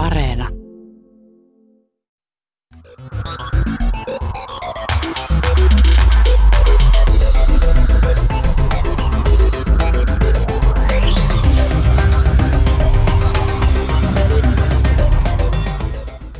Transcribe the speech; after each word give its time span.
Areena. 0.00 0.48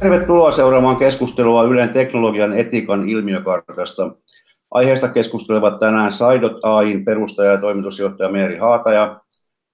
Tervetuloa 0.01 0.53
seuraamaan 0.53 0.97
keskustelua 0.97 1.65
Ylen 1.65 1.89
teknologian 1.89 2.53
etiikan 2.53 3.09
ilmiökartasta. 3.09 4.11
Aiheesta 4.71 5.09
keskustelevat 5.09 5.79
tänään 5.81 6.13
Saidot 6.13 6.59
AIin 6.63 7.05
perustaja 7.05 7.51
ja 7.51 7.61
toimitusjohtaja 7.61 8.31
Meeri 8.31 8.57
Haataja, 8.57 9.21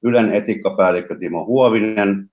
Ylen 0.02 0.32
etiikkapäällikkö 0.32 1.18
Timo 1.18 1.44
Huovinen 1.44 2.30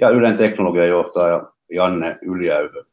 ja 0.00 0.10
Ylen 0.10 0.36
teknologiajohtaja 0.36 1.52
Janne 1.70 2.18
Yljäyhö. 2.22 2.84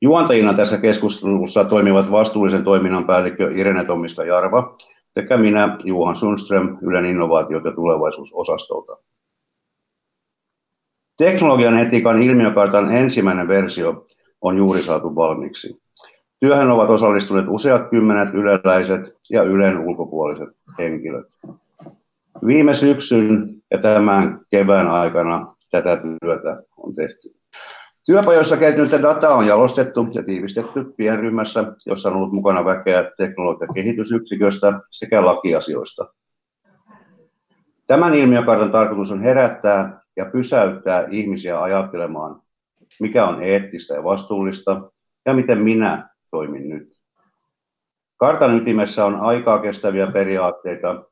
Juontajina 0.00 0.54
tässä 0.54 0.78
keskustelussa 0.78 1.64
toimivat 1.64 2.10
vastuullisen 2.10 2.64
toiminnan 2.64 3.06
päällikkö 3.06 3.50
Irene 3.54 3.84
Tommiska 3.84 4.24
Jarva 4.24 4.76
sekä 5.14 5.36
minä 5.36 5.78
Juhan 5.84 6.16
Sundström 6.16 6.78
Ylen 6.82 7.04
innovaatiot- 7.04 7.64
ja 7.64 7.72
tulevaisuusosastolta. 7.74 8.96
Teknologian 11.16 11.78
etiikan 11.78 12.22
ilmiökartan 12.22 12.96
ensimmäinen 12.96 13.48
versio 13.48 14.06
on 14.40 14.56
juuri 14.56 14.80
saatu 14.80 15.14
valmiiksi. 15.14 15.82
Työhön 16.40 16.70
ovat 16.70 16.90
osallistuneet 16.90 17.46
useat 17.48 17.90
kymmenet 17.90 18.34
yleläiset 18.34 19.16
ja 19.30 19.42
Ylen 19.42 19.78
ulkopuoliset 19.78 20.48
henkilöt. 20.78 21.26
Viime 22.46 22.74
syksyn 22.74 23.57
ja 23.70 23.78
tämän 23.78 24.40
kevään 24.50 24.88
aikana 24.88 25.54
tätä 25.70 26.00
työtä 26.20 26.62
on 26.76 26.94
tehty. 26.94 27.38
Työpajoissa 28.06 28.56
kertynyttä 28.56 29.02
dataa 29.02 29.34
on 29.34 29.46
jalostettu 29.46 30.08
ja 30.14 30.22
tiivistetty 30.22 30.84
pienryhmässä, 30.96 31.64
jossa 31.86 32.08
on 32.08 32.16
ollut 32.16 32.32
mukana 32.32 32.64
väkeä 32.64 33.10
teknologian 33.16 33.74
kehitysyksiköstä 33.74 34.80
sekä 34.90 35.24
lakiasioista. 35.24 36.06
Tämän 37.86 38.14
ilmiökartan 38.14 38.72
tarkoitus 38.72 39.10
on 39.10 39.22
herättää 39.22 40.00
ja 40.16 40.24
pysäyttää 40.24 41.06
ihmisiä 41.10 41.62
ajattelemaan, 41.62 42.42
mikä 43.00 43.26
on 43.26 43.42
eettistä 43.42 43.94
ja 43.94 44.04
vastuullista 44.04 44.90
ja 45.26 45.34
miten 45.34 45.58
minä 45.58 46.08
toimin 46.30 46.68
nyt. 46.68 46.88
Kartan 48.16 48.56
ytimessä 48.56 49.04
on 49.04 49.20
aikaa 49.20 49.58
kestäviä 49.58 50.06
periaatteita 50.06 51.04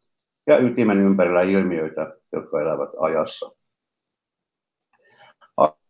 ja 0.46 0.58
ytimen 0.58 1.00
ympärillä 1.00 1.42
ilmiöitä, 1.42 2.16
jotka 2.32 2.60
elävät 2.60 2.90
ajassa. 3.00 3.52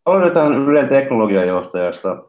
Aloitetaan 0.04 0.54
Ylen 0.54 0.88
teknologiajohtajasta. 0.88 2.24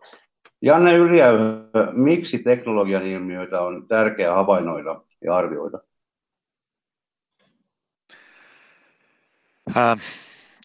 Janne 0.62 0.94
Yljäyhö, 0.94 1.70
miksi 1.92 2.40
teknologian 2.40 3.06
ilmiöitä 3.06 3.62
on 3.62 3.88
tärkeää 3.88 4.34
havainnoida 4.34 5.02
ja 5.24 5.36
arvioida? 5.36 5.80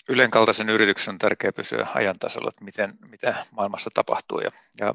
Ylen 0.08 0.30
kaltaisen 0.30 0.68
yrityksen 0.68 1.12
on 1.12 1.18
tärkeää 1.18 1.52
pysyä 1.52 1.86
ajan 1.94 2.18
tasalla, 2.18 2.48
että 2.48 2.64
miten, 2.64 2.94
mitä 3.10 3.44
maailmassa 3.56 3.90
tapahtuu. 3.94 4.40
Ja, 4.40 4.50
ja 4.80 4.94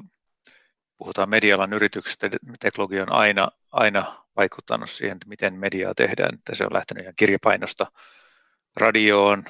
puhutaan 0.98 1.30
medialan 1.30 1.72
yrityksestä, 1.72 2.30
teknologia 2.60 3.02
on 3.02 3.12
aina, 3.12 3.48
aina 3.72 4.24
vaikuttanut 4.36 4.90
siihen, 4.90 5.16
että 5.16 5.28
miten 5.28 5.58
mediaa 5.58 5.94
tehdään. 5.94 6.34
Että 6.34 6.54
se 6.54 6.64
on 6.64 6.74
lähtenyt 6.74 7.02
ihan 7.02 7.14
kirjapainosta 7.16 7.86
radioon, 8.76 9.44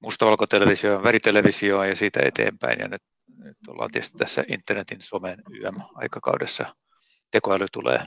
mustavalkotelevisioon, 0.00 1.04
väritelevisioon 1.04 1.88
ja 1.88 1.96
siitä 1.96 2.20
eteenpäin. 2.22 2.78
Ja 2.80 2.88
nyt, 2.88 3.02
nyt 3.38 3.56
ollaan 3.68 3.90
tietysti 3.90 4.18
tässä 4.18 4.44
internetin, 4.48 5.02
somen, 5.02 5.42
YM-aikakaudessa. 5.50 6.76
Tekoäly 7.30 7.66
tulee 7.72 8.04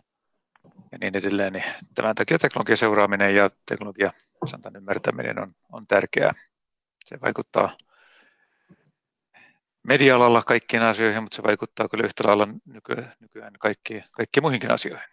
ja 0.92 0.98
niin 1.02 1.16
edelleen. 1.16 1.54
Niin 1.54 1.66
tämän 1.96 2.16
takia 2.16 2.40
teknologian 2.40 2.78
seuraaminen 2.78 3.36
ja 3.36 3.50
teknologian 3.66 4.12
ymmärtäminen 4.78 5.40
on, 5.40 5.50
on 5.72 5.88
tärkeää. 5.88 6.34
Se 7.06 7.22
vaikuttaa 7.22 7.78
media-alalla 9.88 10.42
kaikkiin 10.42 10.84
asioihin, 10.84 11.24
mutta 11.24 11.36
se 11.36 11.44
vaikuttaa 11.44 11.90
kyllä 11.90 12.06
yhtä 12.06 12.24
lailla 12.28 12.48
nykyään 13.20 13.54
kaikkiin, 13.60 14.04
kaikkiin 14.12 14.44
muihinkin 14.44 14.72
asioihin. 14.72 15.08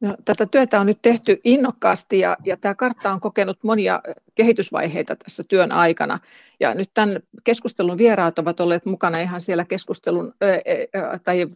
No, 0.00 0.16
tätä 0.24 0.46
työtä 0.46 0.80
on 0.80 0.86
nyt 0.86 1.02
tehty 1.02 1.40
innokkaasti 1.44 2.18
ja, 2.18 2.36
ja 2.44 2.56
tämä 2.56 2.74
kartta 2.74 3.12
on 3.12 3.20
kokenut 3.20 3.58
monia 3.64 4.00
kehitysvaiheita 4.34 5.16
tässä 5.16 5.42
työn 5.48 5.72
aikana. 5.72 6.18
Ja 6.60 6.74
nyt 6.74 6.90
tämän 6.94 7.20
keskustelun 7.44 7.98
vieraat 7.98 8.38
ovat 8.38 8.60
olleet 8.60 8.86
mukana 8.86 9.18
ihan 9.18 9.40
siellä 9.40 9.64
keskustelun 9.64 10.34
ää, 10.40 11.18
tai 11.24 11.46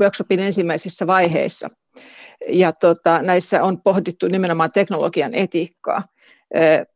workshopin 0.00 0.40
ensimmäisissä 0.40 1.06
vaiheissa. 1.06 1.70
Ja 2.48 2.72
tota, 2.72 3.22
näissä 3.22 3.62
on 3.62 3.80
pohdittu 3.80 4.28
nimenomaan 4.28 4.72
teknologian 4.72 5.34
etiikkaa. 5.34 6.02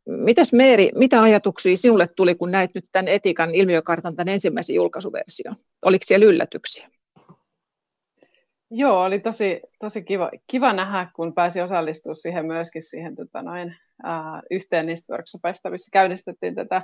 Mitäs 0.07 0.53
Meeri, 0.53 0.91
mitä 0.95 1.23
ajatuksia 1.23 1.77
sinulle 1.77 2.09
tuli, 2.17 2.35
kun 2.35 2.51
näit 2.51 2.71
nyt 2.75 2.85
tämän 2.93 3.09
etiikan 3.09 3.55
ilmiökartan 3.55 4.17
tämän 4.17 4.35
ensimmäisen 4.35 4.77
julkaisuversion? 4.77 5.57
Oliko 5.85 6.05
siellä 6.07 6.27
yllätyksiä? 6.27 6.89
Joo, 8.71 9.03
oli 9.03 9.19
tosi, 9.19 9.61
tosi 9.79 10.03
kiva, 10.03 10.31
kiva 10.47 10.73
nähdä, 10.73 11.11
kun 11.17 11.35
pääsi 11.35 11.61
osallistumaan 11.61 12.17
siihen 12.17 12.47
myöskin 12.47 12.83
siihen 12.83 13.17
tota 13.17 13.43
noin, 13.43 13.77
uh, 14.05 14.43
yhteen 14.51 14.87
niistä 14.87 15.13
workshopeista, 15.13 15.71
missä 15.71 15.89
käynnistettiin 15.93 16.55
tätä, 16.55 16.83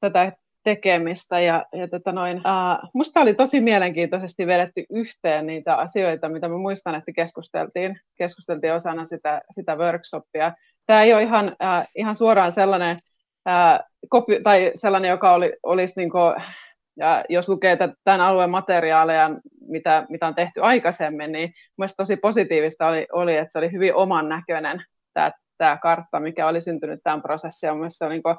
tätä 0.00 0.32
tekemistä. 0.64 1.40
Ja, 1.40 1.66
ja 1.72 1.88
tota 1.88 2.12
noin, 2.12 2.36
uh, 2.36 2.90
musta 2.94 3.20
oli 3.20 3.34
tosi 3.34 3.60
mielenkiintoisesti 3.60 4.46
vedetty 4.46 4.84
yhteen 4.90 5.46
niitä 5.46 5.76
asioita, 5.76 6.28
mitä 6.28 6.48
mä 6.48 6.58
muistan, 6.58 6.94
että 6.94 7.12
keskusteltiin, 7.12 8.00
keskusteltiin 8.14 8.72
osana 8.72 9.06
sitä, 9.06 9.42
sitä 9.50 9.76
workshopia. 9.76 10.52
Tämä 10.88 11.02
ei 11.02 11.14
ole 11.14 11.22
ihan, 11.22 11.46
uh, 11.46 11.86
ihan 11.94 12.14
suoraan 12.14 12.52
sellainen, 12.52 12.96
uh, 13.48 13.86
kopi, 14.08 14.42
tai 14.42 14.72
sellainen, 14.74 15.08
joka 15.08 15.32
oli, 15.32 15.52
olisi 15.62 15.94
niin 15.96 16.10
kuin, 16.10 16.34
ja 16.96 17.24
jos 17.28 17.48
lukee 17.48 17.78
tämän 18.04 18.20
alueen 18.20 18.50
materiaaleja, 18.50 19.30
mitä, 19.68 20.06
mitä 20.08 20.26
on 20.26 20.34
tehty 20.34 20.60
aikaisemmin, 20.62 21.32
niin 21.32 21.52
mielestäni 21.78 22.04
tosi 22.04 22.16
positiivista 22.16 22.86
oli, 22.86 23.06
oli, 23.12 23.36
että 23.36 23.52
se 23.52 23.58
oli 23.58 23.72
hyvin 23.72 23.94
oman 23.94 24.28
näköinen 24.28 24.82
tämä, 25.14 25.32
tämä 25.58 25.78
kartta, 25.82 26.20
mikä 26.20 26.46
oli 26.46 26.60
syntynyt 26.60 27.00
tämän 27.02 27.22
prosessin. 27.22 27.74
Mielestäni 27.74 27.90
se 27.90 28.04
on 28.04 28.10
niin 28.10 28.38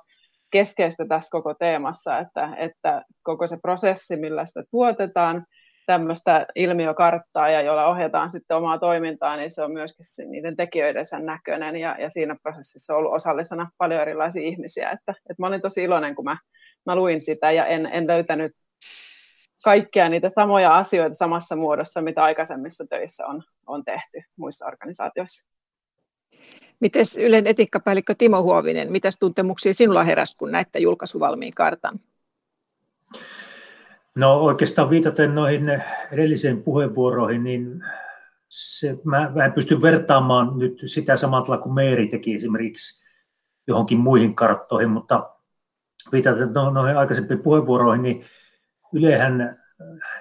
keskeistä 0.52 1.06
tässä 1.10 1.30
koko 1.32 1.54
teemassa, 1.54 2.18
että, 2.18 2.50
että 2.58 3.04
koko 3.24 3.48
se 3.48 3.58
prosessi, 3.62 4.16
millä 4.16 4.46
sitä 4.46 4.64
tuotetaan, 4.72 5.46
tämmöistä 5.90 6.46
ilmiökarttaa 6.56 7.50
ja 7.50 7.62
jolla 7.62 7.86
ohjataan 7.86 8.30
sitten 8.32 8.58
omaa 8.58 8.80
toimintaa, 8.80 9.36
niin 9.36 9.52
se 9.52 9.64
on 9.64 9.72
myöskin 9.72 10.32
niiden 10.32 10.56
tekijöiden 10.56 11.06
sen 11.06 11.26
näköinen 11.26 11.76
ja, 11.76 11.96
ja 12.00 12.10
siinä 12.10 12.36
prosessissa 12.44 12.96
ollut 12.96 13.14
osallisena 13.14 13.72
paljon 13.78 14.02
erilaisia 14.02 14.42
ihmisiä. 14.42 14.90
Että, 14.90 15.12
että 15.12 15.36
mä 15.40 15.48
olin 15.48 15.62
tosi 15.62 15.84
iloinen, 15.84 16.16
kun 16.16 16.26
mä, 16.26 16.38
mä 16.86 16.96
luin 16.96 17.22
sitä 17.22 17.52
ja 17.52 17.66
en, 17.66 17.90
en 17.94 18.08
löytänyt 18.08 18.52
kaikkia 19.64 20.10
niitä 20.10 20.30
samoja 20.30 20.78
asioita 20.78 21.14
samassa 21.14 21.56
muodossa, 21.56 22.02
mitä 22.02 22.24
aikaisemmissa 22.24 22.86
töissä 22.90 23.26
on, 23.26 23.44
on 23.68 23.86
tehty 23.86 24.22
muissa 24.36 24.66
organisaatioissa. 24.66 25.50
Miten 26.80 27.06
Ylen 27.20 27.48
etiikkapäällikkö 27.48 28.16
Timo 28.18 28.42
Huovinen, 28.42 28.92
mitä 28.92 29.10
tuntemuksia 29.20 29.74
sinulla 29.74 30.04
heräsi, 30.04 30.38
kun 30.38 30.52
näitte 30.52 30.80
julkaisuvalmiin 30.80 31.54
kartan? 31.54 32.00
No 34.20 34.40
oikeastaan 34.40 34.90
viitaten 34.90 35.36
noihin 35.36 35.84
edellisiin 36.12 36.64
puheenvuoroihin, 36.64 37.44
niin 37.44 37.84
se, 38.50 38.98
mä, 39.04 39.32
mä 39.36 39.46
en 39.46 39.54
pysty 39.54 39.82
vertaamaan 39.82 40.60
nyt 40.60 40.74
sitä 40.86 41.16
samalla 41.16 41.58
kuin 41.58 41.74
Meeri 41.74 42.08
teki 42.08 42.36
esimerkiksi 42.36 43.04
johonkin 43.68 43.98
muihin 43.98 44.36
karttoihin, 44.36 44.90
mutta 44.90 45.30
viitaten 46.12 46.54
no, 46.54 46.70
noihin 46.70 46.98
aikaisempiin 46.98 47.40
puheenvuoroihin, 47.40 48.04
niin 48.04 48.26
Ylehän 48.94 49.60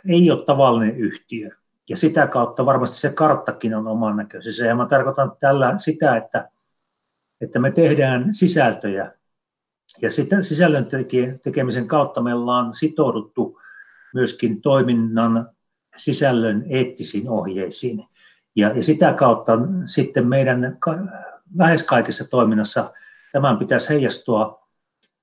ei 0.09 0.31
ole 0.31 0.45
tavallinen 0.45 0.97
yhtiö. 0.97 1.51
Ja 1.89 1.97
sitä 1.97 2.27
kautta 2.27 2.67
varmasti 2.67 2.97
se 2.97 3.13
karttakin 3.13 3.75
on 3.75 3.87
oman 3.87 4.17
näköisensä. 4.17 4.67
Ja 4.67 4.75
mä 4.75 4.87
tarkoitan 4.87 5.33
tällä 5.41 5.75
sitä, 5.79 6.17
että, 6.17 6.51
että 7.41 7.59
me 7.59 7.71
tehdään 7.71 8.35
sisältöjä. 8.35 9.13
Ja 10.03 10.11
sitä 10.11 10.43
sisällön 10.43 10.87
tekemisen 11.43 11.89
kautta 11.89 12.21
me 12.21 12.35
ollaan 12.35 12.75
sitouduttu 12.75 13.58
myöskin 14.15 14.63
toiminnan 14.63 15.51
sisällön 15.97 16.65
eettisiin 16.69 17.29
ohjeisiin. 17.29 18.05
Ja, 18.57 18.69
ja 18.77 18.83
sitä 18.83 19.13
kautta 19.13 19.59
sitten 19.85 20.29
meidän 20.29 20.79
lähes 21.57 21.83
kaikessa 21.83 22.31
toiminnassa 22.31 22.93
tämän 23.33 23.59
pitäisi 23.59 23.89
heijastua 23.89 24.69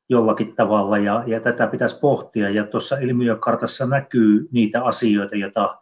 jollakin 0.09 0.55
tavalla 0.55 0.97
ja, 0.97 1.23
ja 1.27 1.39
tätä 1.39 1.67
pitäisi 1.67 1.99
pohtia. 1.99 2.49
Ja 2.49 2.67
tuossa 2.67 2.97
ilmiökartassa 2.97 3.85
näkyy 3.85 4.47
niitä 4.51 4.83
asioita, 4.83 5.35
joita, 5.35 5.77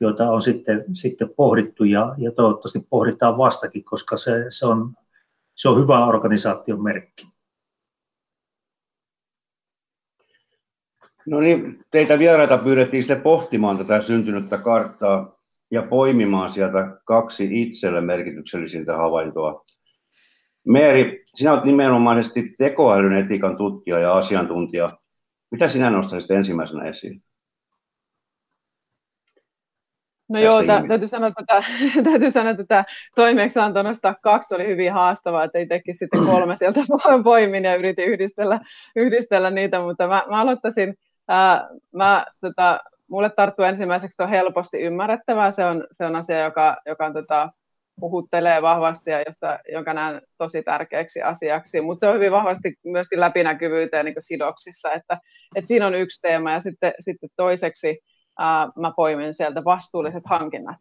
joita 0.00 0.30
on 0.30 0.42
sitten, 0.42 0.84
sitten 0.94 1.30
pohdittu 1.36 1.84
ja, 1.84 2.14
ja 2.18 2.32
toivottavasti 2.32 2.86
pohditaan 2.90 3.38
vastakin, 3.38 3.84
koska 3.84 4.16
se, 4.16 4.46
se, 4.48 4.66
on, 4.66 4.94
se 5.54 5.68
on 5.68 5.82
hyvä 5.82 6.06
organisaation 6.06 6.82
merkki. 6.82 7.28
No 11.26 11.40
niin, 11.40 11.84
teitä 11.90 12.18
vieraita 12.18 12.58
pyydettiin 12.58 13.02
sitten 13.02 13.20
pohtimaan 13.20 13.78
tätä 13.78 14.02
syntynyttä 14.02 14.58
karttaa 14.58 15.40
ja 15.70 15.82
poimimaan 15.82 16.52
sieltä 16.52 17.00
kaksi 17.04 17.62
itselle 17.62 18.00
merkityksellisintä 18.00 18.96
havaintoa. 18.96 19.64
Meeri, 20.66 21.22
sinä 21.34 21.52
olet 21.52 21.64
nimenomaisesti 21.64 22.52
tekoälyn 22.58 23.12
etiikan 23.12 23.56
tutkija 23.56 23.98
ja 23.98 24.16
asiantuntija. 24.16 24.90
Mitä 25.50 25.68
sinä 25.68 25.90
nostaisit 25.90 26.30
ensimmäisenä 26.30 26.84
esiin? 26.84 27.22
No 30.28 30.40
joo, 30.40 30.62
tä, 30.62 30.82
täytyy, 30.88 31.08
sanoa, 31.08 31.28
että 31.28 31.64
täytyy 32.10 32.30
sanoa, 32.30 32.50
että 32.50 32.64
tämä 32.64 32.84
toimeksianto 33.14 33.82
nostaa 33.82 34.14
kaksi 34.22 34.54
oli 34.54 34.66
hyvin 34.66 34.92
haastavaa, 34.92 35.44
että 35.44 35.58
ei 35.58 35.66
teki 35.66 35.94
sitten 35.94 36.24
kolme 36.26 36.56
sieltä 36.56 36.80
poimin 37.24 37.64
ja 37.64 37.74
yritin 37.74 38.04
yhdistellä, 38.04 38.60
yhdistellä 38.96 39.50
niitä, 39.50 39.80
mutta 39.80 40.08
mä, 40.08 40.22
mä 40.28 40.40
aloittaisin, 40.40 40.94
ää, 41.30 41.68
mä, 41.92 42.26
tota, 42.40 42.80
mulle 43.08 43.30
tarttuu 43.30 43.64
ensimmäiseksi, 43.64 44.22
on 44.22 44.28
helposti 44.28 44.78
ymmärrettävää, 44.78 45.50
se 45.50 45.64
on, 45.64 45.86
se 45.90 46.06
on 46.06 46.16
asia, 46.16 46.44
joka, 46.44 46.76
joka 46.86 47.06
on, 47.06 47.12
tota, 47.12 47.48
puhuttelee 48.00 48.62
vahvasti 48.62 49.10
ja 49.10 49.22
josta, 49.26 49.58
jonka 49.72 49.94
näen 49.94 50.22
tosi 50.38 50.62
tärkeäksi 50.62 51.22
asiaksi, 51.22 51.80
mutta 51.80 52.00
se 52.00 52.08
on 52.08 52.14
hyvin 52.14 52.32
vahvasti 52.32 52.74
myöskin 52.84 53.20
läpinäkyvyyteen 53.20 54.04
niin 54.04 54.14
sidoksissa, 54.18 54.92
että, 54.92 55.18
että 55.56 55.68
siinä 55.68 55.86
on 55.86 55.94
yksi 55.94 56.20
teema 56.20 56.52
ja 56.52 56.60
sitten, 56.60 56.92
sitten 57.00 57.30
toiseksi 57.36 57.98
mä 58.76 58.92
poimin 58.96 59.34
sieltä 59.34 59.64
vastuulliset 59.64 60.22
hankinnat. 60.26 60.78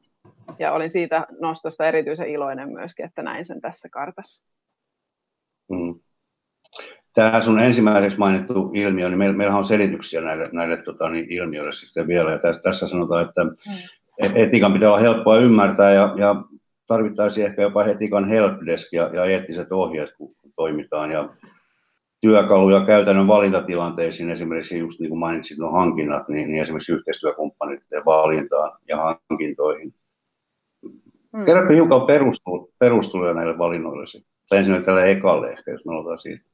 Ja 0.60 0.72
olin 0.72 0.90
siitä 0.90 1.28
nostosta 1.42 1.86
erityisen 1.86 2.30
iloinen 2.30 2.70
myöskin, 2.70 3.06
että 3.06 3.24
näin 3.24 3.46
sen 3.46 3.62
tässä 3.62 3.90
kartassa. 3.92 4.46
Mm. 5.72 6.00
Tämä 7.14 7.42
sun 7.42 7.60
ensimmäiseksi 7.60 8.18
mainittu 8.18 8.72
ilmiö, 8.74 9.10
niin 9.10 9.18
meillä, 9.18 9.38
meillähän 9.38 9.60
on 9.60 9.66
selityksiä 9.66 10.22
näille, 10.22 10.46
näille 10.52 10.78
tota, 10.78 11.10
niin 11.10 11.26
ilmiöille 11.30 11.74
sitten 11.74 12.08
vielä. 12.08 12.32
Ja 12.32 12.38
tässä, 12.38 12.62
tässä 12.62 12.88
sanotaan, 12.88 13.26
että 13.26 13.44
mm. 13.44 13.54
etiikan 14.36 14.74
pitää 14.74 14.90
olla 14.90 15.00
helppoa 15.00 15.38
ymmärtää 15.38 15.94
ja, 15.94 16.14
ja 16.18 16.36
tarvittaisiin 16.88 17.46
ehkä 17.46 17.62
jopa 17.62 17.86
etiikan 17.86 18.28
helpdesk 18.28 18.94
ja, 18.94 19.10
ja 19.14 19.26
eettiset 19.26 19.72
ohjeet, 19.72 20.10
kun 20.18 20.36
toimitaan. 20.56 21.12
Ja 21.12 21.30
työkaluja 22.22 22.86
käytännön 22.86 23.28
valintatilanteisiin, 23.28 24.30
esimerkiksi 24.30 24.80
just 24.80 25.00
niin 25.00 25.10
kuin 25.10 25.20
mainitsit 25.20 25.58
nuo 25.58 25.72
hankinnat, 25.72 26.30
niin, 26.30 26.52
niin 26.52 26.62
esimerkiksi 26.62 26.92
yhteistyökumppaneiden 26.92 28.06
valintaan 28.06 28.78
ja 28.88 28.98
hankintoihin. 28.98 29.94
Hmm. 31.38 31.46
Kerropa 31.46 31.74
hiukan 31.74 32.02
perusteluja 32.80 33.34
näille 33.34 33.58
valinnoille. 33.58 34.06
Tai 34.50 34.58
ensin 34.58 34.84
tälle 34.84 35.12
ekalle 35.12 35.52
ehkä, 35.52 35.72
jos 35.72 35.86
me 35.86 35.92
aloitetaan 35.92 36.20
siitä. 36.20 36.49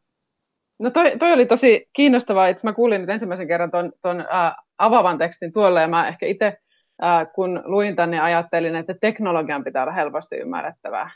No 0.80 0.92
toi, 0.92 1.18
toi 1.18 1.34
oli 1.34 1.46
tosi 1.46 1.90
kiinnostavaa, 1.94 2.48
että 2.48 2.68
mä 2.68 2.74
kuulin 2.74 3.02
nyt 3.02 3.10
ensimmäisen 3.10 3.48
kerran 3.48 3.72
ton, 3.72 3.92
ton 4.02 4.20
äh, 4.20 4.56
avaavan 4.78 5.18
tekstin 5.18 5.52
tuolle, 5.52 5.82
ja 5.82 5.88
mä 5.88 6.08
ehkä 6.08 6.26
itse, 6.26 6.58
äh, 7.04 7.28
kun 7.36 7.62
luin 7.66 7.96
tänne, 7.96 8.20
ajattelin, 8.20 8.76
että 8.76 8.96
teknologian 9.02 9.64
pitää 9.64 9.84
olla 9.84 9.94
helposti 9.94 10.36
ymmärrettävää. 10.36 11.12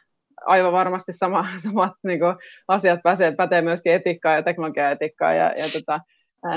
Aivan 0.46 0.72
varmasti 0.72 1.14
sama, 1.14 1.46
samat 1.68 1.94
niin 2.04 2.20
kuin, 2.20 2.36
asiat 2.68 3.00
pätee, 3.04 3.36
pätee 3.36 3.62
myöskin 3.62 3.94
etiikkaa 3.94 4.36
ja 4.36 4.44
teknologiaetiikkaa 4.44 5.34
ja, 5.34 5.46
ja 5.46 5.66
tota, 5.74 6.00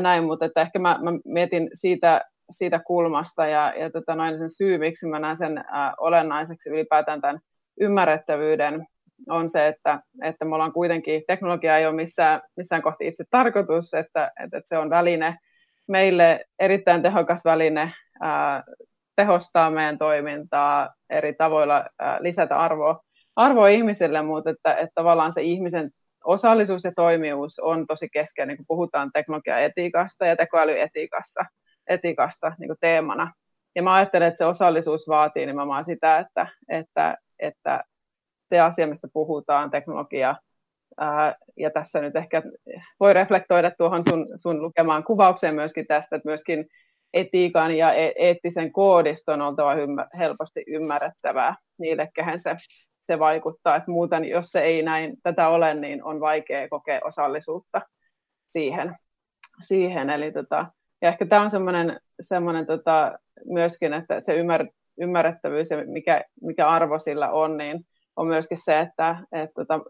näin, 0.01 0.25
mutta 0.25 0.45
että 0.45 0.61
ehkä 0.61 0.79
mä, 0.79 0.99
mä 1.03 1.11
mietin 1.25 1.71
siitä, 1.73 2.21
siitä 2.51 2.81
kulmasta 2.87 3.47
ja, 3.47 3.75
ja 3.79 3.91
tota, 3.91 4.15
noin 4.15 4.39
sen 4.39 4.51
syy, 4.51 4.79
miksi 4.79 5.07
mä 5.07 5.19
näen 5.19 5.37
sen 5.37 5.65
ää, 5.69 5.95
olennaiseksi 6.01 6.71
ylipäätään 6.71 7.21
tämän 7.21 7.41
ymmärrettävyyden, 7.81 8.87
on 9.29 9.49
se, 9.49 9.69
että, 9.69 10.01
että 10.23 10.45
me 10.45 10.55
ollaan 10.55 10.73
kuitenkin, 10.73 11.23
teknologia 11.27 11.79
ei 11.79 11.87
ole 11.87 11.95
missään, 11.95 12.41
missään 12.57 12.83
kohti 12.83 13.07
itse 13.07 13.25
tarkoitus, 13.31 13.95
että, 13.95 14.33
että, 14.45 14.61
se 14.65 14.79
on 14.79 14.91
väline, 14.91 15.39
meille 15.89 16.45
erittäin 16.59 17.03
tehokas 17.03 17.45
väline 17.45 17.93
ää, 18.21 18.65
tehostaa 19.17 19.71
meidän 19.71 19.99
toimintaa 19.99 20.95
eri 21.11 21.35
tavoilla, 21.35 21.85
ää, 21.99 22.19
lisätä 22.21 22.59
arvoa 22.59 23.01
arvo 23.37 23.67
ihmiselle, 23.67 24.23
mutta 24.23 24.51
että, 24.51 24.75
että 24.75 24.93
tavallaan 24.95 25.33
se 25.33 25.43
ihmisen 25.43 25.91
osallisuus 26.25 26.85
ja 26.85 26.93
toimijuus 26.97 27.59
on 27.59 27.87
tosi 27.87 28.09
keskeinen, 28.13 28.57
kun 28.57 28.67
puhutaan 28.69 29.11
teknologiaetiikasta 29.13 30.27
ja 30.27 30.37
tekoälyetiikassa 30.37 31.45
etiikasta 31.87 32.53
niin 32.59 32.75
teemana. 32.81 33.33
Ja 33.75 33.83
mä 33.83 33.95
ajattelen, 33.95 34.29
että 34.29 34.39
se 34.39 34.45
osallisuus 34.45 35.09
vaatii 35.09 35.47
nimenomaan 35.47 35.85
sitä, 35.85 36.19
että, 36.19 36.47
että, 36.69 37.17
että 37.39 37.85
se 38.53 38.61
asia, 38.61 38.87
mistä 38.87 39.09
puhutaan, 39.13 39.71
teknologia, 39.71 40.37
ää, 40.99 41.35
ja 41.57 41.71
tässä 41.71 42.01
nyt 42.01 42.17
ehkä 42.17 42.43
voi 43.01 43.13
reflektoida 43.13 43.71
tuohon 43.71 44.05
sun, 44.05 44.27
sun 44.37 44.63
lukemaan 44.63 45.05
kuvaukseen 45.05 45.55
myöskin 45.55 45.87
tästä, 45.87 46.17
että 46.17 46.29
myöskin 46.29 46.67
etiikan 47.13 47.77
ja 47.77 47.93
e-, 47.93 48.13
eettisen 48.17 48.73
koodiston 48.73 49.43
on 49.43 49.49
oltava 49.49 49.75
ymmär, 49.75 50.07
helposti 50.19 50.65
ymmärrettävää 50.67 51.55
niille, 51.79 52.09
kehen 52.15 52.39
se 52.39 52.57
se 53.03 53.19
vaikuttaa, 53.19 53.77
että 53.77 53.91
muuten 53.91 54.25
jos 54.25 54.47
se 54.47 54.61
ei 54.61 54.83
näin 54.83 55.17
tätä 55.23 55.49
ole, 55.49 55.75
niin 55.75 56.05
on 56.05 56.21
vaikea 56.21 56.69
kokea 56.69 57.01
osallisuutta 57.05 57.81
siihen. 58.47 58.97
siihen. 59.61 60.11
Eli 60.11 60.33
tota, 60.33 60.67
ja 61.03 61.09
ehkä 61.09 61.27
tämä 61.27 61.43
on 61.43 61.51
semmoinen, 61.51 62.01
semmoinen 62.21 62.67
tota, 62.67 63.19
myöskin, 63.45 63.93
että 63.93 64.21
se 64.21 64.35
ymmär, 64.35 64.67
ymmärrettävyys 65.01 65.71
ja 65.71 65.87
mikä, 65.87 66.25
mikä 66.43 66.69
arvo 66.69 66.99
sillä 66.99 67.31
on, 67.31 67.57
niin 67.57 67.87
on 68.17 68.27
myöskin 68.27 68.59
se, 68.59 68.81
että, 68.81 69.17
että 69.33 69.55
tota, 69.55 69.81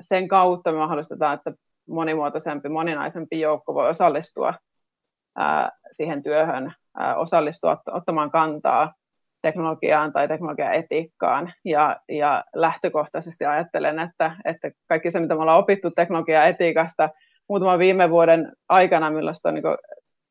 sen 0.00 0.28
kautta 0.28 0.72
me 0.72 0.78
mahdollistetaan, 0.78 1.34
että 1.34 1.52
monimuotoisempi, 1.88 2.68
moninaisempi 2.68 3.40
joukko 3.40 3.74
voi 3.74 3.88
osallistua 3.88 4.54
siihen 5.90 6.22
työhön, 6.22 6.72
osallistua 7.16 7.82
ottamaan 7.92 8.30
kantaa 8.30 8.94
teknologiaan 9.42 10.12
tai 10.12 10.28
teknologiaetiikkaan. 10.28 11.52
Ja, 11.64 12.00
ja 12.08 12.44
lähtökohtaisesti 12.54 13.44
ajattelen, 13.44 13.98
että, 13.98 14.36
että 14.44 14.70
kaikki 14.88 15.10
se, 15.10 15.20
mitä 15.20 15.34
me 15.34 15.40
ollaan 15.42 15.58
opittu 15.58 15.90
teknologiaetiikasta 15.90 17.08
muutaman 17.48 17.78
viime 17.78 18.10
vuoden 18.10 18.52
aikana, 18.68 19.10
millaista 19.10 19.48
on, 19.48 19.54
niin 19.54 19.62
kuin, 19.62 19.76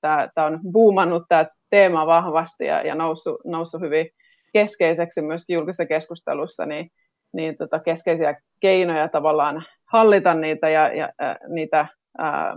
tämä, 0.01 0.29
tämä 0.35 0.47
on 0.47 0.59
buumannut 0.71 1.23
tämä 1.29 1.45
teema 1.69 2.07
vahvasti 2.07 2.65
ja, 2.65 2.81
ja 2.81 2.95
noussut, 2.95 3.41
noussut 3.45 3.81
hyvin 3.81 4.09
keskeiseksi 4.53 5.21
myöskin 5.21 5.53
julkisessa 5.53 5.85
keskustelussa, 5.85 6.65
niin, 6.65 6.89
niin 7.33 7.57
tota 7.57 7.79
keskeisiä 7.79 8.41
keinoja 8.59 9.07
tavallaan 9.07 9.63
hallita 9.85 10.33
niitä 10.33 10.69
ja, 10.69 10.93
ja 10.93 11.09
äh, 11.21 11.35
niitä 11.47 11.79
äh, 12.21 12.55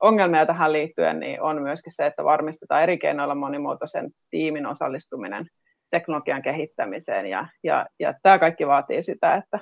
ongelmia 0.00 0.46
tähän 0.46 0.72
liittyen, 0.72 1.20
niin 1.20 1.42
on 1.42 1.62
myöskin 1.62 1.92
se, 1.94 2.06
että 2.06 2.24
varmistetaan 2.24 2.82
eri 2.82 2.98
keinoilla 2.98 3.34
monimuotoisen 3.34 4.10
tiimin 4.30 4.66
osallistuminen 4.66 5.46
teknologian 5.90 6.42
kehittämiseen 6.42 7.26
ja, 7.26 7.46
ja, 7.64 7.86
ja 8.00 8.14
tämä 8.22 8.38
kaikki 8.38 8.66
vaatii 8.66 9.02
sitä, 9.02 9.34
että, 9.34 9.60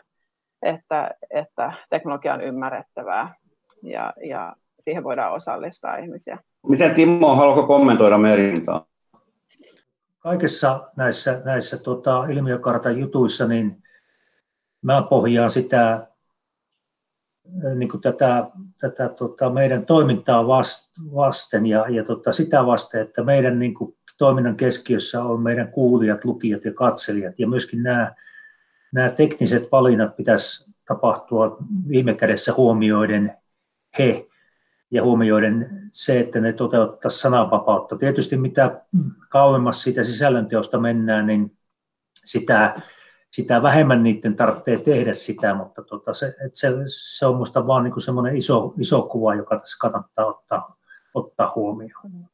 että, 0.62 1.10
että 1.30 1.72
teknologia 1.90 2.34
on 2.34 2.40
ymmärrettävää 2.40 3.34
ja, 3.82 4.12
ja 4.28 4.56
siihen 4.78 5.04
voidaan 5.04 5.32
osallistaa 5.32 5.96
ihmisiä. 5.96 6.38
Miten 6.68 6.94
Timo, 6.94 7.34
haluatko 7.34 7.66
kommentoida 7.66 8.18
Merintaa? 8.18 8.86
Kaikessa 10.18 10.90
näissä, 10.96 11.42
näissä 11.44 11.78
tota, 11.82 12.26
ilmiökartan 12.30 12.98
jutuissa, 12.98 13.46
niin 13.46 13.82
mä 14.82 15.02
pohjaan 15.02 15.50
sitä 15.50 16.06
niin 17.74 17.88
kuin 17.88 18.00
tätä, 18.00 18.50
tätä 18.80 19.08
tota, 19.08 19.50
meidän 19.50 19.86
toimintaa 19.86 20.46
vasten 21.14 21.66
ja, 21.66 21.84
ja 21.88 22.04
tota, 22.04 22.32
sitä 22.32 22.66
vasten, 22.66 23.02
että 23.02 23.24
meidän 23.24 23.58
niin 23.58 23.74
kuin, 23.74 23.96
toiminnan 24.20 24.56
keskiössä 24.56 25.22
on 25.22 25.40
meidän 25.40 25.72
kuulijat, 25.72 26.24
lukijat 26.24 26.64
ja 26.64 26.74
katselijat. 26.74 27.34
Ja 27.38 27.48
myöskin 27.48 27.82
nämä, 27.82 28.14
nämä 28.92 29.10
tekniset 29.10 29.72
valinnat 29.72 30.16
pitäisi 30.16 30.70
tapahtua 30.88 31.56
viime 31.88 32.14
kädessä 32.14 32.52
huomioiden 32.56 33.36
he 33.98 34.26
ja 34.90 35.02
huomioiden 35.02 35.88
se, 35.92 36.20
että 36.20 36.40
ne 36.40 36.52
toteuttaisi 36.52 37.18
sananvapautta. 37.18 37.98
Tietysti 37.98 38.36
mitä 38.36 38.82
kauemmas 39.28 39.82
siitä 39.82 40.04
sisällönteosta 40.04 40.78
mennään, 40.80 41.26
niin 41.26 41.56
sitä, 42.24 42.80
sitä 43.30 43.62
vähemmän 43.62 44.02
niiden 44.02 44.36
tarvitsee 44.36 44.78
tehdä 44.78 45.14
sitä, 45.14 45.54
mutta 45.54 45.82
tota, 45.82 46.14
se, 46.14 46.34
se, 46.54 46.68
se 46.86 47.26
on 47.26 47.34
minusta 47.34 47.66
vaan 47.66 47.84
niin 47.84 48.00
semmoinen 48.00 48.36
iso, 48.36 48.74
iso 48.78 49.02
kuva, 49.02 49.34
joka 49.34 49.58
tässä 49.58 49.76
kannattaa 49.80 50.26
ottaa, 50.26 50.76
ottaa 51.14 51.52
huomioon. 51.56 52.30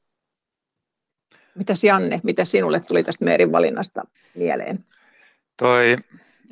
Mitäs 1.55 1.85
Janne, 1.85 2.21
mitä 2.23 2.45
sinulle 2.45 2.81
tuli 2.81 3.03
tästä 3.03 3.25
Meerin 3.25 3.53
valinnasta 3.53 4.03
mieleen? 4.35 4.85
Toi 5.57 5.97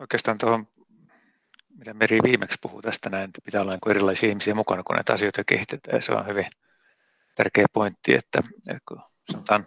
oikeastaan 0.00 0.38
tuohon, 0.38 0.66
mitä 1.78 1.94
Meri 1.94 2.18
viimeksi 2.22 2.58
puhuu 2.60 2.82
tästä 2.82 3.10
näin, 3.10 3.24
että 3.24 3.40
pitää 3.44 3.62
olla 3.62 3.72
niin 3.72 3.90
erilaisia 3.90 4.28
ihmisiä 4.28 4.54
mukana, 4.54 4.82
kun 4.82 4.94
näitä 4.94 5.12
asioita 5.12 5.44
kehitetään. 5.44 6.02
Se 6.02 6.12
on 6.12 6.26
hyvin 6.26 6.46
tärkeä 7.34 7.66
pointti, 7.72 8.14
että, 8.14 8.42
että 8.68 8.82
kun 8.88 9.00
sanotaan, 9.32 9.64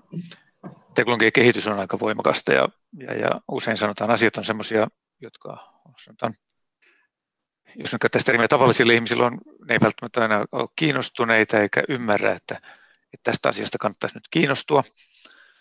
teknologian 0.98 1.32
kehitys 1.32 1.68
on 1.68 1.80
aika 1.80 2.00
voimakasta 2.00 2.54
ja, 2.54 2.70
ja, 3.00 3.14
ja 3.14 3.42
usein 3.52 3.78
sanotaan 3.78 4.12
asiat 4.12 4.38
on 4.38 4.44
sellaisia, 4.44 4.88
jotka 5.22 5.58
sanotaan, 6.04 6.34
jos 7.76 7.94
nyt 7.94 8.02
käyttäisi 8.02 8.26
termiä 8.26 8.48
tavallisilla 8.48 8.94
ihmisillä 8.94 9.26
on, 9.26 9.38
ne 9.68 9.74
ei 9.74 9.80
välttämättä 9.82 10.22
aina 10.22 10.46
ole 10.52 10.70
kiinnostuneita 10.76 11.60
eikä 11.60 11.84
ymmärrä, 11.90 12.32
että, 12.32 12.56
että 13.14 13.24
tästä 13.24 13.50
asiasta 13.50 13.78
kannattaisi 13.78 14.16
nyt 14.16 14.28
kiinnostua, 14.32 14.84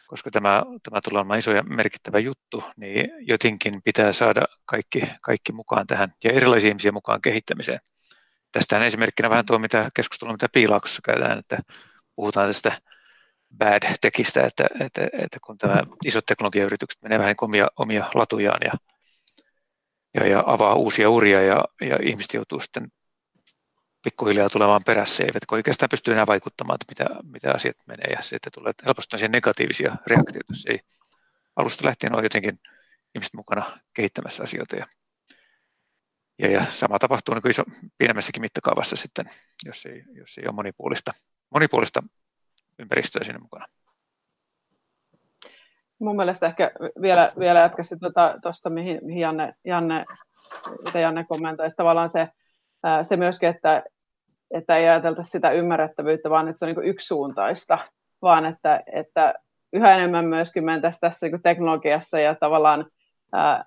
koska 0.06 0.30
tämä, 0.30 0.62
tämä 0.82 1.00
tulee 1.00 1.20
olemaan 1.20 1.38
iso 1.38 1.52
ja 1.52 1.62
merkittävä 1.62 2.18
juttu, 2.18 2.64
niin 2.76 3.10
jotenkin 3.20 3.74
pitää 3.84 4.12
saada 4.12 4.46
kaikki, 4.66 5.02
kaikki 5.20 5.52
mukaan 5.52 5.86
tähän 5.86 6.08
ja 6.24 6.32
erilaisia 6.32 6.68
ihmisiä 6.68 6.92
mukaan 6.92 7.22
kehittämiseen. 7.22 7.80
Tästähän 8.52 8.86
esimerkkinä 8.86 9.30
vähän 9.30 9.46
tuo 9.46 9.58
mitä 9.58 9.90
keskustelua, 9.94 10.32
mitä 10.34 10.48
piilauksessa 10.52 11.02
käydään, 11.04 11.38
että 11.38 11.58
puhutaan 12.14 12.48
tästä 12.48 12.78
bad 13.58 13.96
techistä, 14.00 14.46
että, 14.46 14.66
että, 14.80 15.08
että 15.12 15.38
kun 15.46 15.58
tämä 15.58 15.82
isot 16.04 16.26
teknologiayritykset 16.26 17.02
menee 17.02 17.18
vähän 17.18 17.28
niin 17.28 17.44
omia, 17.44 17.68
omia 17.76 18.10
latujaan 18.14 18.60
ja, 18.64 18.72
ja, 20.14 20.26
ja 20.26 20.42
avaa 20.46 20.74
uusia 20.74 21.10
uria 21.10 21.42
ja, 21.42 21.64
ja 21.80 21.98
ihmiset 22.02 22.34
joutuu 22.34 22.60
sitten 22.60 22.88
pikkuhiljaa 24.04 24.48
tulemaan 24.48 24.82
perässä, 24.86 25.24
eivätkä 25.24 25.54
oikeastaan 25.54 25.88
pysty 25.88 26.12
enää 26.12 26.26
vaikuttamaan, 26.26 26.78
että 26.80 27.04
mitä, 27.04 27.20
mitä 27.32 27.52
asiat 27.54 27.76
menee, 27.86 28.12
ja 28.12 28.22
sitten 28.22 28.52
tulee 28.52 28.72
helposti 28.84 29.28
negatiivisia 29.28 29.96
reaktioita, 30.06 30.52
jos 30.52 30.66
ei 30.68 30.80
alusta 31.56 31.86
lähtien 31.86 32.14
ole 32.14 32.22
jotenkin 32.22 32.58
ihmiset 33.14 33.34
mukana 33.34 33.80
kehittämässä 33.94 34.42
asioita. 34.42 34.76
Ja, 34.76 34.86
ja, 36.38 36.50
ja 36.50 36.64
sama 36.70 36.98
tapahtuu 36.98 37.34
niin 37.34 37.50
iso, 37.50 37.64
pienemmässäkin 37.98 38.40
mittakaavassa 38.40 38.96
sitten, 38.96 39.26
jos 39.64 39.86
ei, 39.86 40.04
jos 40.12 40.38
ei 40.38 40.46
ole 40.46 40.54
monipuolista, 40.54 41.12
monipuolista 41.50 42.02
ympäristöä 42.78 43.24
siinä 43.24 43.38
mukana. 43.38 43.66
Mun 45.98 46.16
mielestä 46.16 46.46
ehkä 46.46 46.70
vielä, 47.02 47.32
vielä 47.38 47.58
jatkaisin 47.58 48.00
tuota, 48.00 48.38
mihin, 48.68 48.98
mihin 49.02 49.20
Janne, 49.20 49.54
Janne, 49.64 50.04
mitä 50.84 50.98
Janne 50.98 51.24
kommentoi, 51.24 51.66
että 51.66 51.76
tavallaan 51.76 52.08
se, 52.08 52.28
se 53.02 53.16
myöskin, 53.16 53.48
että, 53.48 53.82
että 54.50 54.76
ei 54.76 54.88
ajatelta 54.88 55.22
sitä 55.22 55.50
ymmärrettävyyttä, 55.50 56.30
vaan 56.30 56.48
että 56.48 56.58
se 56.58 56.66
on 56.66 56.74
niin 56.74 56.88
yksisuuntaista, 56.88 57.78
vaan 58.22 58.46
että, 58.46 58.82
että 58.92 59.34
yhä 59.72 59.94
enemmän 59.94 60.24
myöskin 60.24 60.64
mentäisiin 60.64 61.00
tässä 61.00 61.28
niin 61.28 61.42
teknologiassa 61.42 62.20
ja 62.20 62.34
tavallaan 62.34 62.86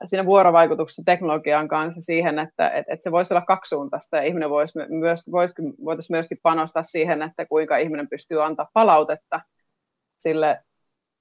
siinä 0.05 0.25
vuorovaikutuksessa 0.25 1.03
teknologian 1.05 1.67
kanssa 1.67 2.01
siihen, 2.01 2.39
että 2.39 2.69
et, 2.69 2.85
et 2.89 3.01
se 3.01 3.11
voisi 3.11 3.33
olla 3.33 3.45
kaksisuuntaista 3.45 4.17
ja 4.17 4.23
ihminen 4.23 4.49
voisi 4.49 4.79
myös, 4.89 5.31
voisi, 5.31 5.53
voitaisiin 5.85 6.15
myöskin 6.15 6.39
panostaa 6.43 6.83
siihen, 6.83 7.21
että 7.21 7.45
kuinka 7.45 7.77
ihminen 7.77 8.09
pystyy 8.09 8.43
antaa 8.43 8.69
palautetta 8.73 9.41
sille 10.17 10.61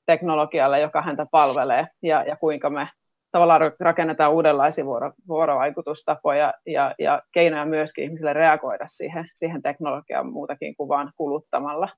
teknologialle, 0.07 0.81
joka 0.81 1.03
häntä 1.03 1.27
palvelee 1.31 1.87
ja, 2.03 2.25
ja 2.25 2.37
kuinka 2.37 2.71
me 2.71 2.89
tavallaan 3.31 3.61
rakennetaan 3.81 4.33
uudenlaisia 4.33 4.85
vuoro, 4.85 5.13
vuorovaikutustapoja 5.29 6.55
ja, 6.67 6.95
ja 6.99 7.23
keinoja 7.33 7.65
myöskin 7.65 8.05
ihmisille 8.05 8.33
reagoida 8.33 8.85
siihen, 8.89 9.29
siihen 9.35 9.63
teknologiaan 9.63 10.33
muutakin 10.33 10.77
kuin 10.77 10.89
vain 10.89 11.11
kuluttamalla 11.17 11.89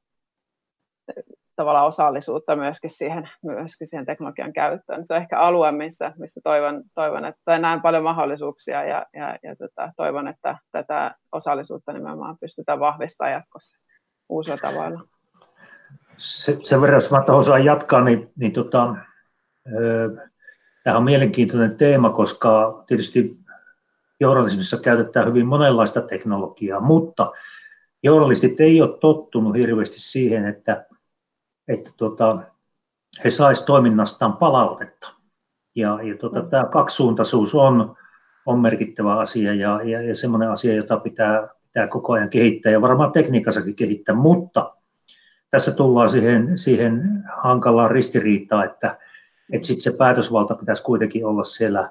tavallaan 1.57 1.87
osallisuutta 1.87 2.57
myöskin 2.57 2.91
siihen, 2.91 3.29
myöskin 3.43 3.87
siihen 3.87 4.07
teknologian 4.07 4.53
käyttöön. 4.53 5.07
Se 5.07 5.15
on 5.15 5.21
ehkä 5.21 5.39
alue, 5.39 5.73
missä, 5.73 6.13
missä 6.19 6.41
toivon, 6.45 6.83
toivon, 6.95 7.25
että 7.25 7.59
näen 7.59 7.83
paljon 7.83 8.05
mahdollisuuksia 8.05 8.85
ja, 8.85 9.07
ja, 9.15 9.39
ja 9.43 9.57
tota, 9.57 9.93
toivon, 9.97 10.29
että 10.29 10.59
tätä 10.73 11.15
osallisuutta 11.33 11.93
nimenomaan 11.93 12.37
pystytään 12.41 12.81
vahvistamaan 12.81 13.33
jatkossa 13.33 13.81
uusilla 14.29 14.59
tavoilla. 14.59 15.01
Se, 16.17 16.57
sen 16.63 16.81
verran, 16.81 16.97
jos 16.97 17.11
mä 17.11 17.25
osaan 17.29 17.65
jatkaa, 17.65 18.05
niin, 18.05 18.33
niin 18.37 18.53
tota, 18.53 18.97
Tämä 20.85 20.97
on 20.97 21.05
mielenkiintoinen 21.05 21.77
teema, 21.77 22.11
koska 22.11 22.83
tietysti 22.87 23.39
journalismissa 24.21 24.77
käytetään 24.77 25.27
hyvin 25.27 25.47
monenlaista 25.47 26.01
teknologiaa, 26.01 26.81
mutta 26.81 27.33
journalistit 28.03 28.61
ei 28.61 28.83
ole 28.83 28.99
tottunut 28.99 29.57
hirveästi 29.57 30.01
siihen, 30.01 30.45
että, 30.45 30.87
että 31.73 31.91
tuota, 31.97 32.39
he 33.25 33.31
saisivat 33.31 33.67
toiminnastaan 33.67 34.37
palautetta. 34.37 35.13
Ja, 35.75 35.99
ja 36.03 36.17
tuota, 36.17 36.43
tämä 36.43 36.65
kaksisuuntaisuus 36.65 37.55
on, 37.55 37.97
on 38.47 38.61
merkittävä 38.61 39.19
asia 39.19 39.55
ja, 39.55 39.81
ja, 39.85 40.03
ja 40.03 40.15
semmoinen 40.15 40.51
asia, 40.51 40.75
jota 40.75 40.97
pitää, 40.97 41.49
pitää 41.63 41.87
koko 41.87 42.13
ajan 42.13 42.31
kehittää 42.31 42.73
ja 42.73 42.81
varmaan 42.81 43.13
tekniikassakin 43.13 43.77
kehittää, 43.77 44.15
mutta 44.15 44.75
tässä 45.51 45.73
tullaan 45.73 46.09
siihen, 46.09 46.59
siihen 46.59 47.25
hankalaan 47.43 47.91
ristiriitaan, 47.91 48.65
että 48.65 48.99
että 49.53 49.67
sitten 49.67 49.83
se 49.83 49.97
päätösvalta 49.99 50.55
pitäisi 50.55 50.83
kuitenkin 50.83 51.27
olla 51.27 51.45
siellä, 51.45 51.91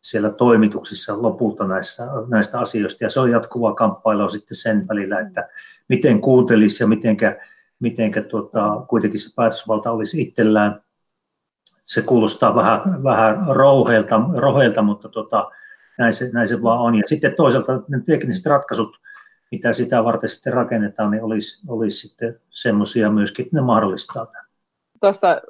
siellä 0.00 0.30
toimituksissa 0.30 1.22
lopulta 1.22 1.66
näistä, 1.66 2.04
näistä 2.28 2.60
asioista. 2.60 3.04
Ja 3.04 3.10
se 3.10 3.20
on 3.20 3.30
jatkuvaa 3.30 3.74
kamppailua 3.74 4.28
sitten 4.28 4.56
sen 4.56 4.88
välillä, 4.88 5.20
että 5.20 5.48
miten 5.88 6.20
kuuntelisi 6.20 6.82
ja 6.82 6.86
mitenkä, 6.86 7.40
mitenkä 7.82 8.22
tuota, 8.22 8.84
kuitenkin 8.88 9.20
se 9.20 9.34
päätösvalta 9.36 9.90
olisi 9.90 10.22
itsellään. 10.22 10.82
Se 11.82 12.02
kuulostaa 12.02 12.54
vähän, 12.54 13.02
vähän 13.02 13.46
rouheilta, 13.46 14.20
roheilta, 14.36 14.82
mutta 14.82 15.08
tota, 15.08 15.50
näin, 15.98 16.12
se, 16.12 16.30
näin 16.32 16.48
se 16.48 16.62
vaan 16.62 16.80
on. 16.80 16.94
Ja 16.94 17.02
sitten 17.06 17.34
toisaalta 17.36 17.82
ne 17.88 18.00
tekniset 18.06 18.46
ratkaisut, 18.46 18.96
mitä 19.50 19.72
sitä 19.72 20.04
varten 20.04 20.28
sitten 20.28 20.52
rakennetaan, 20.52 21.10
niin 21.10 21.22
olisi, 21.22 21.66
olisi 21.68 22.08
sitten 22.08 22.40
semmoisia 22.50 23.10
myöskin, 23.10 23.44
että 23.44 23.56
ne 23.56 23.62
mahdollistaa 23.62 24.26
tämän. 24.26 24.46
Tuosta 25.00 25.40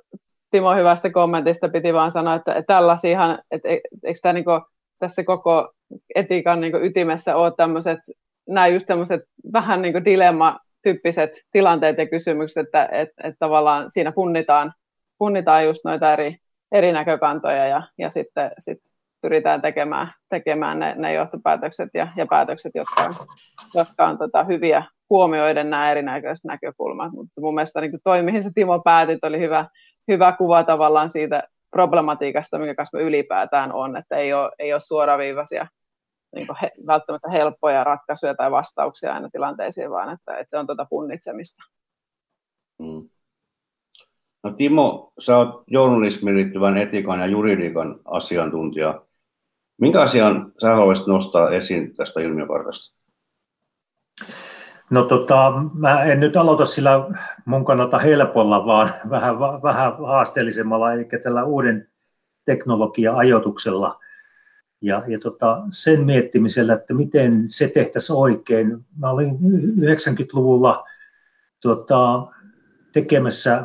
Timo 0.50 0.74
hyvästä 0.74 1.10
kommentista 1.10 1.68
piti 1.68 1.94
vaan 1.94 2.10
sanoa, 2.10 2.34
että 2.34 2.62
tällaisiahan, 2.66 3.38
että 3.50 3.68
e, 3.68 3.80
eikö 4.04 4.18
tämä 4.22 4.32
niin 4.32 4.44
tässä 4.98 5.24
koko 5.24 5.72
etiikan 6.14 6.60
niin 6.60 6.84
ytimessä 6.84 7.36
ole 7.36 7.52
tämmöiset, 7.56 7.98
nämä 8.48 8.66
just 8.66 8.86
tämmöiset 8.86 9.20
vähän 9.52 9.82
niin 9.82 10.04
dilemma-tyyppiset 10.84 11.30
tilanteet 11.52 11.98
ja 11.98 12.06
kysymykset, 12.06 12.66
että 12.66 12.88
että 12.92 13.22
että 13.24 13.38
tavallaan 13.38 13.90
siinä 13.90 14.12
punnitaan, 14.12 14.72
punnitaan 15.18 15.64
just 15.64 15.84
noita 15.84 16.12
eri, 16.12 16.36
eri 16.72 16.92
näkökantoja 16.92 17.66
ja, 17.66 17.82
ja 17.98 18.10
sitten 18.10 18.50
sit 18.58 18.78
pyritään 19.22 19.62
tekemään, 19.62 20.08
tekemään 20.28 20.78
ne, 20.78 20.94
ne 20.98 21.12
johtopäätökset 21.12 21.88
ja, 21.94 22.08
ja 22.16 22.26
päätökset, 22.26 22.72
jotka 22.74 23.02
on, 23.02 23.14
jotka 23.74 24.06
on 24.06 24.18
tota, 24.18 24.44
hyviä 24.44 24.84
huomioiden 25.10 25.70
nämä 25.70 25.90
erinäköiset 25.90 26.44
näkökulmat. 26.44 27.12
Mutta 27.12 27.40
mun 27.40 27.54
mielestä 27.54 27.80
niin 27.80 27.92
toi, 28.04 28.22
mihin 28.22 28.42
se 28.42 28.50
Timo 28.54 28.80
päätit, 28.80 29.24
oli 29.24 29.38
hyvä, 29.38 29.66
hyvä 30.08 30.32
kuva 30.32 30.64
tavallaan 30.64 31.08
siitä 31.08 31.42
problematiikasta, 31.70 32.58
mikä 32.58 32.74
kasvu 32.74 32.98
ylipäätään 32.98 33.72
on, 33.72 33.96
että 33.96 34.16
ei 34.16 34.32
ole, 34.32 34.50
ei 34.58 34.72
ole 34.72 34.80
suoraviivaisia 34.80 35.66
niin 36.34 36.46
he, 36.62 36.70
välttämättä 36.86 37.30
helppoja 37.30 37.84
ratkaisuja 37.84 38.34
tai 38.34 38.50
vastauksia 38.50 39.14
aina 39.14 39.28
tilanteisiin, 39.30 39.90
vaan 39.90 40.12
että, 40.12 40.36
että 40.36 40.50
se 40.50 40.58
on 40.58 40.66
tuota 40.66 40.86
punnitsemista. 40.90 41.62
Mm. 42.78 43.08
No 44.42 44.52
Timo, 44.52 45.12
sä 45.18 45.38
oot 45.38 45.64
journalismiin 45.66 46.36
liittyvän 46.36 46.76
etiikan 46.76 47.20
ja 47.20 47.26
juridiikan 47.26 48.00
asiantuntija. 48.04 49.02
Minkä 49.80 50.02
asian 50.02 50.52
sä 50.60 50.74
haluaisit 50.74 51.06
nostaa 51.06 51.50
esiin 51.50 51.96
tästä 51.96 52.20
ilmiökartasta? 52.20 52.96
No 54.90 55.02
tota, 55.02 55.52
mä 55.74 56.04
en 56.04 56.20
nyt 56.20 56.36
aloita 56.36 56.66
sillä 56.66 57.08
mun 57.44 57.64
kannalta 57.64 57.98
helpolla, 57.98 58.66
vaan 58.66 58.90
vähän, 59.10 59.40
vähän 59.40 59.96
haasteellisemmalla, 60.06 60.92
eli 60.92 61.04
tällä 61.22 61.44
uuden 61.44 61.88
teknologia-ajoituksella. 62.44 64.00
Ja, 64.82 65.02
ja 65.06 65.18
tota, 65.18 65.62
sen 65.70 66.04
miettimisellä, 66.04 66.74
että 66.74 66.94
miten 66.94 67.44
se 67.46 67.68
tehtäisiin 67.68 68.16
oikein. 68.16 68.78
Mä 68.98 69.10
olin 69.10 69.38
90-luvulla 69.78 70.84
tota, 71.60 72.26
tekemässä 72.92 73.64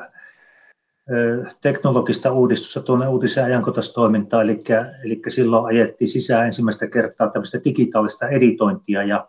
teknologista 1.61 2.31
uudistusta 2.31 2.81
tuonne 2.81 3.07
uutisen 3.07 3.45
ajankohtaistoimintaan, 3.45 4.43
eli, 4.43 4.63
eli 5.03 5.21
silloin 5.27 5.65
ajettiin 5.65 6.07
sisään 6.07 6.45
ensimmäistä 6.45 6.87
kertaa 6.87 7.29
tämmöistä 7.29 7.59
digitaalista 7.63 8.27
editointia, 8.27 9.03
ja 9.03 9.27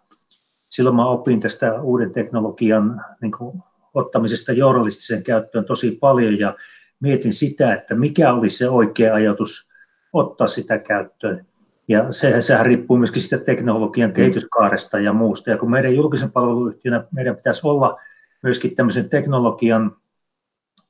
silloin 0.69 0.97
mä 0.97 1.09
opin 1.09 1.41
tästä 1.41 1.81
uuden 1.81 2.13
teknologian 2.13 3.05
niin 3.23 3.33
kuin, 3.33 3.63
ottamisesta 3.95 4.53
journalistiseen 4.53 5.23
käyttöön 5.23 5.65
tosi 5.65 5.99
paljon 6.01 6.39
ja 6.39 6.57
mietin 7.01 7.33
sitä, 7.33 7.75
että 7.75 7.95
mikä 7.95 8.33
oli 8.33 8.51
se 8.51 8.69
oikea 8.69 9.15
ajatus 9.15 9.69
ottaa 10.13 10.47
sitä 10.47 10.79
käyttöön. 10.79 11.47
Ja 11.89 12.13
sehän, 12.13 12.43
sehän 12.43 12.67
riippuu 12.67 12.97
myöskin 12.97 13.23
sitä 13.23 13.39
teknologian 13.39 14.13
kehityskaaresta 14.13 14.99
ja 14.99 15.13
muusta. 15.13 15.51
Ja 15.51 15.59
kun 15.59 15.71
meidän 15.71 15.95
julkisen 15.95 16.33
palveluyhtiönä 16.33 17.05
meidän 17.11 17.37
pitäisi 17.37 17.67
olla 17.67 18.01
myöskin 18.43 18.75
tämmöisen 18.75 19.09
teknologian 19.09 19.97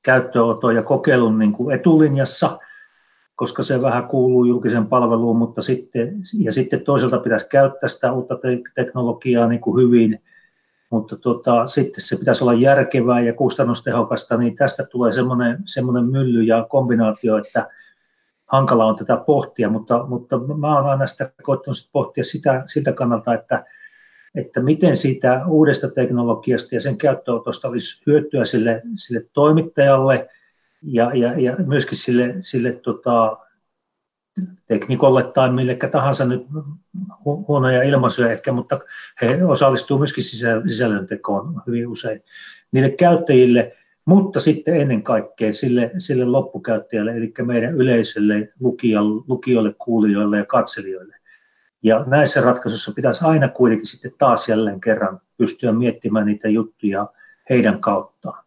käyttöönoton 0.02 0.74
ja 0.74 0.82
kokeilun 0.82 1.38
niin 1.38 1.52
kuin 1.52 1.74
etulinjassa, 1.74 2.58
koska 3.36 3.62
se 3.62 3.82
vähän 3.82 4.06
kuuluu 4.06 4.44
julkisen 4.44 4.86
palveluun, 4.86 5.36
mutta 5.36 5.62
sitten, 5.62 6.16
ja 6.38 6.52
sitten 6.52 6.80
toisaalta 6.80 7.18
pitäisi 7.18 7.48
käyttää 7.48 7.88
sitä 7.88 8.12
uutta 8.12 8.34
teknologiaa 8.74 9.48
niin 9.48 9.60
kuin 9.60 9.82
hyvin, 9.82 10.22
mutta 10.90 11.16
tota, 11.16 11.66
sitten 11.66 12.04
se 12.04 12.16
pitäisi 12.16 12.44
olla 12.44 12.54
järkevää 12.54 13.20
ja 13.20 13.32
kustannustehokasta, 13.32 14.36
niin 14.36 14.56
tästä 14.56 14.86
tulee 14.86 15.12
semmoinen, 15.12 15.58
semmoinen 15.64 16.04
mylly 16.04 16.42
ja 16.42 16.66
kombinaatio, 16.70 17.36
että, 17.36 17.68
hankala 18.48 18.84
on 18.84 18.96
tätä 18.96 19.16
pohtia, 19.16 19.68
mutta, 19.68 20.06
mutta 20.08 20.38
mä 20.38 20.78
olen 20.78 20.90
aina 20.90 21.06
sitä 21.06 21.30
koettanut 21.42 21.76
pohtia 21.92 22.24
sitä, 22.24 22.62
siltä 22.66 22.92
kannalta, 22.92 23.34
että, 23.34 23.64
että 24.34 24.60
miten 24.60 24.96
siitä 24.96 25.46
uudesta 25.46 25.90
teknologiasta 25.90 26.74
ja 26.74 26.80
sen 26.80 26.98
käyttöönotosta 26.98 27.68
olisi 27.68 28.02
hyötyä 28.06 28.44
sille, 28.44 28.82
sille 28.94 29.26
toimittajalle 29.32 30.28
ja, 30.82 31.10
ja, 31.14 31.40
ja 31.40 31.56
myöskin 31.66 31.98
sille, 31.98 32.34
sille 32.40 32.72
tota, 32.72 33.36
teknikolle 34.66 35.22
tai 35.22 35.52
millekä 35.52 35.88
tahansa 35.88 36.24
nyt 36.24 36.46
huonoja 37.24 37.82
ilmaisuja 37.82 38.32
ehkä, 38.32 38.52
mutta 38.52 38.80
he 39.22 39.44
osallistuvat 39.44 40.00
myöskin 40.00 40.24
sisällöntekoon 40.68 41.62
hyvin 41.66 41.88
usein. 41.88 42.22
Niille 42.72 42.90
käyttäjille, 42.90 43.76
mutta 44.08 44.40
sitten 44.40 44.80
ennen 44.80 45.02
kaikkea 45.02 45.52
sille, 45.52 45.90
sille 45.98 46.24
loppukäyttäjälle, 46.24 47.16
eli 47.16 47.32
meidän 47.42 47.74
yleisölle, 47.74 48.52
lukijoille, 49.26 49.74
kuulijoille 49.78 50.38
ja 50.38 50.44
katselijoille. 50.44 51.16
Ja 51.82 52.04
näissä 52.06 52.40
ratkaisuissa 52.40 52.92
pitäisi 52.92 53.24
aina 53.24 53.48
kuitenkin 53.48 53.86
sitten 53.86 54.12
taas 54.18 54.48
jälleen 54.48 54.80
kerran 54.80 55.20
pystyä 55.36 55.72
miettimään 55.72 56.26
niitä 56.26 56.48
juttuja 56.48 57.06
heidän 57.50 57.80
kauttaan. 57.80 58.44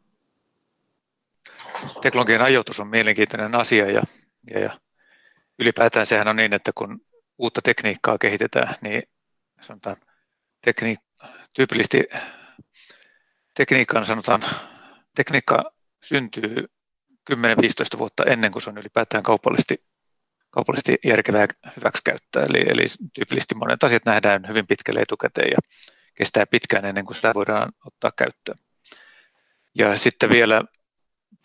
Teknologian 2.02 2.42
ajoitus 2.42 2.80
on 2.80 2.88
mielenkiintoinen 2.88 3.56
asia 3.56 3.92
ja, 3.92 4.04
ja, 4.54 4.60
ja 4.60 4.80
ylipäätään 5.60 6.06
sehän 6.06 6.28
on 6.28 6.36
niin, 6.36 6.54
että 6.54 6.72
kun 6.76 7.02
uutta 7.38 7.62
tekniikkaa 7.62 8.18
kehitetään, 8.18 8.76
niin 8.82 9.04
sanotaan 9.62 9.98
tekniik, 10.66 11.00
tyypillisesti 11.54 12.04
tekniikkaan 13.56 14.06
sanotaan, 14.06 14.42
tekniikka 15.16 15.72
syntyy 16.04 16.68
10-15 17.34 17.98
vuotta 17.98 18.26
ennen 18.26 18.52
kuin 18.52 18.62
se 18.62 18.70
on 18.70 18.78
ylipäätään 18.78 19.24
kaupallisesti, 19.24 19.86
kaupallisesti 20.50 20.98
järkevää 21.06 21.48
hyväksikäyttää. 21.78 22.44
Eli, 22.44 22.62
eli 22.68 22.86
tyypillisesti 23.14 23.56
monet 23.56 23.84
asiat 23.84 24.06
nähdään 24.06 24.48
hyvin 24.48 24.68
pitkälle 24.68 25.02
etukäteen 25.02 25.52
ja 25.52 25.58
kestää 26.16 26.46
pitkään 26.46 26.86
ennen 26.86 27.06
kuin 27.06 27.16
sitä 27.16 27.34
voidaan 27.34 27.72
ottaa 27.86 28.12
käyttöön. 28.18 28.58
Ja 29.76 29.98
sitten 29.98 30.30
vielä 30.30 30.64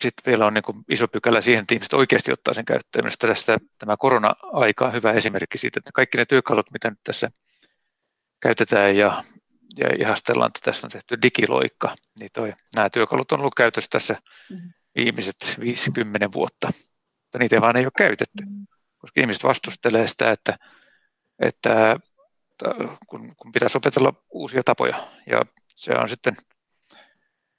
sitten 0.03 0.31
vielä 0.31 0.45
on 0.45 0.53
niin 0.53 0.63
kuin 0.63 0.77
iso 0.89 1.07
pykälä 1.07 1.41
siihen, 1.41 1.61
että 1.61 1.75
ihmiset 1.75 1.93
oikeasti 1.93 2.31
ottaa 2.31 2.53
sen 2.53 2.65
käyttöön. 2.65 3.05
Minusta 3.05 3.27
tästä 3.27 3.57
tämä 3.77 3.97
korona-aika 3.97 4.85
on 4.85 4.93
hyvä 4.93 5.11
esimerkki 5.11 5.57
siitä, 5.57 5.79
että 5.79 5.91
kaikki 5.93 6.17
ne 6.17 6.25
työkalut, 6.25 6.71
mitä 6.71 6.89
nyt 6.89 6.99
tässä 7.03 7.29
käytetään 8.39 8.97
ja, 8.97 9.23
ja 9.77 9.89
ihastellaan, 9.99 10.47
että 10.47 10.59
tässä 10.63 10.87
on 10.87 10.91
tehty 10.91 11.21
digiloikka, 11.21 11.95
niin 12.19 12.29
toi, 12.33 12.53
nämä 12.75 12.89
työkalut 12.89 13.31
on 13.31 13.39
ollut 13.39 13.55
käytössä 13.55 13.89
tässä 13.91 14.13
mm-hmm. 14.49 14.73
viimeiset 14.95 15.55
50 15.59 16.31
vuotta, 16.31 16.67
mutta 17.23 17.39
niitä 17.39 17.61
vaan 17.61 17.77
ei 17.77 17.85
ole 17.85 17.91
käytetty, 17.97 18.45
mm-hmm. 18.45 18.67
koska 18.97 19.21
ihmiset 19.21 19.43
vastustelee 19.43 20.07
sitä, 20.07 20.31
että, 20.31 20.57
että 21.39 21.99
kun, 23.07 23.35
kun 23.35 23.51
pitäisi 23.51 23.77
opetella 23.77 24.13
uusia 24.29 24.63
tapoja, 24.63 25.07
ja 25.25 25.41
se 25.75 25.93
on 25.93 26.09
sitten 26.09 26.35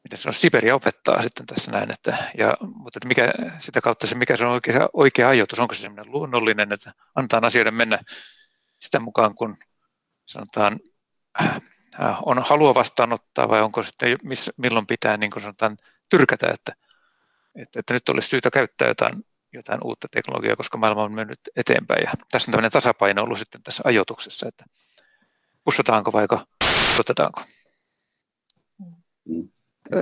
miten 0.05 0.19
se 0.19 0.29
on, 0.29 0.33
Siberia 0.33 0.75
opettaa 0.75 1.23
sitten 1.23 1.47
tässä 1.47 1.71
näin, 1.71 1.91
että, 1.91 2.31
ja, 2.39 2.57
mutta 2.61 2.99
että 2.99 3.09
mikä, 3.09 3.33
sitä 3.61 3.81
kautta 3.81 4.07
se, 4.07 4.15
mikä 4.15 4.37
se 4.37 4.45
on 4.45 4.53
oikea, 4.53 4.89
oikea 4.93 5.29
ajoitus, 5.29 5.59
onko 5.59 5.75
se 5.75 5.81
sellainen 5.81 6.13
luonnollinen, 6.13 6.73
että 6.73 6.93
antaa 7.15 7.41
asioiden 7.43 7.75
mennä 7.75 7.99
sitä 8.81 9.01
mukaan, 9.01 9.35
kun 9.35 9.57
sanotaan, 10.27 10.81
on 12.27 12.43
halua 12.43 12.75
vastaanottaa 12.75 13.49
vai 13.49 13.63
onko 13.63 13.83
sitten, 13.83 14.19
miss, 14.23 14.51
milloin 14.57 14.87
pitää 14.87 15.17
niin 15.17 15.31
kuin 15.31 15.43
sanotaan, 15.43 15.77
tyrkätä, 16.09 16.47
että, 16.55 16.73
että, 17.55 17.81
että 17.81 17.95
nyt 17.95 18.09
olisi 18.09 18.29
syytä 18.29 18.51
käyttää 18.51 18.89
jotain, 18.89 19.25
jotain 19.53 19.81
uutta 19.85 20.09
teknologiaa, 20.11 20.57
koska 20.57 20.79
maailma 20.79 21.03
on 21.03 21.15
mennyt 21.15 21.41
eteenpäin. 21.57 22.03
Ja 22.03 22.13
tässä 22.31 22.51
on 22.51 22.53
tämmöinen 22.53 22.71
tasapaino 22.71 23.23
ollut 23.23 23.39
sitten 23.39 23.63
tässä 23.63 23.83
ajoituksessa, 23.87 24.49
että 24.49 24.65
pussataanko 25.65 26.13
vai 26.13 26.27
otetaanko. 27.01 27.43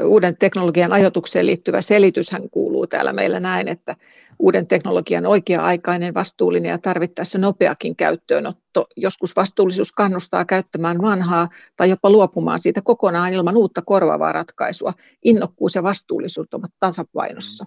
Uuden 0.04 0.36
teknologian 0.36 0.92
ajoitukseen 0.92 1.46
liittyvä 1.46 1.80
selityshän 1.80 2.50
kuuluu 2.50 2.86
täällä 2.86 3.12
meillä 3.12 3.40
näin, 3.40 3.68
että 3.68 3.96
uuden 4.38 4.66
teknologian 4.66 5.26
oikea-aikainen, 5.26 6.14
vastuullinen 6.14 6.70
ja 6.70 6.78
tarvittaessa 6.78 7.38
nopeakin 7.38 7.96
käyttöönotto. 7.96 8.86
Joskus 8.96 9.36
vastuullisuus 9.36 9.92
kannustaa 9.92 10.44
käyttämään 10.44 11.02
vanhaa 11.02 11.48
tai 11.76 11.90
jopa 11.90 12.10
luopumaan 12.10 12.58
siitä 12.58 12.82
kokonaan 12.82 13.32
ilman 13.32 13.56
uutta 13.56 13.82
korvaavaa 13.82 14.32
ratkaisua. 14.32 14.92
Innokkuus 15.24 15.74
ja 15.74 15.82
vastuullisuus 15.82 16.54
ovat 16.54 16.70
tasapainossa. 16.80 17.66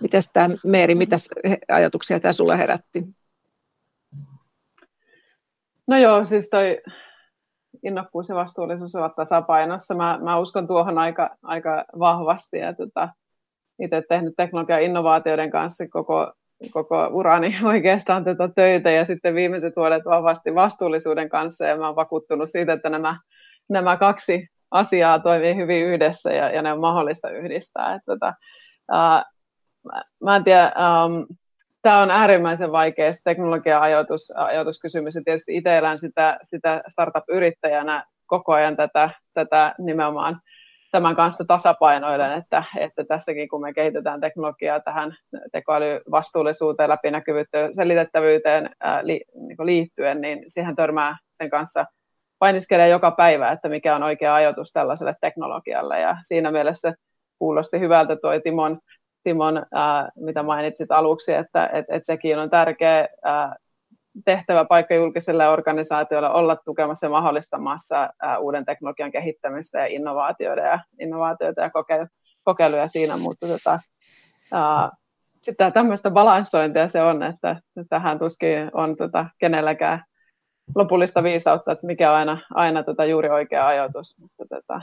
Mitäs 0.00 0.30
tämä 0.32 0.56
Meeri, 0.64 0.94
mitä 0.94 1.16
ajatuksia 1.68 2.20
tämä 2.20 2.32
sulla 2.32 2.56
herätti? 2.56 3.04
No 5.86 5.98
joo, 5.98 6.24
siis 6.24 6.48
toi 6.50 6.80
innokkuus 7.82 8.28
ja 8.28 8.34
vastuullisuus 8.34 8.94
ovat 8.94 9.16
tasapainossa. 9.16 9.94
Mä, 9.94 10.18
mä 10.22 10.38
uskon 10.38 10.66
tuohon 10.66 10.98
aika, 10.98 11.36
aika 11.42 11.84
vahvasti 11.98 12.58
ja 12.58 12.74
tota, 12.74 13.08
itse 13.80 14.02
tehnyt 14.08 14.34
teknologian 14.36 14.82
innovaatioiden 14.82 15.50
kanssa 15.50 15.88
koko, 15.88 16.32
koko 16.70 17.06
urani 17.06 17.54
oikeastaan 17.64 18.24
tätä 18.24 18.48
töitä 18.54 18.90
ja 18.90 19.04
sitten 19.04 19.34
viimeiset 19.34 19.76
vuodet 19.76 20.04
vahvasti 20.04 20.54
vastuullisuuden 20.54 21.28
kanssa 21.28 21.66
ja 21.66 21.76
mä 21.76 21.84
olen 21.84 21.96
vakuuttunut 21.96 22.50
siitä, 22.50 22.72
että 22.72 22.88
nämä, 22.88 23.20
nämä 23.68 23.96
kaksi 23.96 24.48
asiaa 24.70 25.18
toimii 25.18 25.56
hyvin 25.56 25.86
yhdessä 25.86 26.32
ja, 26.32 26.50
ja 26.50 26.62
ne 26.62 26.72
on 26.72 26.80
mahdollista 26.80 27.30
yhdistää. 27.30 27.94
Että, 27.94 28.12
tota, 28.12 28.34
ää, 28.90 29.24
mä 30.22 30.36
en 30.36 30.44
tiedä, 30.44 30.72
um, 31.06 31.26
tämä 31.82 32.00
on 32.00 32.10
äärimmäisen 32.10 32.72
vaikea 32.72 33.12
teknologia-ajoitus, 33.24 34.32
ajoituskysymys, 34.36 35.14
ja 35.14 35.22
tietysti 35.24 35.56
itse 35.56 35.78
elän 35.78 35.98
sitä, 35.98 36.38
sitä 36.42 36.82
startup-yrittäjänä 36.88 38.04
koko 38.26 38.52
ajan 38.52 38.76
tätä, 38.76 39.10
tätä 39.34 39.74
nimenomaan 39.78 40.40
tämän 40.90 41.16
kanssa 41.16 41.44
tasapainoilen, 41.44 42.32
että, 42.32 42.62
että 42.78 43.04
tässäkin 43.04 43.48
kun 43.48 43.60
me 43.60 43.72
kehitetään 43.72 44.20
teknologiaa 44.20 44.80
tähän 44.80 45.16
tekoälyvastuullisuuteen, 45.52 46.88
läpinäkyvyyteen, 46.88 47.74
selitettävyyteen 47.74 48.70
ää, 48.80 49.06
li, 49.06 49.20
niin 49.34 49.56
liittyen, 49.62 50.20
niin 50.20 50.44
siihen 50.46 50.76
törmää 50.76 51.16
sen 51.32 51.50
kanssa 51.50 51.84
painiskelee 52.38 52.88
joka 52.88 53.10
päivä, 53.10 53.52
että 53.52 53.68
mikä 53.68 53.96
on 53.96 54.02
oikea 54.02 54.34
ajoitus 54.34 54.72
tällaiselle 54.72 55.14
teknologialle. 55.20 56.00
Ja 56.00 56.16
siinä 56.22 56.50
mielessä 56.50 56.92
kuulosti 57.38 57.80
hyvältä 57.80 58.16
tuo 58.16 58.40
Timon 58.40 58.78
Timon, 59.24 59.66
ää, 59.74 60.08
mitä 60.16 60.42
mainitsit 60.42 60.92
aluksi, 60.92 61.34
että 61.34 61.70
et, 61.72 61.86
et 61.88 62.04
sekin 62.04 62.38
on 62.38 62.50
tärkeä 62.50 63.08
ää, 63.24 63.56
tehtävä 64.24 64.64
paikka 64.64 64.94
julkiselle 64.94 65.48
organisaatioille 65.48 66.30
olla 66.30 66.56
tukemassa 66.56 67.06
ja 67.06 67.10
mahdollistamassa 67.10 68.10
uuden 68.38 68.64
teknologian 68.64 69.10
kehittämistä 69.10 69.78
ja 69.78 69.86
innovaatioita 69.86 70.62
ja, 70.62 70.78
innovaatioita 71.00 71.60
ja 71.60 71.70
kokeiluja 72.44 72.88
siinä, 72.88 73.16
mutta 73.16 73.46
tota, 73.46 73.80
sitten 75.42 75.72
tämmöistä 75.72 76.10
balanssointia 76.10 76.88
se 76.88 77.02
on, 77.02 77.22
että 77.22 77.56
tähän 77.88 78.18
tuskin 78.18 78.70
on 78.72 78.96
tota, 78.96 79.26
kenelläkään 79.38 80.04
lopullista 80.74 81.22
viisautta, 81.22 81.72
että 81.72 81.86
mikä 81.86 82.10
on 82.10 82.16
aina, 82.16 82.38
aina 82.54 82.82
tota 82.82 83.04
juuri 83.04 83.28
oikea 83.30 83.66
ajoitus. 83.66 84.18
Mutta 84.20 84.44
tota, 84.48 84.80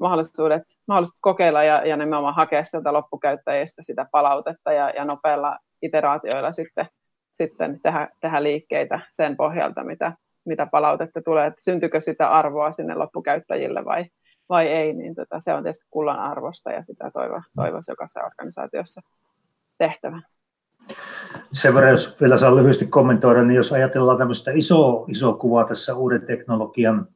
mahdollisuudet, 0.00 0.62
mahdollisuudet 0.88 1.18
kokeilla 1.20 1.62
ja, 1.62 1.86
ja 1.86 1.96
nimenomaan 1.96 2.34
hakea 2.34 2.64
sieltä 2.64 2.92
loppukäyttäjistä 2.92 3.82
sitä 3.82 4.06
palautetta 4.12 4.72
ja, 4.72 4.90
ja 4.90 5.04
nopeilla 5.04 5.58
iteraatioilla 5.82 6.52
sitten, 6.52 6.86
sitten 7.36 7.80
tehdä, 7.80 8.08
tehdä 8.20 8.42
liikkeitä 8.42 9.00
sen 9.10 9.36
pohjalta, 9.36 9.84
mitä, 9.84 10.12
mitä 10.44 10.66
palautetta 10.66 11.22
tulee, 11.22 11.46
että 11.46 11.62
syntyykö 11.62 12.00
sitä 12.00 12.28
arvoa 12.28 12.72
sinne 12.72 12.94
loppukäyttäjille 12.94 13.84
vai, 13.84 14.04
vai 14.48 14.66
ei, 14.66 14.92
niin 14.92 15.14
tota, 15.14 15.40
se 15.40 15.54
on 15.54 15.62
tietysti 15.62 15.86
kullan 15.90 16.18
arvosta 16.18 16.70
ja 16.70 16.82
sitä 16.82 17.10
toivo, 17.10 17.42
toivoisi 17.56 17.92
jokaisessa 17.92 18.24
organisaatiossa 18.24 19.00
tehtävän. 19.78 20.22
Sen 21.52 21.74
verran, 21.74 21.90
jos 21.90 22.20
vielä 22.20 22.36
saa 22.36 22.56
lyhyesti 22.56 22.86
kommentoida, 22.86 23.42
niin 23.42 23.56
jos 23.56 23.72
ajatellaan 23.72 24.18
tämmöistä 24.18 24.50
isoa, 24.54 25.04
isoa 25.08 25.34
kuvaa 25.36 25.64
tässä 25.64 25.94
uuden 25.94 26.26
teknologian 26.26 27.08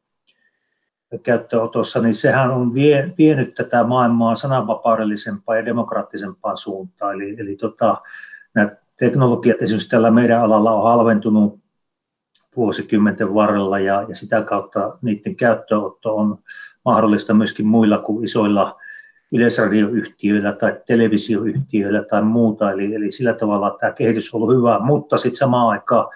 käyttöönotossa, 1.22 2.00
niin 2.00 2.14
sehän 2.14 2.50
on 2.50 2.74
vie, 2.74 3.12
vienyt 3.18 3.54
tätä 3.54 3.84
maailmaa 3.84 4.34
sananvapaudellisempaan 4.34 5.58
ja 5.58 5.64
demokraattisempaan 5.64 6.56
suuntaan. 6.56 7.14
Eli, 7.14 7.36
eli 7.38 7.56
tota, 7.56 7.96
nämä 8.54 8.76
teknologiat 9.00 9.62
esimerkiksi 9.62 9.88
tällä 9.88 10.10
meidän 10.10 10.42
alalla 10.42 10.72
on 10.72 10.82
halventunut 10.82 11.60
vuosikymmenten 12.56 13.34
varrella 13.34 13.78
ja, 13.78 14.06
ja 14.08 14.14
sitä 14.14 14.42
kautta 14.42 14.98
niiden 15.02 15.36
käyttöönotto 15.36 16.16
on 16.16 16.38
mahdollista 16.84 17.34
myöskin 17.34 17.66
muilla 17.66 17.98
kuin 17.98 18.24
isoilla 18.24 18.76
yleisradioyhtiöillä 19.32 20.52
tai 20.52 20.80
televisioyhtiöillä 20.86 22.02
tai 22.02 22.22
muuta. 22.22 22.72
Eli, 22.72 22.94
eli 22.94 23.12
sillä 23.12 23.32
tavalla 23.32 23.76
tämä 23.80 23.92
kehitys 23.92 24.34
on 24.34 24.42
ollut 24.42 24.56
hyvä, 24.56 24.78
mutta 24.78 25.18
sitten 25.18 25.38
samaan 25.38 25.68
aikaan 25.68 26.08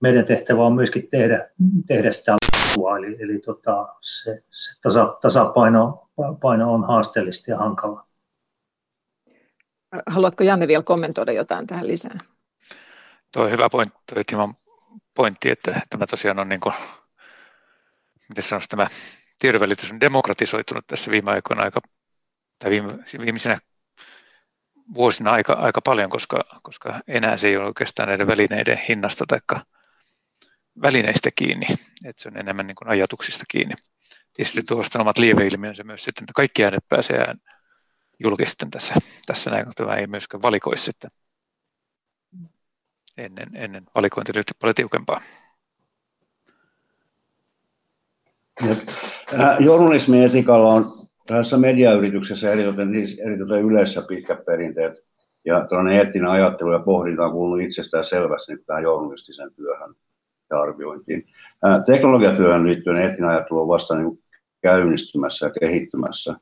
meidän 0.00 0.24
tehtävä 0.24 0.64
on 0.64 0.74
myöskin 0.74 1.08
tehdä, 1.10 1.48
tehdä 1.86 2.12
sitä 2.12 2.36
kasvua, 2.56 2.98
eli, 2.98 3.16
eli 3.20 3.38
tota, 3.38 3.88
se, 4.00 4.42
se 4.50 4.80
tasa, 4.82 5.18
tasapaino 5.20 6.08
paino 6.40 6.74
on 6.74 6.84
haasteellista 6.84 7.50
ja 7.50 7.58
hankala. 7.58 8.03
Haluatko 10.06 10.44
Janne 10.44 10.68
vielä 10.68 10.82
kommentoida 10.82 11.32
jotain 11.32 11.66
tähän 11.66 11.88
lisää? 11.88 12.18
Tuo 13.32 13.42
on 13.44 13.50
hyvä 13.50 13.68
pointti, 13.70 14.14
Timon 14.26 14.54
pointti, 15.14 15.50
että 15.50 15.80
tämä 15.90 16.06
tosiaan 16.06 16.38
on 16.38 16.48
niin 16.48 16.60
kuin, 16.60 16.74
miten 18.28 18.44
sanoisi, 18.44 18.68
tämä 18.68 18.86
tiedonvälitys 19.38 19.92
on 19.92 20.00
demokratisoitunut 20.00 20.86
tässä 20.86 21.10
viime 21.10 21.30
aikoina 21.30 21.62
aika, 21.62 21.80
tai 22.58 22.70
viime, 22.70 22.92
viimeisenä 23.18 23.58
vuosina 24.94 25.32
aika, 25.32 25.52
aika 25.52 25.80
paljon, 25.80 26.10
koska, 26.10 26.44
koska 26.62 27.00
enää 27.08 27.36
se 27.36 27.48
ei 27.48 27.56
ole 27.56 27.66
oikeastaan 27.66 28.08
näiden 28.08 28.26
välineiden 28.26 28.80
hinnasta 28.88 29.24
tai 29.28 29.40
välineistä 30.82 31.30
kiinni, 31.34 31.66
että 32.04 32.22
se 32.22 32.28
on 32.28 32.36
enemmän 32.36 32.66
niin 32.66 32.74
kuin 32.74 32.88
ajatuksista 32.88 33.44
kiinni. 33.48 33.74
Tietysti 34.32 34.62
tuosta 34.62 35.00
omat 35.00 35.18
lieveilmiönsä 35.18 35.84
myös 35.84 36.04
sitten, 36.04 36.24
että 36.24 36.32
kaikki 36.36 36.64
äänet 36.64 36.88
pääsee 36.88 37.24
julkisten 38.18 38.70
tässä, 38.70 38.94
tässä 39.26 39.50
näin, 39.50 39.66
tämä 39.76 39.96
ei 39.96 40.06
myöskään 40.06 40.42
valikoi 40.42 40.78
sitten. 40.78 41.10
Ennen, 43.16 43.48
ennen 43.54 43.84
valikointi 43.94 44.32
oli 44.36 44.42
paljon 44.60 44.74
tiukempaa. 44.74 45.20
Journalismin 49.60 50.22
etikalla 50.22 50.68
on 50.68 50.92
tässä 51.26 51.56
mediayrityksessä 51.56 52.52
eritoten, 52.52 52.92
siis 52.92 53.18
eritoten 53.18 53.62
yleensä 53.64 54.02
pitkät 54.08 54.44
perinteet 54.44 54.94
ja 55.44 55.66
tällainen 55.68 55.96
eettinen 55.96 56.28
ajattelu 56.28 56.72
ja 56.72 56.78
pohdinta 56.78 57.24
on 57.24 57.32
kuulunut 57.32 57.66
itsestään 57.66 58.04
selvästi 58.04 58.52
tähän 58.66 58.82
journalistiseen 58.82 59.54
työhön 59.54 59.94
ja 60.50 60.60
arviointiin. 60.60 61.26
Teknologiatyöhön 61.86 62.66
liittyen 62.66 62.96
eettinen 62.96 63.30
ajattelu 63.30 63.60
on 63.60 63.68
vasta 63.68 63.98
niin 63.98 64.24
käynnistymässä 64.62 65.46
ja 65.46 65.52
kehittymässä. 65.60 66.34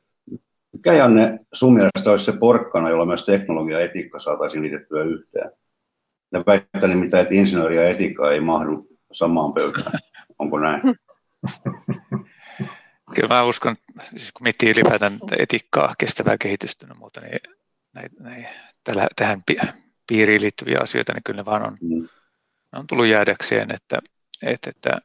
Mikä 0.72 0.92
Janne 0.92 1.38
sun 1.52 1.74
mielestä 1.74 2.10
olisi 2.10 2.24
se 2.24 2.32
porkkana, 2.32 2.90
jolla 2.90 3.06
myös 3.06 3.24
teknologia 3.24 3.78
ja 3.78 3.84
etiikka 3.84 4.20
saataisiin 4.20 4.62
liitettyä 4.62 5.02
yhteen? 5.02 5.50
Ja 6.32 6.42
väittää 6.46 6.88
nimittäin, 6.88 7.22
että 7.22 7.34
insinööri 7.34 7.76
ja 7.76 7.88
etiikka 7.88 8.30
ei 8.30 8.40
mahdu 8.40 8.86
samaan 9.12 9.52
pöytään. 9.52 9.98
Onko 10.38 10.58
näin? 10.58 10.82
Kyllä 13.14 13.28
mä 13.28 13.42
uskon, 13.42 13.76
siis 14.04 14.32
kun 14.32 14.44
miettii 14.44 14.70
ylipäätään 14.70 15.18
etiikkaa, 15.38 15.94
kestävää 15.98 16.38
kehitystä 16.38 16.86
ja 16.86 16.94
muuta, 16.94 17.20
niin 17.20 17.40
näin, 17.92 18.10
näin, 18.20 18.46
tällä, 18.84 19.06
tähän 19.16 19.40
piiriin 20.06 20.40
liittyviä 20.40 20.78
asioita, 20.82 21.12
niin 21.12 21.22
kyllä 21.22 21.36
ne 21.36 21.44
vaan 21.44 21.66
on, 21.66 21.76
mm. 21.82 22.08
on 22.72 22.86
tullut 22.86 23.06
jäädäkseen, 23.06 23.70
että, 23.74 23.98
että, 24.42 24.70
että 24.70 24.98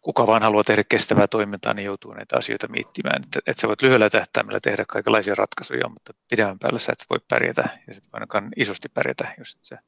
kuka 0.00 0.26
vaan 0.26 0.42
haluaa 0.42 0.64
tehdä 0.64 0.84
kestävää 0.84 1.26
toimintaa, 1.26 1.74
niin 1.74 1.86
joutuu 1.86 2.12
näitä 2.12 2.36
asioita 2.36 2.68
miettimään. 2.68 3.22
Että, 3.24 3.40
että 3.46 3.60
sä 3.60 3.68
voit 3.68 3.82
lyhyellä 3.82 4.10
tähtäimellä 4.10 4.60
tehdä 4.60 4.84
kaikenlaisia 4.88 5.34
ratkaisuja, 5.34 5.88
mutta 5.88 6.12
pidemmän 6.30 6.58
päällä 6.58 6.78
sä 6.78 6.92
et 6.92 7.04
voi 7.10 7.18
pärjätä 7.28 7.78
ja 7.86 7.94
sit 7.94 8.04
ainakaan 8.12 8.48
isosti 8.56 8.88
pärjätä, 8.88 9.34
jos 9.38 9.54
et 9.54 9.64
sä 9.64 9.78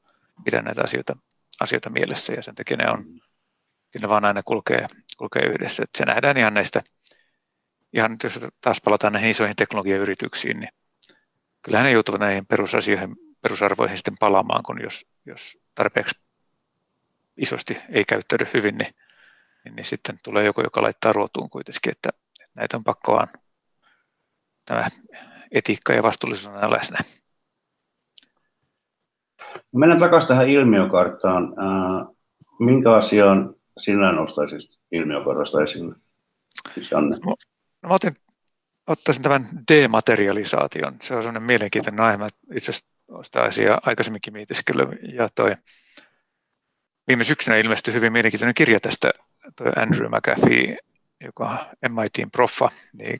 pidä 0.43 0.61
näitä 0.61 0.81
asioita, 0.83 1.15
asioita 1.59 1.89
mielessä 1.89 2.33
ja 2.33 2.43
sen 2.43 2.55
takia 2.55 2.77
ne 2.77 2.89
on, 2.89 3.05
ne 4.01 4.09
vaan 4.09 4.25
aina 4.25 4.43
kulkee, 4.43 4.87
kulkee 5.17 5.45
yhdessä. 5.45 5.83
Että 5.83 5.97
se 5.97 6.05
nähdään 6.05 6.37
ihan 6.37 6.53
näistä, 6.53 6.81
ihan 7.93 8.17
jos 8.23 8.39
taas 8.61 8.81
palataan 8.81 9.13
näihin 9.13 9.29
isoihin 9.29 9.55
teknologiayrityksiin, 9.55 10.59
niin 10.59 10.69
kyllähän 11.61 11.85
ne 11.85 11.91
joutuvat 11.91 12.19
näihin 12.19 12.45
perusasioihin, 12.45 13.15
perusarvoihin 13.41 13.97
sitten 13.97 14.17
palaamaan, 14.19 14.63
kun 14.63 14.81
jos, 14.81 15.05
jos 15.25 15.57
tarpeeksi 15.75 16.15
isosti 17.37 17.77
ei 17.89 18.05
käyttäydy 18.05 18.45
hyvin, 18.53 18.77
niin 18.77 18.95
niin, 19.65 19.75
niin 19.75 19.85
sitten 19.85 20.19
tulee 20.23 20.45
joku, 20.45 20.61
joka 20.61 20.81
laittaa 20.81 21.13
ruotuun 21.13 21.49
kuitenkin, 21.49 21.91
että 21.91 22.09
näitä 22.55 22.77
on 22.77 22.83
pakkoaan 22.83 23.27
tämä 24.65 24.87
etiikka 25.51 25.93
ja 25.93 26.03
vastuullisuus 26.03 26.55
on 26.55 26.71
läsnä. 26.71 26.97
Mennään 29.75 29.99
takaisin 29.99 30.27
tähän 30.27 30.49
ilmiökarttaan. 30.49 31.53
Minkä 32.59 32.95
asian 32.95 33.55
sinä 33.79 34.11
nostaisit 34.11 34.71
ilmiökartasta 34.91 35.63
esille? 35.63 35.95
Siis. 36.73 36.91
No, 36.91 37.35
mä 37.87 37.93
otin, 37.93 38.13
ottaisin 38.87 39.23
tämän 39.23 39.49
dematerialisaation. 39.71 40.97
Se 41.01 41.15
on 41.15 41.21
sellainen 41.21 41.43
mielenkiintoinen 41.43 42.05
aihe. 42.05 42.17
Mä 42.17 42.27
itse 42.55 42.71
asiassa 42.71 42.87
sitä 43.23 43.41
asiaa 43.41 43.81
aikaisemminkin 43.85 44.33
mietiskellyt. 44.33 44.89
Ja 45.13 45.29
toi, 45.35 45.55
viime 47.07 47.23
syksynä 47.23 47.57
ilmestyi 47.57 47.93
hyvin 47.93 48.13
mielenkiintoinen 48.13 48.55
kirja 48.55 48.79
tästä 48.79 49.11
toi 49.55 49.71
Andrew 49.75 50.09
McAfee, 50.09 50.77
joka 51.21 51.65
MITin 51.89 52.31
proffa, 52.31 52.69
niin 52.93 53.19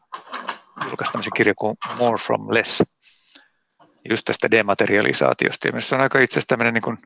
julkaisi 0.86 1.12
tämmöisen 1.12 1.34
kirjan 1.36 1.56
kuin 1.56 1.78
More 1.98 2.18
from 2.18 2.48
Less, 2.50 2.84
just 4.10 4.26
tästä 4.26 4.52
dematerialisaatiosta. 4.52 5.68
Ja 5.68 5.82
se 5.82 5.96
on 5.96 6.02
aika 6.02 6.20
itse 6.20 6.40
asiassa 6.40 6.72
niin 6.72 6.82
kuin, 6.82 6.98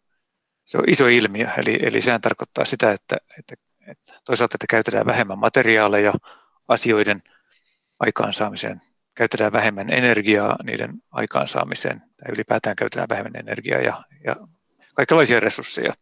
se 0.66 0.78
on 0.78 0.84
iso 0.88 1.08
ilmiö, 1.08 1.50
eli, 1.58 1.80
eli 1.82 2.02
sehän 2.02 2.22
tarkoittaa 2.22 2.66
sitä, 2.66 2.92
että, 2.92 3.18
että, 3.40 3.56
että 3.88 4.14
toisaalta 4.26 4.56
että 4.56 4.68
käytetään 4.70 5.06
vähemmän 5.06 5.40
materiaaleja 5.40 6.14
asioiden 6.68 7.24
aikaansaamiseen, 8.00 8.82
käytetään 9.16 9.54
vähemmän 9.54 9.90
energiaa 9.90 10.58
niiden 10.64 10.94
aikaansaamiseen, 11.12 12.00
tai 12.00 12.34
ylipäätään 12.34 12.76
käytetään 12.76 13.10
vähemmän 13.10 13.36
energiaa 13.36 13.82
ja, 13.82 14.04
ja 14.24 14.36
kaikenlaisia 14.94 15.40
resursseja. 15.40 15.94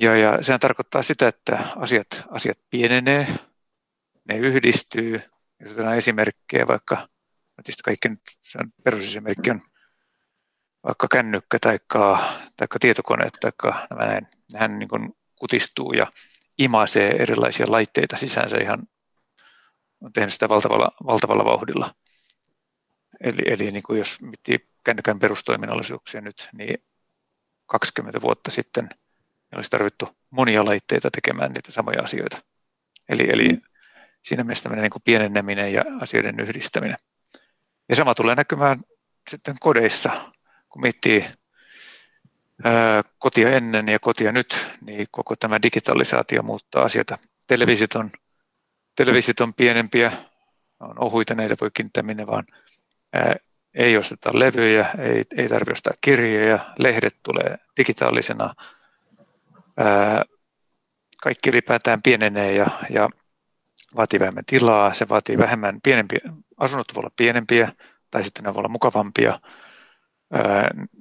Ja, 0.00 0.16
ja 0.16 0.42
sehän 0.42 0.60
tarkoittaa 0.60 1.02
sitä, 1.02 1.28
että 1.28 1.64
asiat, 1.76 2.06
asiat 2.30 2.58
pienenee, 2.70 3.26
ne 4.24 4.38
yhdistyy. 4.38 5.20
Jos 5.60 5.72
otetaan 5.72 5.96
esimerkkejä, 5.96 6.66
vaikka 6.66 7.08
kaikki 7.84 8.08
se 8.40 8.58
on 8.58 8.72
perusesimerkki 8.84 9.50
on 9.50 9.60
vaikka 10.84 11.08
kännykkä 11.08 11.58
tai 11.58 11.78
tietokoneet 12.80 13.32
tai 13.40 13.52
nämä 13.90 14.06
näin, 14.06 14.26
nehän 14.52 14.78
niin 14.78 14.88
kuin 14.88 15.16
kutistuu 15.36 15.92
ja 15.92 16.06
imasee 16.58 17.10
erilaisia 17.10 17.66
laitteita 17.68 18.16
sisäänsä 18.16 18.56
ihan, 18.56 18.82
on 20.00 20.12
tehnyt 20.12 20.32
sitä 20.32 20.48
valtavalla, 20.48 20.90
valtavalla 21.06 21.44
vauhdilla. 21.44 21.94
Eli, 23.20 23.42
eli 23.46 23.70
niin 23.70 23.82
kuin 23.82 23.98
jos 23.98 24.20
miettii 24.20 24.68
kännykän 24.84 25.18
perustoiminnallisuuksia 25.18 26.20
nyt, 26.20 26.48
niin 26.52 26.84
20 27.66 28.20
vuotta 28.20 28.50
sitten– 28.50 28.88
ja 29.52 29.58
olisi 29.58 29.70
tarvittu 29.70 30.08
monia 30.30 30.64
laitteita 30.64 31.10
tekemään 31.10 31.52
niitä 31.52 31.72
samoja 31.72 32.02
asioita. 32.02 32.42
Eli, 33.08 33.30
eli 33.30 33.48
mm. 33.48 33.60
siinä 34.22 34.44
mielessä 34.44 34.62
tämmöinen 34.62 34.82
niin 34.82 34.90
kuin 34.90 35.02
pieneneminen 35.04 35.72
ja 35.72 35.84
asioiden 36.00 36.40
yhdistäminen. 36.40 36.96
Ja 37.88 37.96
sama 37.96 38.14
tulee 38.14 38.34
näkymään 38.34 38.80
sitten 39.30 39.54
kodeissa, 39.60 40.32
kun 40.68 40.82
miettii 40.82 41.24
ää, 42.64 43.02
kotia 43.18 43.50
ennen 43.50 43.88
ja 43.88 43.98
kotia 43.98 44.32
nyt, 44.32 44.66
niin 44.80 45.06
koko 45.10 45.36
tämä 45.36 45.62
digitalisaatio 45.62 46.42
muuttaa 46.42 46.84
asioita. 46.84 47.18
Televisit 47.46 47.94
on, 47.94 48.10
televisit 48.96 49.40
on 49.40 49.54
pienempiä, 49.54 50.12
on 50.80 50.98
ohuita, 50.98 51.34
näitä 51.34 51.56
voi 51.60 51.70
kiinnittää 51.74 52.02
minne 52.02 52.26
vaan. 52.26 52.44
Ää, 53.12 53.36
ei 53.74 53.96
osteta 53.96 54.30
levyjä, 54.32 54.90
ei, 54.98 55.24
ei 55.36 55.48
tarvitse 55.48 55.72
ostaa 55.72 55.94
kirjoja, 56.00 56.58
lehdet 56.78 57.16
tulee 57.22 57.56
digitaalisena, 57.76 58.54
kaikki 61.22 61.50
ylipäätään 61.50 62.02
pienenee 62.02 62.54
ja, 62.54 62.66
ja 62.90 63.08
vaatii 63.96 64.20
vähemmän 64.20 64.44
tilaa, 64.46 64.94
se 64.94 65.08
vaatii 65.08 65.38
vähemmän 65.38 65.80
pienempiä, 65.82 66.20
asunnot 66.56 66.94
voi 66.94 67.00
olla 67.00 67.12
pienempiä 67.16 67.72
tai 68.10 68.24
sitten 68.24 68.44
ne 68.44 68.54
voi 68.54 68.60
olla 68.60 68.68
mukavampia, 68.68 69.40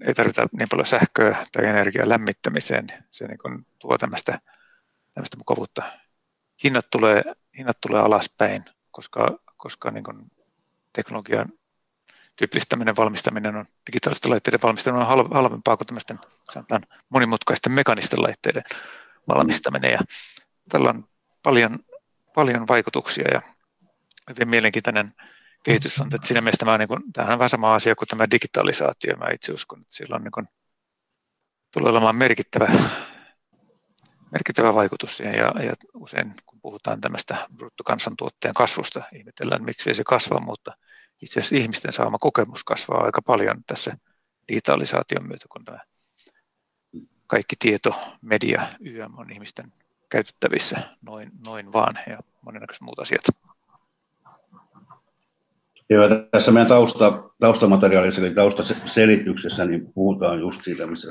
ei 0.07 0.13
tarvita 0.13 0.47
niin 0.51 0.69
paljon 0.69 0.85
sähköä 0.85 1.45
tai 1.51 1.65
energiaa 1.65 2.09
lämmittämiseen, 2.09 2.87
se 3.11 3.27
niin 3.27 3.37
kuin 3.37 3.65
tuo 3.79 3.97
tämmöistä, 3.97 4.39
tämmöistä 5.13 5.37
mukavuutta. 5.37 5.83
Hinnat 6.63 6.87
tulee, 6.91 7.23
hinnat 7.57 7.77
tulee 7.81 8.01
alaspäin, 8.01 8.65
koska, 8.91 9.39
koska 9.57 9.91
niin 9.91 10.03
kuin 10.03 10.31
teknologian 10.93 11.49
tyypillistäminen, 12.39 12.95
valmistaminen 12.95 13.55
on, 13.55 13.65
digitaalisten 13.87 14.31
laitteiden 14.31 14.59
valmistaminen 14.63 15.07
on 15.07 15.29
halvempaa 15.31 15.77
kuin 15.77 15.87
tämmöisten 15.87 16.19
sanotaan, 16.51 16.85
monimutkaisten 17.09 17.71
mekanisten 17.71 18.21
laitteiden 18.21 18.63
valmistaminen. 19.27 19.91
Ja 19.91 19.99
tällä 20.69 20.89
on 20.89 21.07
paljon, 21.43 21.79
paljon 22.35 22.67
vaikutuksia 22.67 23.27
ja 23.33 23.41
hyvin 24.29 24.49
mielenkiintoinen 24.49 25.11
kehitys 25.63 26.01
on, 26.01 26.09
että 26.15 26.27
siinä 26.27 26.41
mielessä 26.41 26.59
tämä 26.59 26.73
on, 26.73 26.79
niin 26.79 26.87
kuin, 26.87 27.03
tämähän 27.13 27.33
on 27.33 27.39
vähän 27.39 27.49
sama 27.49 27.75
asia 27.75 27.95
kuin 27.95 28.07
tämä 28.07 28.31
digitalisaatio. 28.31 29.15
Mä 29.15 29.31
itse 29.33 29.51
uskon, 29.53 29.81
että 29.81 29.95
sillä 29.95 30.15
on 30.15 30.23
niin 30.23 30.31
kuin, 30.31 30.47
tulee 31.73 31.91
olemaan 31.91 32.15
merkittävä, 32.15 32.67
merkittävä 34.31 34.73
vaikutus 34.73 35.17
siihen 35.17 35.35
ja, 35.35 35.63
ja 35.63 35.73
usein 35.93 36.33
kun 36.45 36.61
puhutaan 36.61 37.01
tämmöistä 37.01 37.47
bruttokansantuotteen 37.57 38.53
kasvusta, 38.53 39.03
ihmetellään 39.15 39.63
miksi 39.63 39.89
ei 39.89 39.95
se 39.95 40.03
kasva, 40.03 40.39
mutta 40.39 40.77
itse 41.21 41.39
asiassa 41.39 41.55
ihmisten 41.55 41.93
saama 41.93 42.17
kokemus 42.17 42.63
kasvaa 42.63 43.03
aika 43.03 43.21
paljon 43.21 43.63
tässä 43.67 43.97
digitalisaation 44.47 45.27
myötä, 45.27 45.45
kun 45.49 45.65
tämä 45.65 45.79
kaikki 47.27 47.55
tieto, 47.59 47.95
media, 48.21 48.67
YM 48.79 49.17
on 49.17 49.31
ihmisten 49.31 49.73
käytettävissä 50.09 50.77
noin, 51.01 51.31
noin 51.45 51.73
vaan 51.73 51.99
ja 52.07 52.19
monennäköiset 52.41 52.81
muut 52.81 52.99
asiat. 52.99 53.21
Joo, 55.89 56.09
tässä 56.31 56.51
meidän 56.51 56.67
tausta, 56.67 57.23
taustamateriaalissa 57.39 58.21
eli 58.21 58.33
taustaselityksessä 58.33 59.65
niin 59.65 59.93
puhutaan 59.93 60.39
just 60.39 60.63
siitä, 60.63 60.87
missä 60.87 61.07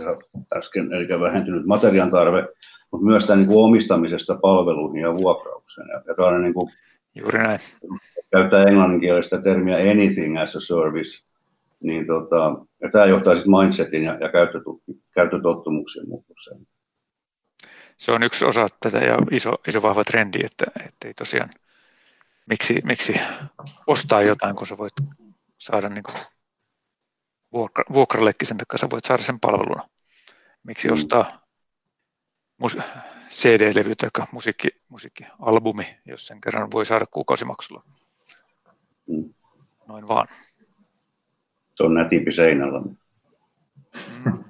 äsken, 0.56 0.92
eli 0.92 1.20
vähentynyt 1.20 1.66
materiaan 1.66 2.10
tarve, 2.10 2.48
mutta 2.90 3.06
myös 3.06 3.24
tämän 3.24 3.46
niin 3.46 3.58
omistamisesta 3.58 4.38
palveluihin 4.42 5.02
ja 5.02 5.14
vuokraukseen. 5.14 5.88
Ja, 5.88 6.24
ja 6.32 6.38
niin 6.38 6.54
kuin, 6.54 6.72
Juuri 7.20 7.38
näin. 7.38 7.60
Käyttää 8.32 8.64
englanninkielistä 8.64 9.42
termiä 9.42 9.76
anything 9.76 10.40
as 10.40 10.56
a 10.56 10.60
service, 10.60 11.26
niin 11.82 12.06
tota, 12.06 12.64
ja 12.82 12.90
tämä 12.90 13.04
johtaa 13.04 13.34
sitten 13.34 13.52
mindsetin 13.52 14.04
ja, 14.04 14.18
ja 14.20 14.30
käyttötottumuksien 15.14 16.08
muutokseen. 16.08 16.60
Se 17.98 18.12
on 18.12 18.22
yksi 18.22 18.44
osa 18.44 18.66
tätä 18.80 18.98
ja 18.98 19.18
iso, 19.30 19.54
iso 19.68 19.82
vahva 19.82 20.04
trendi, 20.04 20.38
että, 20.44 20.64
että 20.86 21.08
ei 21.08 21.14
tosiaan– 21.14 21.50
miksi, 22.48 22.80
miksi 22.84 23.14
ostaa 23.86 24.22
jotain, 24.22 24.56
kun 24.56 24.66
sä 24.66 24.78
voit 24.78 24.92
saada 25.58 25.88
niin 25.88 26.04
vuokra, 27.52 27.84
vuokrallekin 27.92 28.48
sen 28.48 28.56
takia, 28.56 28.78
sä 28.78 28.88
voit 28.92 29.04
saada 29.04 29.22
sen 29.22 29.40
palveluna. 29.40 29.88
Miksi 30.62 30.88
mm. 30.88 30.94
ostaa 30.94 31.47
mus, 32.58 32.78
CD-levy 33.30 33.94
tai 33.94 34.26
musiikki, 34.32 34.68
musiikkialbumi, 34.88 35.96
jos 36.06 36.26
sen 36.26 36.40
kerran 36.40 36.70
voi 36.70 36.86
saada 36.86 37.06
kuukausimaksulla. 37.06 37.82
Mm. 39.06 39.34
Noin 39.88 40.08
vaan. 40.08 40.28
Se 41.74 41.84
on 41.84 41.94
nätimpi 41.94 42.32
seinällä. 42.32 42.80
Mm. 42.80 44.44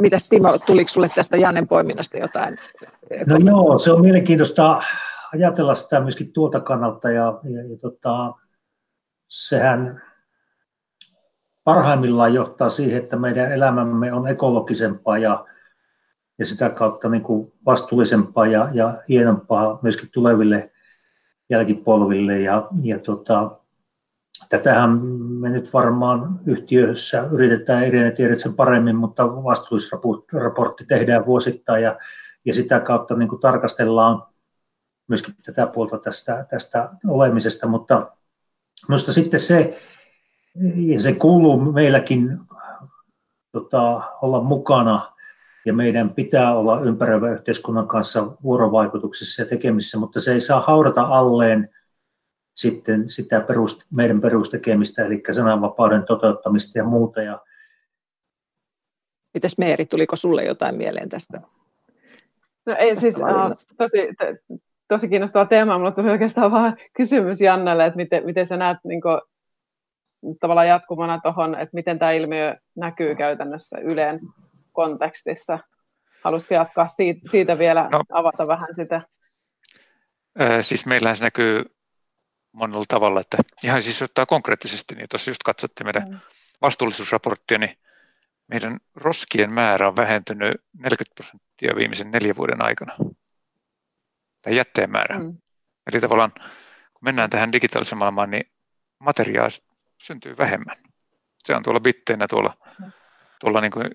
Mitäs 0.00 0.28
Timo, 0.28 0.58
tuliko 0.58 0.88
sinulle 0.88 1.10
tästä 1.14 1.36
Jannen 1.36 1.68
poiminnasta 1.68 2.18
jotain? 2.18 2.56
No 3.26 3.36
joo, 3.36 3.78
se 3.78 3.92
on 3.92 4.00
mielenkiintoista 4.00 4.80
ajatella 5.34 5.74
sitä 5.74 6.00
myöskin 6.00 6.32
tuolta 6.32 6.60
kannalta 6.60 7.10
ja, 7.10 7.40
ja, 7.44 7.62
ja 7.70 7.76
tota, 7.80 8.32
sehän 9.28 10.02
parhaimmillaan 11.64 12.34
johtaa 12.34 12.68
siihen, 12.68 12.98
että 12.98 13.16
meidän 13.16 13.52
elämämme 13.52 14.12
on 14.12 14.28
ekologisempaa 14.28 15.18
ja, 15.18 15.46
ja 16.40 16.46
sitä 16.46 16.70
kautta 16.70 17.08
niin 17.08 17.22
kuin 17.22 17.52
vastuullisempaa 17.66 18.46
ja, 18.46 18.68
ja 18.72 19.02
hienompaa 19.08 19.78
myöskin 19.82 20.08
tuleville 20.12 20.70
jälkipolville. 21.50 22.40
Ja, 22.40 22.68
ja 22.82 22.98
tota, 22.98 23.58
tätähän 24.48 24.90
me 25.16 25.48
nyt 25.48 25.72
varmaan 25.72 26.40
yhtiössä 26.46 27.28
yritetään, 27.32 27.86
Irene 27.86 28.10
tiedät 28.10 28.38
sen 28.38 28.54
paremmin, 28.54 28.96
mutta 28.96 29.26
vastuullisraportti 29.26 30.84
tehdään 30.84 31.26
vuosittain 31.26 31.82
ja, 31.82 31.98
ja 32.44 32.54
sitä 32.54 32.80
kautta 32.80 33.16
niin 33.16 33.28
kuin 33.28 33.40
tarkastellaan 33.40 34.22
myöskin 35.08 35.34
tätä 35.46 35.66
puolta 35.66 35.98
tästä, 35.98 36.46
tästä 36.50 36.90
olemisesta, 37.08 37.66
mutta 37.66 38.10
minusta 38.88 39.12
sitten 39.12 39.40
se, 39.40 39.78
ja 40.76 41.00
se 41.00 41.12
kuuluu 41.12 41.72
meilläkin 41.72 42.38
tota, 43.52 44.02
olla 44.22 44.40
mukana, 44.40 45.19
ja 45.66 45.72
meidän 45.72 46.14
pitää 46.14 46.58
olla 46.58 46.80
ympäröivän 46.80 47.32
yhteiskunnan 47.32 47.88
kanssa 47.88 48.36
vuorovaikutuksessa 48.42 49.42
ja 49.42 49.48
tekemissä, 49.48 49.98
mutta 49.98 50.20
se 50.20 50.32
ei 50.32 50.40
saa 50.40 50.60
haudata 50.60 51.02
alleen 51.02 51.68
sitten 52.54 53.08
sitä 53.08 53.40
perust, 53.40 53.82
meidän 53.90 54.20
perustekemistä, 54.20 55.06
eli 55.06 55.22
sananvapauden 55.32 56.04
toteuttamista 56.04 56.78
ja 56.78 56.84
muuta. 56.84 57.22
Ja 57.22 57.40
Mites 59.34 59.58
Meeri, 59.58 59.86
tuliko 59.86 60.16
sulle 60.16 60.44
jotain 60.44 60.74
mieleen 60.74 61.08
tästä? 61.08 61.40
No 62.66 62.76
ei 62.78 62.96
siis, 62.96 63.16
uh, 63.16 63.76
tosi, 63.76 64.08
tosi 64.88 65.08
kiinnostava 65.08 65.44
teema. 65.44 65.78
Mulla 65.78 65.90
tuli 65.90 66.10
oikeastaan 66.10 66.50
vaan 66.50 66.76
kysymys 66.96 67.40
Jannelle, 67.40 67.86
että 67.86 67.96
miten, 67.96 68.24
miten 68.24 68.46
sä 68.46 68.56
näet 68.56 68.78
niin 68.84 69.00
kuin, 69.00 69.20
tavallaan 70.40 70.68
jatkumana 70.68 71.20
tuohon, 71.22 71.54
että 71.54 71.74
miten 71.74 71.98
tämä 71.98 72.10
ilmiö 72.10 72.56
näkyy 72.76 73.14
käytännössä 73.14 73.78
Yleen 73.78 74.20
kontekstissa. 74.72 75.58
Haluaisitko 76.24 76.54
jatkaa 76.54 76.88
siitä, 76.88 77.20
siitä 77.30 77.58
vielä, 77.58 77.88
no, 77.92 78.02
avata 78.12 78.46
vähän 78.46 78.74
sitä? 78.74 79.02
Ää, 80.38 80.62
siis 80.62 80.86
meillähän 80.86 81.16
se 81.16 81.24
näkyy 81.24 81.64
monella 82.52 82.84
tavalla, 82.88 83.20
että 83.20 83.38
ihan 83.64 83.82
siis 83.82 84.02
ottaa 84.02 84.26
konkreettisesti, 84.26 84.94
niin 84.94 85.08
tuossa 85.10 85.30
just 85.30 85.42
katsottiin 85.42 85.86
meidän 85.86 86.08
mm. 86.08 86.18
vastuullisuusraporttia, 86.62 87.58
niin 87.58 87.78
meidän 88.48 88.80
roskien 88.94 89.54
määrä 89.54 89.88
on 89.88 89.96
vähentynyt 89.96 90.56
40 90.78 91.14
prosenttia 91.14 91.76
viimeisen 91.76 92.10
neljän 92.10 92.36
vuoden 92.36 92.62
aikana 92.62 92.96
tai 94.42 94.56
jätteen 94.56 94.90
määrä. 94.90 95.18
Mm. 95.18 95.38
Eli 95.92 96.00
tavallaan 96.00 96.32
kun 96.34 97.00
mennään 97.00 97.30
tähän 97.30 97.52
digitaaliseen 97.52 97.98
maailmaan, 97.98 98.30
niin 98.30 98.52
materiaa 98.98 99.48
syntyy 99.98 100.36
vähemmän. 100.38 100.76
Se 101.38 101.54
on 101.54 101.62
tuolla 101.62 101.80
bitteinä 101.80 102.28
tuolla, 102.28 102.56
mm. 102.78 102.92
Tuolla 103.40 103.60
niin 103.60 103.72
kuin 103.72 103.90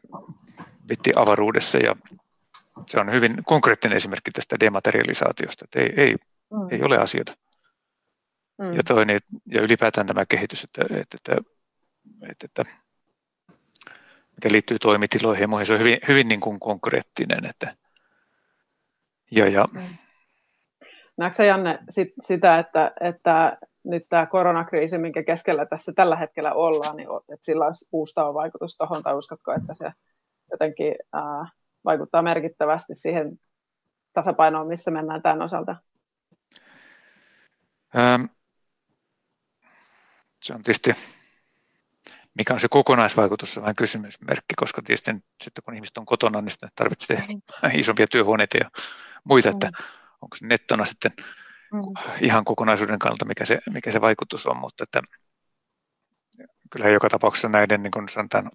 bittiavaruudessa 0.87 1.77
ja 1.77 1.95
se 2.87 2.99
on 2.99 3.11
hyvin 3.11 3.43
konkreettinen 3.45 3.97
esimerkki 3.97 4.31
tästä 4.31 4.59
dematerialisaatiosta, 4.59 5.65
että 5.65 5.79
ei, 5.79 5.93
ei, 5.97 6.15
mm. 6.51 6.67
ei 6.71 6.83
ole 6.83 6.97
asioita. 6.97 7.37
Mm. 8.57 8.73
Ja, 8.73 8.83
toinen, 8.83 9.19
ja 9.45 9.61
ylipäätään 9.61 10.07
tämä 10.07 10.25
kehitys, 10.25 10.63
että, 10.63 10.81
että, 10.81 11.17
että, 11.17 11.35
että, 12.29 12.45
että 12.45 12.65
mikä 14.35 14.51
liittyy 14.51 14.79
toimitiloihin 14.79 15.41
ja 15.41 15.47
muihin, 15.47 15.65
se 15.65 15.73
on 15.73 15.79
hyvin, 15.79 15.99
hyvin 16.07 16.27
niin 16.27 16.39
kuin 16.39 16.59
konkreettinen. 16.59 17.45
Että, 17.45 17.75
ja, 19.31 19.49
ja, 19.49 19.65
mm. 19.73 19.81
Näetkö 21.17 21.43
Janne 21.43 21.79
sit, 21.89 22.13
sitä, 22.21 22.59
että, 22.59 22.91
että 23.01 23.57
nyt 23.85 24.05
tämä 24.09 24.25
koronakriisi, 24.25 24.97
minkä 24.97 25.23
keskellä 25.23 25.65
tässä 25.65 25.93
tällä 25.95 26.15
hetkellä 26.15 26.53
ollaan, 26.53 26.95
niin 26.95 27.07
että 27.33 27.45
sillä 27.45 27.65
olisi 27.65 27.87
puustava 27.91 28.33
vaikutus 28.33 28.77
tuohon, 28.77 29.03
tai 29.03 29.15
uskotko, 29.15 29.53
että 29.53 29.73
se 29.73 29.91
jotenkin 30.51 30.95
ää, 31.13 31.47
vaikuttaa 31.85 32.21
merkittävästi 32.21 32.95
siihen 32.95 33.39
tasapainoon, 34.13 34.67
missä 34.67 34.91
mennään 34.91 35.21
tämän 35.21 35.41
osalta? 35.41 35.75
Ähm, 37.97 38.23
se 40.43 40.53
on 40.53 40.63
tietysti, 40.63 40.93
mikä 42.33 42.53
on 42.53 42.59
se 42.59 42.67
kokonaisvaikutus, 42.67 43.53
se 43.53 43.59
on 43.59 43.61
vähän 43.63 43.75
kysymysmerkki, 43.75 44.55
koska 44.55 44.81
tietysti 44.81 45.11
sitten 45.43 45.63
kun 45.63 45.73
ihmiset 45.73 45.97
on 45.97 46.05
kotona, 46.05 46.41
niin 46.41 46.51
sitten 46.51 46.69
tarvitsee 46.75 47.23
mm. 47.27 47.41
isompia 47.79 48.07
työhuoneita 48.07 48.57
ja 48.57 48.71
muita, 49.23 49.49
että 49.49 49.67
mm 49.67 50.05
onko 50.25 50.35
se 50.35 50.47
nettona 50.47 50.85
sitten. 50.85 51.11
Ihan 52.21 52.45
kokonaisuuden 52.45 52.99
kannalta, 52.99 53.25
mikä 53.25 53.45
se, 53.45 53.59
mikä 53.69 53.91
se 53.91 54.01
vaikutus 54.01 54.47
on, 54.47 54.57
mutta 54.57 54.83
että 54.83 55.01
kyllä 56.71 56.89
joka 56.89 57.09
tapauksessa 57.09 57.49
näiden 57.49 57.83
niin 57.83 57.91
kuin 57.91 58.09
sanotaan, 58.09 58.51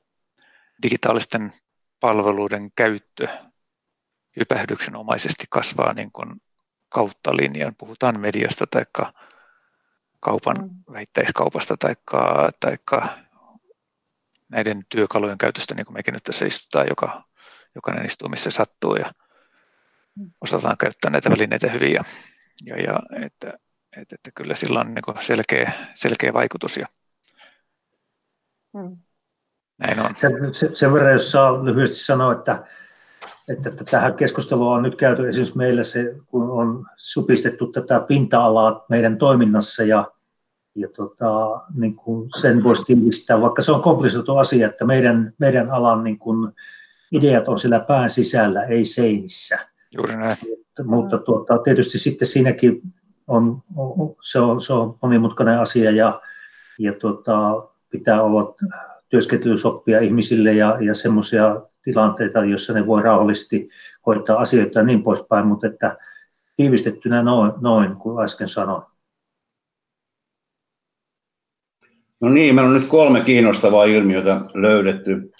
digitaalisten 0.82 1.52
palveluiden 2.00 2.70
käyttö 2.76 3.28
hypähdyksenomaisesti 4.36 5.44
kasvaa 5.50 5.92
niin 5.92 6.12
kuin 6.12 6.42
kautta 6.88 7.36
linjan. 7.36 7.74
Puhutaan 7.78 8.20
mediasta 8.20 8.66
tai 8.66 8.84
kaupan 10.20 10.56
mm. 10.56 10.92
vähittäiskaupasta 10.92 11.76
tai 12.60 12.76
näiden 14.48 14.82
työkalujen 14.88 15.38
käytöstä, 15.38 15.74
niin 15.74 15.86
kuin 15.86 15.94
mekin 15.94 16.14
nyt 16.14 16.22
tässä 16.22 16.46
istutaan, 16.46 16.86
joka, 16.88 17.24
jokainen 17.74 18.06
istuu 18.06 18.28
missä 18.28 18.50
sattuu 18.50 18.96
ja 18.96 19.12
osataan 20.40 20.76
käyttää 20.76 21.10
näitä 21.10 21.30
välineitä 21.30 21.70
hyvin 21.70 21.92
ja, 21.92 22.04
ja, 22.66 22.76
ja 22.76 23.00
että, 23.26 23.52
että, 23.96 24.14
että, 24.14 24.30
kyllä 24.34 24.54
sillä 24.54 24.80
on 24.80 24.94
niin 24.94 25.24
selkeä, 25.24 25.72
selkeä 25.94 26.32
vaikutus. 26.32 26.76
Ja 26.76 26.86
hmm. 28.78 28.96
näin 29.78 30.00
on. 30.00 30.16
Sen, 30.52 30.76
sen 30.76 30.92
verran, 30.92 31.12
jos 31.12 31.32
saa 31.32 31.64
lyhyesti 31.64 31.96
sanoa, 31.96 32.32
että, 32.32 32.64
että, 33.48 33.68
että 33.68 33.84
tähän 33.84 34.14
keskusteluun 34.14 34.76
on 34.76 34.82
nyt 34.82 34.96
käyty 34.96 35.28
esimerkiksi 35.28 35.58
meillä 35.58 35.84
se, 35.84 36.14
kun 36.26 36.50
on 36.50 36.86
supistettu 36.96 37.66
tätä 37.66 38.00
pinta-alaa 38.00 38.84
meidän 38.88 39.18
toiminnassa 39.18 39.82
ja, 39.82 40.12
ja 40.74 40.88
tota, 40.88 41.60
niin 41.74 41.96
kuin 41.96 42.30
sen 42.40 42.64
voisi 42.64 42.84
tiivistää, 42.84 43.40
vaikka 43.40 43.62
se 43.62 43.72
on 43.72 43.82
komplisoitu 43.82 44.36
asia, 44.36 44.68
että 44.68 44.84
meidän, 44.84 45.32
meidän 45.38 45.70
alan 45.70 46.04
niin 46.04 46.18
kuin 46.18 46.52
ideat 47.12 47.48
on 47.48 47.58
siellä 47.58 47.80
pään 47.80 48.10
sisällä, 48.10 48.62
ei 48.62 48.84
seinissä. 48.84 49.69
Juuri 49.94 50.16
näin. 50.16 50.36
Mutta 50.84 51.18
tuota, 51.18 51.58
tietysti 51.58 51.98
sitten 51.98 52.28
siinäkin 52.28 52.82
on, 53.26 53.62
se 54.22 54.38
on, 54.38 54.60
se 54.60 54.72
on 54.72 54.98
monimutkainen 55.02 55.58
asia 55.58 55.90
ja, 55.90 56.20
ja 56.78 56.92
tuota, 56.92 57.66
pitää 57.90 58.22
olla 58.22 58.54
työskentelysoppia 59.08 60.00
ihmisille 60.00 60.52
ja, 60.52 60.78
ja 60.80 60.94
semmoisia 60.94 61.60
tilanteita, 61.82 62.44
joissa 62.44 62.72
ne 62.72 62.86
voi 62.86 63.02
rauhallisesti 63.02 63.68
hoitaa 64.06 64.40
asioita 64.40 64.78
ja 64.78 64.84
niin 64.84 65.02
poispäin, 65.02 65.46
mutta 65.46 65.66
että 65.66 65.96
tiivistettynä 66.56 67.22
noin, 67.22 67.52
noin 67.60 67.96
kuin 67.96 68.24
äsken 68.24 68.48
sanoin. 68.48 68.82
No 72.20 72.28
niin, 72.28 72.54
meillä 72.54 72.68
on 72.68 72.80
nyt 72.80 72.88
kolme 72.88 73.20
kiinnostavaa 73.20 73.84
ilmiötä 73.84 74.40
löydetty. 74.54 75.32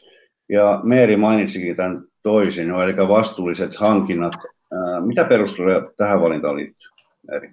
Ja 0.48 0.80
Meeri 0.82 1.16
mainitsikin 1.16 1.76
tämän 1.76 2.09
toisin, 2.22 2.68
no, 2.68 2.82
eli 2.82 2.96
vastuulliset 2.96 3.76
hankinnat. 3.76 4.32
Mitä 5.06 5.24
perusteluja 5.24 5.90
tähän 5.96 6.20
valintaan 6.20 6.56
liittyy? 6.56 6.90
Eri. 7.32 7.52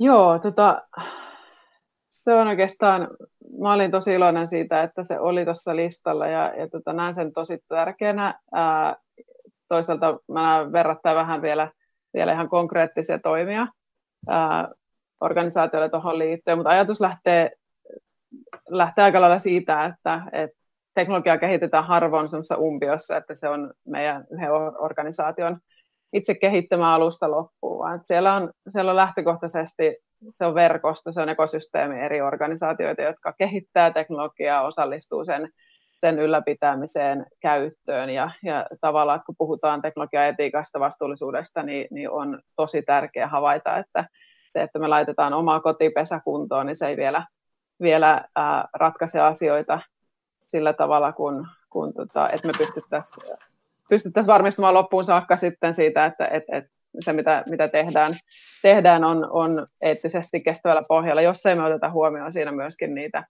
Joo, 0.00 0.38
tota, 0.38 0.82
se 2.08 2.34
on 2.34 2.48
oikeastaan, 2.48 3.08
mä 3.60 3.72
olin 3.72 3.90
tosi 3.90 4.14
iloinen 4.14 4.46
siitä, 4.46 4.82
että 4.82 5.02
se 5.02 5.20
oli 5.20 5.44
tuossa 5.44 5.76
listalla 5.76 6.26
ja, 6.26 6.54
ja 6.56 6.68
tota, 6.68 6.92
näen 6.92 7.14
sen 7.14 7.32
tosi 7.32 7.58
tärkeänä. 7.68 8.40
Ää, 8.52 8.96
toisaalta 9.68 10.18
mä 10.28 10.42
näen 10.42 10.72
verrattain 10.72 11.16
vähän 11.16 11.42
vielä, 11.42 11.70
vielä 12.14 12.32
ihan 12.32 12.48
konkreettisia 12.48 13.18
toimia 13.18 13.66
ää, 14.28 14.68
organisaatioille 15.20 15.88
tuohon 15.88 16.18
liittyen, 16.18 16.58
mutta 16.58 16.70
ajatus 16.70 17.00
lähtee, 17.00 17.50
lähtee 18.68 19.04
aika 19.04 19.20
lailla 19.20 19.38
siitä, 19.38 19.84
että, 19.84 20.22
että 20.32 20.58
teknologiaa 20.98 21.38
kehitetään 21.38 21.86
harvoin 21.86 22.28
semmoisessa 22.28 22.56
umpiossa, 22.56 23.16
että 23.16 23.34
se 23.34 23.48
on 23.48 23.72
meidän 23.86 24.26
yhden 24.30 24.50
organisaation 24.78 25.58
itse 26.12 26.34
kehittämään 26.34 26.92
alusta 26.92 27.30
loppuun, 27.30 27.78
vaan 27.78 28.00
siellä 28.02 28.34
on, 28.34 28.50
siellä 28.68 28.90
on 28.90 28.96
lähtökohtaisesti 28.96 29.96
se 30.30 30.46
on 30.46 30.54
verkosto, 30.54 31.12
se 31.12 31.20
on 31.20 31.28
ekosysteemi 31.28 32.00
eri 32.00 32.20
organisaatioita, 32.20 33.02
jotka 33.02 33.32
kehittää 33.32 33.90
teknologiaa, 33.90 34.62
osallistuu 34.62 35.24
sen, 35.24 35.48
sen 35.98 36.18
ylläpitämiseen, 36.18 37.26
käyttöön 37.40 38.10
ja, 38.10 38.30
ja 38.44 38.66
tavallaan, 38.80 39.20
kun 39.26 39.34
puhutaan 39.38 39.82
teknologiaetiikasta, 39.82 40.80
vastuullisuudesta, 40.80 41.62
niin, 41.62 41.86
niin 41.90 42.10
on 42.10 42.40
tosi 42.56 42.82
tärkeää 42.82 43.28
havaita, 43.28 43.78
että 43.78 44.04
se, 44.48 44.62
että 44.62 44.78
me 44.78 44.88
laitetaan 44.88 45.32
omaa 45.32 45.60
kotipesä 45.60 46.20
kuntoon, 46.24 46.66
niin 46.66 46.76
se 46.76 46.86
ei 46.86 46.96
vielä, 46.96 47.26
vielä 47.82 48.24
ratkaise 48.74 49.20
asioita 49.20 49.80
sillä 50.48 50.72
tavalla, 50.72 51.12
kun, 51.12 51.46
kun 51.70 51.94
tota, 51.94 52.30
että 52.30 52.46
me 52.46 52.52
pystyttäisiin 52.58 53.38
pystyttäisiin 53.88 54.32
varmistumaan 54.32 54.74
loppuun 54.74 55.04
saakka 55.04 55.36
sitten 55.36 55.74
siitä, 55.74 56.04
että 56.04 56.26
et, 56.26 56.44
et 56.52 56.64
se, 57.00 57.12
mitä, 57.12 57.44
mitä 57.48 57.68
tehdään, 57.68 58.14
tehdään 58.62 59.04
on, 59.04 59.30
on 59.30 59.66
eettisesti 59.80 60.40
kestävällä 60.40 60.82
pohjalla, 60.88 61.22
jos 61.22 61.46
ei 61.46 61.54
me 61.54 61.64
oteta 61.64 61.90
huomioon 61.90 62.32
siinä 62.32 62.52
myöskin 62.52 62.94
niitä, 62.94 63.24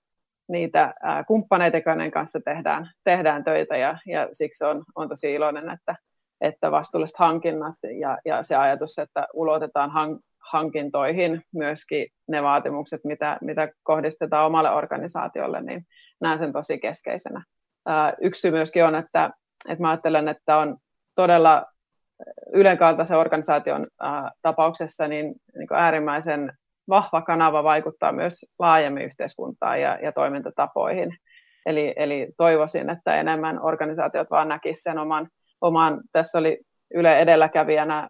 niitä 0.49 0.95
ää, 1.03 1.25
kumppaneita, 1.25 1.79
joiden 1.87 2.11
kanssa 2.11 2.41
tehdään, 2.45 2.91
tehdään 3.05 3.45
töitä, 3.45 3.77
ja, 3.77 3.99
ja 4.07 4.29
siksi 4.33 4.65
on, 4.65 4.85
on 4.95 5.09
tosi 5.09 5.33
iloinen, 5.33 5.71
että, 5.71 5.97
että 6.41 6.71
vastuulliset 6.71 7.17
hankinnat 7.17 7.75
ja, 8.01 8.19
ja 8.25 8.43
se 8.43 8.57
ajatus, 8.57 8.99
että 8.99 9.27
ulotetaan 9.35 9.91
hank, 9.91 10.23
hankintoihin 10.53 11.43
myöskin 11.55 12.07
ne 12.29 12.43
vaatimukset, 12.43 13.01
mitä, 13.05 13.39
mitä 13.41 13.69
kohdistetaan 13.83 14.47
omalle 14.47 14.71
organisaatiolle, 14.71 15.63
niin 15.63 15.87
näen 16.21 16.39
sen 16.39 16.53
tosi 16.53 16.79
keskeisenä. 16.79 17.45
Yksi 18.21 18.41
syy 18.41 18.51
myöskin 18.51 18.85
on, 18.85 18.95
että, 18.95 19.31
että 19.69 19.83
mä 19.83 19.91
ajattelen, 19.91 20.29
että 20.29 20.57
on 20.57 20.77
todella 21.15 21.67
Ylen 22.53 22.79
kaltaisen 22.79 23.19
organisaation 23.19 23.87
tapauksessa 24.43 25.09
niin, 25.09 25.35
niin 25.59 25.69
äärimmäisen 25.73 26.53
vahva 26.89 27.23
kanava 27.23 27.65
vaikuttaa 27.65 28.13
myös 28.13 28.47
laajemmin 28.59 29.05
yhteiskuntaan 29.05 29.81
ja, 29.81 29.99
ja 30.03 30.13
toimintatapoihin. 30.13 31.17
Eli, 31.67 31.95
eli 31.97 32.29
toivoisin, 32.37 32.91
että 32.91 33.15
enemmän 33.15 33.63
organisaatiot 33.63 34.31
vaan 34.31 34.49
näkisivät 34.49 34.83
sen 34.83 34.99
oman, 34.99 35.29
oman, 35.61 36.01
tässä 36.13 36.39
oli 36.39 36.59
Yle 36.95 37.19
edelläkävijänä, 37.19 38.09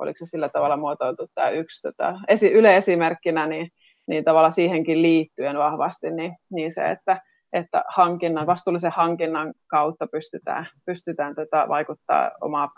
oliko 0.00 0.16
se 0.16 0.24
sillä 0.24 0.48
tavalla 0.48 0.76
muotoiltu 0.76 1.28
tämä 1.34 1.50
yksi 1.50 1.82
tota, 1.82 2.20
esi, 2.28 2.52
Yle 2.52 2.76
esimerkkinä, 2.76 3.46
niin, 3.46 3.70
niin 4.06 4.24
tavallaan 4.24 4.52
siihenkin 4.52 5.02
liittyen 5.02 5.58
vahvasti, 5.58 6.10
niin, 6.10 6.36
niin 6.50 6.72
se, 6.72 6.90
että, 6.90 7.20
että 7.52 7.84
hankinnan, 7.88 8.46
vastuullisen 8.46 8.92
hankinnan 8.92 9.54
kautta 9.66 10.06
pystytään, 10.06 10.66
pystytään 10.86 11.34
tota, 11.34 11.68
vaikuttaa 11.68 12.30
omaa 12.40 12.70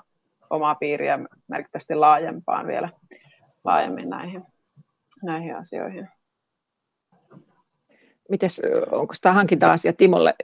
omaa 0.53 0.75
piiriä 0.75 1.19
merkittävästi 1.49 1.95
laajempaan 1.95 2.67
vielä 2.67 2.89
laajemmin 3.65 4.11
näihin, 4.11 4.45
näihin 5.23 5.57
asioihin. 5.57 6.09
Mites, 8.29 8.63
onko 8.91 9.15
tämä 9.23 9.33
hankinta-asia 9.33 9.93
Timolle, 9.93 10.35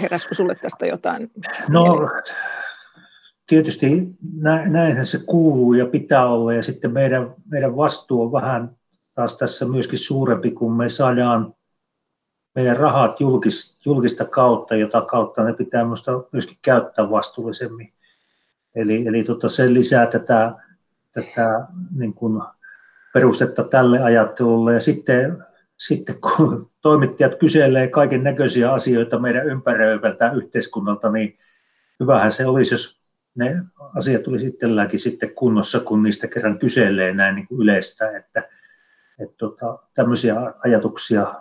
heräskö 0.00 0.34
sulle 0.34 0.54
tästä 0.54 0.86
jotain? 0.86 1.30
No, 1.68 1.84
tietysti 3.46 4.08
näinhän 4.66 5.06
se 5.06 5.18
kuuluu 5.26 5.74
ja 5.74 5.86
pitää 5.86 6.26
olla, 6.26 6.52
ja 6.52 6.62
sitten 6.62 6.92
meidän, 6.92 7.34
meidän 7.50 7.76
vastuu 7.76 8.22
on 8.22 8.32
vähän 8.32 8.76
taas 9.14 9.38
tässä 9.38 9.64
myöskin 9.64 9.98
suurempi, 9.98 10.50
kun 10.50 10.72
me 10.72 10.88
saadaan 10.88 11.54
meidän 12.54 12.76
rahat 12.76 13.20
julkista, 13.20 13.82
julkista 13.84 14.24
kautta, 14.24 14.76
jota 14.76 15.00
kautta 15.00 15.44
ne 15.44 15.52
pitää 15.52 15.84
myöskin 16.32 16.58
käyttää 16.62 17.10
vastuullisemmin. 17.10 17.92
Eli, 18.74 19.06
eli 19.06 19.24
tota, 19.24 19.48
se 19.48 19.74
lisää 19.74 20.06
tätä, 20.06 20.54
tätä 21.12 21.66
niin 21.96 22.14
kuin 22.14 22.42
perustetta 23.14 23.64
tälle 23.64 24.02
ajattelulle. 24.02 24.74
Ja 24.74 24.80
sitten, 24.80 25.44
sitten 25.76 26.20
kun 26.20 26.70
toimittajat 26.80 27.34
kyselee 27.34 27.88
kaiken 27.88 28.24
näköisiä 28.24 28.72
asioita 28.72 29.18
meidän 29.18 29.46
ympäröivältä 29.46 30.32
yhteiskunnalta, 30.32 31.10
niin 31.10 31.38
hyvähän 32.00 32.32
se 32.32 32.46
olisi, 32.46 32.74
jos 32.74 33.05
ne 33.36 33.62
asiat 33.94 34.22
tuli 34.22 34.40
sittenläänkin 34.40 35.00
sitten 35.00 35.34
kunnossa, 35.34 35.80
kun 35.80 36.02
niistä 36.02 36.28
kerran 36.28 36.58
kyselee 36.58 37.14
näin 37.14 37.34
niin 37.34 37.46
kuin 37.46 37.60
yleistä, 37.60 38.16
että, 38.16 38.48
että 39.18 39.36
tota, 39.36 39.78
tämmöisiä 39.94 40.34
ajatuksia 40.64 41.34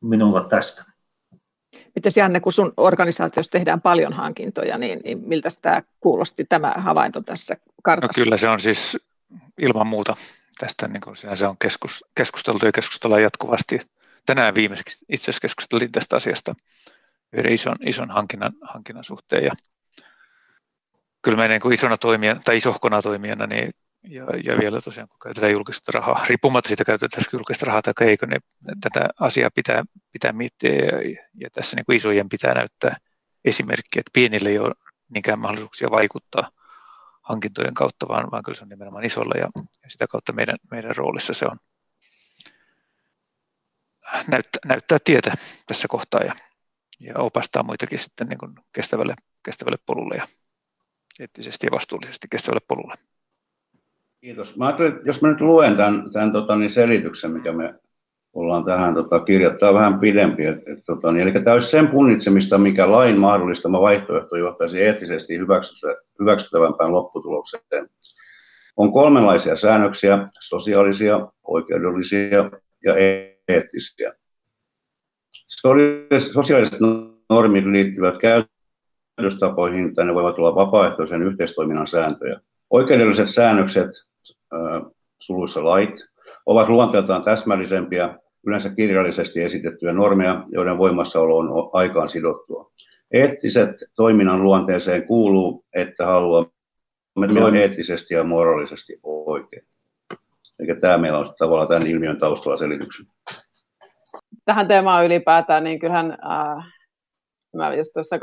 minulla 0.00 0.44
tästä. 0.44 0.84
Miten 1.94 2.12
Janne, 2.16 2.40
kun 2.40 2.52
sun 2.52 2.72
organisaatiossa 2.76 3.52
tehdään 3.52 3.80
paljon 3.80 4.12
hankintoja, 4.12 4.78
niin, 4.78 5.00
niin 5.04 5.18
miltä 5.26 5.48
tämä 5.62 5.82
kuulosti 6.00 6.44
tämä 6.48 6.74
havainto 6.76 7.20
tässä 7.20 7.56
kartassa? 7.82 8.20
No 8.20 8.24
kyllä 8.24 8.36
se 8.36 8.48
on 8.48 8.60
siis 8.60 8.98
ilman 9.58 9.86
muuta 9.86 10.16
tästä, 10.58 10.88
niin 10.88 11.00
kuin 11.00 11.16
se 11.16 11.46
on 11.46 11.56
keskus, 11.58 12.04
keskusteltu 12.14 12.66
ja 12.66 12.72
keskustellaan 12.72 13.22
jatkuvasti. 13.22 13.80
Tänään 14.26 14.54
viimeiseksi 14.54 15.04
itse 15.08 15.24
asiassa 15.24 15.40
keskusteltiin 15.40 15.92
tästä 15.92 16.16
asiasta 16.16 16.54
yhden 17.32 17.52
ison, 17.52 17.76
ison 17.86 18.10
hankinnan, 18.10 18.52
hankinnan 18.60 19.04
suhteen. 19.04 19.44
Ja 19.44 19.52
kyllä 21.22 21.38
me 21.38 21.48
niin 21.48 21.60
kuin 21.60 21.74
isona 21.74 21.96
toimijana, 21.96 22.40
tai 22.44 22.56
isohkona 22.56 23.02
toimijana, 23.02 23.46
niin 23.46 23.70
ja, 24.08 24.24
ja 24.44 24.58
vielä 24.58 24.80
tosiaan, 24.80 25.08
kun 25.08 25.18
käytetään 25.22 25.52
julkista 25.52 25.92
rahaa, 25.94 26.24
riippumatta 26.28 26.68
siitä 26.68 26.84
käytetään 26.84 27.24
julkista 27.32 27.66
rahaa 27.66 27.82
tai 27.82 28.08
eikö, 28.08 28.26
niin 28.26 28.40
tätä 28.80 29.08
asiaa 29.20 29.50
pitää, 29.54 29.84
pitää 30.12 30.32
miettiä 30.32 30.74
ja, 30.74 31.16
ja 31.34 31.50
tässä 31.50 31.76
niin 31.76 31.84
kuin 31.86 31.96
isojen 31.96 32.28
pitää 32.28 32.54
näyttää 32.54 32.96
esimerkkiä, 33.44 34.00
että 34.00 34.10
pienille 34.12 34.48
ei 34.48 34.58
ole 34.58 34.74
niinkään 35.08 35.38
mahdollisuuksia 35.38 35.90
vaikuttaa 35.90 36.50
hankintojen 37.22 37.74
kautta, 37.74 38.08
vaan, 38.08 38.30
vaan 38.30 38.42
kyllä 38.42 38.58
se 38.58 38.64
on 38.64 38.68
nimenomaan 38.68 39.04
isolla 39.04 39.34
ja, 39.36 39.48
ja 39.82 39.90
sitä 39.90 40.06
kautta 40.06 40.32
meidän, 40.32 40.56
meidän 40.70 40.96
roolissa 40.96 41.34
se 41.34 41.46
on 41.46 41.58
näyttää, 44.26 44.60
näyttää 44.64 44.98
tietä 45.04 45.34
tässä 45.66 45.88
kohtaa 45.88 46.20
ja, 46.20 46.34
ja 47.00 47.14
opastaa 47.18 47.62
muitakin 47.62 47.98
sitten 47.98 48.26
niin 48.26 48.38
kuin 48.38 48.54
kestävälle, 48.72 49.14
kestävälle 49.44 49.78
polulle 49.86 50.14
ja 50.16 50.26
eettisesti 51.20 51.66
ja 51.66 51.70
vastuullisesti 51.70 52.28
kestävälle 52.30 52.64
polulle. 52.68 52.94
Kiitos. 54.20 54.56
Mä 54.56 54.70
että 54.70 55.00
jos 55.04 55.22
mä 55.22 55.28
nyt 55.28 55.40
luen 55.40 55.76
tämän, 55.76 56.12
tämän 56.12 56.32
tota, 56.32 56.56
niin 56.56 56.70
selityksen, 56.70 57.30
mikä 57.30 57.52
me 57.52 57.74
ollaan 58.32 58.64
tähän 58.64 58.94
tota, 58.94 59.20
kirjoittaa 59.20 59.74
vähän 59.74 60.00
pidempi. 60.00 60.46
Et, 60.46 60.68
et, 60.68 60.78
tota, 60.86 61.12
niin, 61.12 61.28
eli 61.28 61.32
tämä 61.32 61.54
olisi 61.54 61.70
sen 61.70 61.88
punnitsemista, 61.88 62.58
mikä 62.58 62.92
lain 62.92 63.18
mahdollistama 63.18 63.80
vaihtoehto 63.80 64.36
johtaisi 64.36 64.82
eettisesti 64.82 65.38
hyväksyttävämpään 66.20 66.92
lopputulokseen. 66.92 67.88
On 68.76 68.92
kolmenlaisia 68.92 69.56
säännöksiä, 69.56 70.28
sosiaalisia, 70.40 71.28
oikeudellisia 71.46 72.50
ja 72.84 72.94
eettisiä. 73.48 74.12
Sosiaaliset 76.32 76.78
normit 77.28 77.64
liittyvät 77.66 78.14
käytöstapoihin, 78.18 78.61
tai 79.94 80.04
ne 80.04 80.14
voivat 80.14 80.38
olla 80.38 80.54
vapaaehtoisen 80.54 81.22
yhteistoiminnan 81.22 81.86
sääntöjä. 81.86 82.40
Oikeudelliset 82.70 83.28
säännökset 83.30 83.90
suluissa 85.18 85.64
lait, 85.64 86.08
ovat 86.46 86.68
luonteeltaan 86.68 87.24
täsmällisempiä, 87.24 88.18
yleensä 88.46 88.70
kirjallisesti 88.70 89.42
esitettyjä 89.42 89.92
normeja, 89.92 90.44
joiden 90.48 90.78
voimassaolo 90.78 91.38
on 91.38 91.70
aikaan 91.72 92.08
sidottua. 92.08 92.70
Eettiset 93.10 93.70
toiminnan 93.96 94.42
luonteeseen 94.42 95.06
kuuluu, 95.06 95.64
että 95.74 96.06
haluamme 96.06 97.34
toimia 97.34 97.62
eettisesti 97.62 98.14
ja 98.14 98.24
moraalisesti 98.24 99.00
oikein. 99.02 99.64
Eli 100.58 100.80
tämä 100.80 100.98
meillä 100.98 101.18
on 101.18 101.34
tavallaan 101.38 101.68
tämän 101.68 101.86
ilmiön 101.86 102.18
taustalla 102.18 102.56
selityksen. 102.56 103.06
Tähän 104.44 104.68
teemaan 104.68 105.06
ylipäätään, 105.06 105.64
niin 105.64 105.78
kyllähän 105.78 106.10
äh, 106.10 106.66
mä 107.56 107.74
just 107.74 107.92
tuossa 107.94 108.16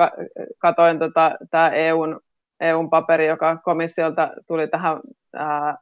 katoin 0.58 1.00
tota, 1.00 1.32
tämä 1.52 1.70
EUn, 1.70 2.20
EUn 2.60 2.90
paperi, 2.90 3.28
joka 3.28 3.58
komissiolta 3.58 4.30
tuli 4.48 4.68
tähän 4.68 5.00
äh, 5.40 5.78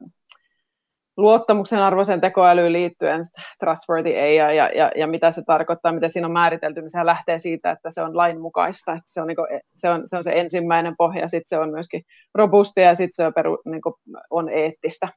luottamuksen 1.18 1.78
arvoisen 1.78 2.20
tekoälyyn 2.20 2.72
liittyen, 2.72 3.20
trustworthy 3.60 4.16
AI 4.16 4.36
ja, 4.36 4.52
ja, 4.52 4.68
ja, 4.68 4.90
ja 4.96 5.06
mitä 5.06 5.30
se 5.30 5.42
tarkoittaa, 5.46 5.92
mitä 5.92 6.08
siinä 6.08 6.26
on 6.26 6.32
määritelty, 6.32 6.80
niin 6.80 6.90
se 6.90 7.06
lähtee 7.06 7.38
siitä, 7.38 7.70
että 7.70 7.90
se 7.90 8.02
on 8.02 8.16
lainmukaista, 8.16 8.92
että 8.92 9.12
se 9.12 9.20
on, 9.20 9.26
niin 9.26 9.36
kuin, 9.36 9.60
se, 9.74 9.90
on, 9.90 10.02
se, 10.04 10.16
on 10.16 10.24
se 10.24 10.30
ensimmäinen 10.34 10.94
pohja, 10.96 11.28
sitten 11.28 11.48
se 11.48 11.58
on 11.58 11.70
myöskin 11.70 12.02
robustia 12.34 12.84
ja 12.84 12.94
sitten 12.94 13.14
se 13.14 13.26
on, 13.26 13.34
peru, 13.34 13.58
niin 13.64 13.82
kuin, 13.82 13.94
on 14.30 14.48
eettistä. 14.48 15.08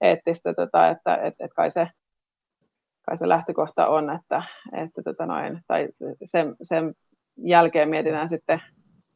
eettistä, 0.00 0.54
tota, 0.54 0.88
että 0.88 1.16
et, 1.16 1.34
et 1.40 1.50
kai, 1.56 1.70
se, 1.70 1.88
kai 3.06 3.16
se 3.16 3.28
lähtökohta 3.28 3.86
on, 3.86 4.10
että, 4.10 4.42
että 4.72 5.02
tota 5.02 5.26
noin, 5.26 5.60
tai 5.66 5.88
sen, 6.24 6.56
sen 6.62 6.94
jälkeen 7.36 7.88
mietitään 7.88 8.28
sitten, 8.28 8.62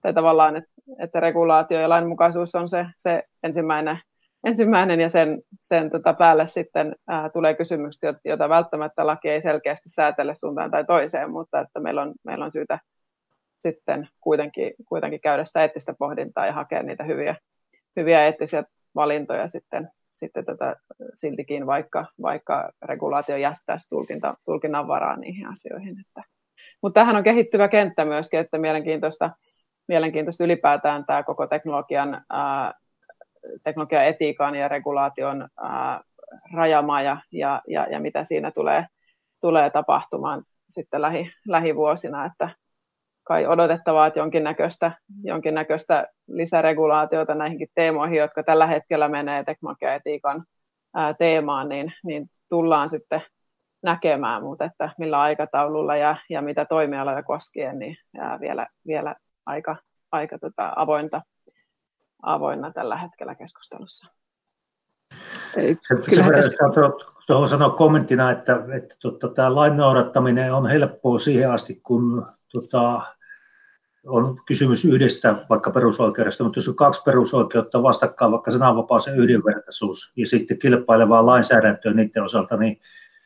tai 0.03 0.14
tavallaan, 0.14 0.57
että, 0.57 0.71
että 0.99 1.12
se 1.12 1.21
regulaatio 1.21 1.81
ja 1.81 1.89
lainmukaisuus 1.89 2.55
on 2.55 2.69
se, 2.69 2.87
se 2.97 3.23
ensimmäinen, 3.43 3.99
ensimmäinen 4.45 5.01
ja 5.01 5.09
sen, 5.09 5.43
sen 5.61 5.91
tota 5.91 6.14
päälle 6.14 6.47
sitten 6.47 6.97
ää, 7.09 7.29
tulee 7.29 7.55
kysymykset, 7.55 8.17
joita 8.25 8.49
välttämättä 8.49 9.07
laki 9.07 9.29
ei 9.29 9.43
selkeästi 9.43 9.89
säätele 9.89 10.35
suuntaan 10.35 10.71
tai 10.71 10.85
toiseen, 10.85 11.31
mutta 11.31 11.61
että 11.61 11.81
meillä 11.81 12.03
on, 12.03 12.14
meillä 12.25 12.45
on 12.45 12.51
syytä 12.51 12.79
sitten 13.59 14.09
kuitenkin, 14.21 14.75
kuitenkin 14.89 15.21
käydä 15.21 15.45
sitä 15.45 15.61
eettistä 15.61 15.95
pohdintaa 15.99 16.47
ja 16.47 16.53
hakea 16.53 16.83
niitä 16.83 17.05
hyviä, 17.05 17.37
hyviä 17.97 18.25
eettisiä 18.25 18.64
valintoja 18.95 19.47
sitten, 19.47 19.91
sitten 20.11 20.45
tätä 20.45 20.77
siltikin, 21.14 21.67
vaikka, 21.67 22.07
vaikka 22.23 22.71
regulaatio 22.83 23.37
jättää 23.37 23.77
tulkinta, 23.91 24.35
tulkinnan 24.45 24.89
varaa 24.89 25.17
niihin 25.17 25.47
asioihin. 25.47 26.01
Että. 26.01 26.36
Mutta 26.83 27.01
tähän 27.01 27.16
on 27.16 27.22
kehittyvä 27.22 27.68
kenttä 27.68 28.05
myöskin, 28.05 28.41
että 28.41 28.59
mielenkiintoista, 28.59 29.31
mielenkiintoista 29.89 30.45
ylipäätään 30.45 31.05
tämä 31.05 31.22
koko 31.22 31.47
teknologian, 31.47 32.24
ää, 32.31 32.74
teknologian 33.64 34.05
etiikan 34.05 34.55
ja 34.55 34.68
regulaation 34.68 35.49
ää, 35.62 36.01
rajamaa 36.55 37.03
ja, 37.03 37.16
ja, 37.33 37.62
ja, 37.68 37.87
ja 37.91 38.01
mitä 38.01 38.24
siinä 38.24 38.51
tulee, 38.51 38.87
tulee 39.41 39.70
tapahtumaan 39.70 40.45
sitten 40.70 41.03
lähi, 41.03 41.33
lähivuosina, 41.49 42.24
että 42.24 42.49
kai 43.24 43.47
odotettavaa, 43.47 44.07
että 44.07 44.20
jonkinnäköistä, 44.20 44.93
jonkinnäköistä 45.24 46.07
lisäregulaatiota 46.29 47.35
näihinkin 47.35 47.68
teemoihin, 47.74 48.18
jotka 48.18 48.43
tällä 48.43 48.66
hetkellä 48.66 49.09
menee 49.09 49.45
teknologiaetiikan 49.45 50.45
teemaan, 51.18 51.68
niin, 51.68 51.93
niin 52.05 52.31
tullaan 52.49 52.89
sitten 52.89 53.22
näkemään, 53.83 54.43
mutta 54.43 54.64
että 54.64 54.91
millä 54.99 55.20
aikataululla 55.20 55.97
ja, 55.97 56.16
ja 56.31 56.43
mitä 56.43 56.64
toimialoja 56.64 57.22
koskien, 57.22 57.79
niin 57.79 57.97
jää 58.14 58.41
vielä, 58.41 58.66
vielä 58.87 59.14
aika, 59.47 59.77
aika 60.12 60.39
tota 60.39 60.72
avointa, 60.77 61.22
avoinna 62.22 62.72
tällä 62.72 62.97
hetkellä 62.97 63.35
keskustelussa. 63.35 64.09
Sen 65.55 66.27
verran 66.27 66.93
tuohon 67.27 67.49
sanoa 67.49 67.70
kommenttina, 67.70 68.31
että, 68.31 68.59
että 68.77 68.95
tota, 69.03 69.29
tämä 69.29 69.55
lain 69.55 69.77
noudattaminen 69.77 70.55
on 70.55 70.70
helppoa 70.70 71.18
siihen 71.18 71.51
asti, 71.51 71.81
kun 71.83 72.27
tota, 72.53 73.03
on 74.07 74.41
kysymys 74.47 74.85
yhdestä 74.85 75.47
vaikka 75.51 75.70
perusoikeudesta, 75.70 76.45
mutta 76.45 76.59
jos 76.59 76.68
on 76.68 76.77
kaksi 76.77 77.03
perusoikeutta 77.03 77.83
vastakkain, 77.83 78.33
vaikka 78.33 78.51
sananvapaus 78.51 79.07
ja 79.07 79.14
yhdenvertaisuus, 79.14 80.12
ja 80.16 80.27
sitten 80.27 80.59
kilpailevaa 80.59 81.27
lainsäädäntöä 81.27 81.93
niiden 81.93 82.22
osalta, 82.22 82.57
niin 82.57 82.81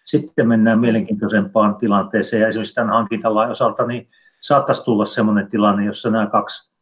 sitten 0.05 0.49
mennään 0.49 0.79
mielenkiintoisempaan 0.79 1.77
tilanteeseen. 1.77 2.41
Ja 2.41 2.49
esimerkiksi 2.49 2.75
tämän 2.75 2.95
hankintalain 2.95 3.51
osalta 3.51 3.87
niin 3.87 4.09
saattaisi 4.41 4.85
tulla 4.85 5.05
sellainen 5.05 5.51
tilanne, 5.51 5.85
jossa 5.85 6.11
nämä 6.11 6.27
kaksi 6.27 6.73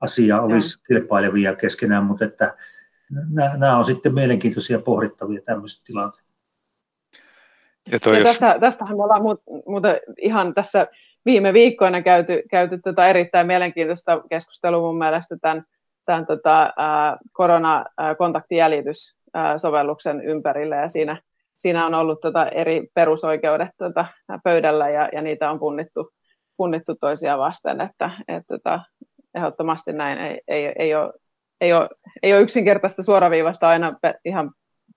asiaa 0.00 0.40
olisi 0.40 0.78
ja. 0.78 0.82
kilpailevia 0.86 1.54
keskenään, 1.54 2.04
mutta 2.04 2.24
että 2.24 2.56
nämä 3.56 3.78
on 3.78 3.84
sitten 3.84 4.14
mielenkiintoisia 4.14 4.78
pohdittavia 4.78 5.40
tämmöiset 5.44 5.84
tilanteet. 5.84 6.24
Ja, 7.90 7.98
ja 8.06 8.18
jos... 8.18 8.28
tästä, 8.28 8.56
tästähän 8.60 8.96
me 8.96 9.02
ollaan 9.02 9.22
muuten 9.66 10.00
ihan 10.18 10.54
tässä 10.54 10.86
viime 11.24 11.52
viikkoina 11.52 12.02
käyty, 12.02 12.42
käyty 12.50 12.78
tota 12.78 13.06
erittäin 13.06 13.46
mielenkiintoista 13.46 14.22
keskustelua 14.30 14.80
mun 14.80 14.98
mielestä 14.98 15.36
tämän, 15.40 15.64
tämän 16.04 16.26
tota, 16.26 16.72
koronakontaktijäljityssovelluksen 17.32 20.20
ympärille 20.20 20.76
ja 20.76 20.88
siinä, 20.88 21.22
siinä 21.58 21.86
on 21.86 21.94
ollut 21.94 22.20
tota 22.20 22.46
eri 22.48 22.86
perusoikeudet 22.94 23.68
tota, 23.78 24.06
pöydällä 24.44 24.90
ja, 24.90 25.08
ja 25.12 25.22
niitä 25.22 25.50
on 25.50 25.58
punnittu, 25.58 26.10
punnittu 26.56 26.94
toisia 26.94 27.38
vasten, 27.38 27.80
että 27.80 28.10
et, 28.28 28.42
tota, 28.48 28.80
ehdottomasti 29.34 29.92
näin 29.92 30.18
ei, 30.18 30.40
ei, 30.48 30.72
ei, 30.78 30.94
ole, 30.94 31.12
ei, 31.60 31.72
ole, 31.72 31.88
ei 32.22 32.32
ole 32.32 32.40
yksinkertaista 32.40 33.02
suoraviivasta 33.02 33.68
aina 33.68 33.94
pe, 34.02 34.14
ihan 34.24 34.50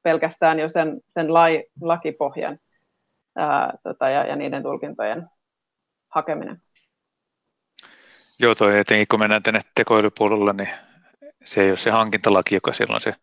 pelkästään 0.04 0.60
jo 0.60 0.70
sen, 0.70 1.00
sen 1.08 1.34
lai, 1.34 1.64
lakipohjan 1.82 2.58
ää, 3.36 3.74
tota, 3.84 4.10
ja, 4.10 4.28
ja 4.28 4.36
niiden 4.36 4.64
tulkintojen 4.64 5.30
hakeminen. 6.10 6.62
Joo, 8.40 8.56
toi 8.56 8.80
etenkin 8.80 9.08
kun 9.08 9.20
mennään 9.20 9.44
tänne 9.44 9.62
tekoälypuolella, 9.76 10.54
niin 10.54 10.70
se 11.44 11.62
ei 11.62 11.70
ole 11.70 11.78
se 11.78 11.92
hankintalaki, 11.92 12.56
joka 12.56 12.74
siellä 12.74 12.96
on 12.96 13.02
se 13.02 13.14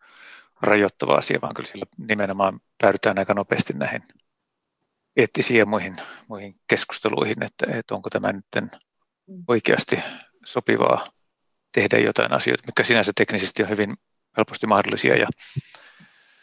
rajoittava 0.61 1.15
asia, 1.15 1.41
vaan 1.41 1.53
kyllä 1.53 1.69
sillä 1.69 1.85
nimenomaan 1.97 2.59
päädytään 2.81 3.19
aika 3.19 3.33
nopeasti 3.33 3.73
näihin 3.73 4.03
eettisiin 5.15 5.59
ja 5.59 5.65
muihin, 5.65 5.95
muihin 6.27 6.55
keskusteluihin, 6.67 7.43
että, 7.43 7.65
että 7.77 7.95
onko 7.95 8.09
tämä 8.09 8.33
nyt 8.33 8.45
oikeasti 9.47 9.99
sopivaa 10.45 11.07
tehdä 11.71 11.99
jotain 11.99 12.33
asioita, 12.33 12.63
mikä 12.67 12.83
sinänsä 12.83 13.11
teknisesti 13.15 13.63
on 13.63 13.69
hyvin 13.69 13.93
helposti 14.37 14.67
mahdollisia 14.67 15.17
ja, 15.17 15.27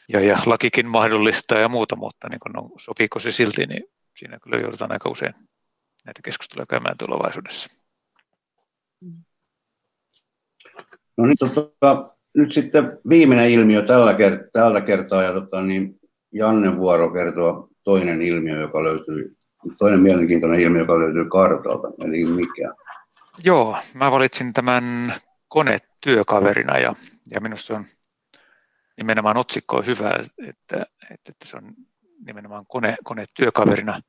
ja, 0.08 0.20
ja 0.20 0.38
lakikin 0.46 0.88
mahdollistaa 0.88 1.58
ja 1.58 1.68
muuta, 1.68 1.96
mutta 1.96 2.28
niin 2.28 2.40
kun 2.40 2.58
on, 2.58 2.70
sopiiko 2.76 3.18
se 3.18 3.32
silti, 3.32 3.66
niin 3.66 3.84
siinä 4.16 4.38
kyllä 4.42 4.56
joudutaan 4.56 4.92
aika 4.92 5.10
usein 5.10 5.34
näitä 6.04 6.20
keskusteluja 6.24 6.66
käymään 6.66 6.98
tulevaisuudessa. 6.98 7.70
No 11.16 11.26
niin, 11.26 11.36
tota, 11.38 12.11
nyt 12.34 12.52
sitten 12.52 12.98
viimeinen 13.08 13.50
ilmiö 13.50 13.82
tällä, 13.82 14.12
kert- 14.12 14.50
tällä 14.52 14.80
kertaa, 14.80 15.22
ja 15.22 15.32
tota, 15.32 15.62
niin 15.62 16.00
Janne 16.32 16.76
vuoro 16.76 17.10
kertoo 17.10 17.68
toinen 17.84 18.22
ilmiö, 18.22 18.60
joka 18.60 18.84
löytyy, 18.84 19.36
toinen 19.78 20.00
mielenkiintoinen 20.00 20.60
ilmiö, 20.60 20.82
joka 20.82 20.98
löytyy 20.98 21.24
kartalta, 21.24 21.88
eli 22.04 22.24
mikä? 22.24 22.74
Joo, 23.44 23.76
mä 23.94 24.10
valitsin 24.10 24.52
tämän 24.52 25.14
konetyökaverina, 25.48 26.78
ja, 26.78 26.94
ja 27.30 27.40
minusta 27.40 27.76
on 27.76 27.84
nimenomaan 28.96 29.36
otsikko 29.36 29.76
on 29.76 29.86
hyvä, 29.86 30.10
että, 30.10 30.42
että, 30.48 30.86
että 31.10 31.32
se 31.44 31.56
on 31.56 31.74
nimenomaan 32.26 32.66
kone, 32.68 32.96
konetyökaverina. 33.04 34.00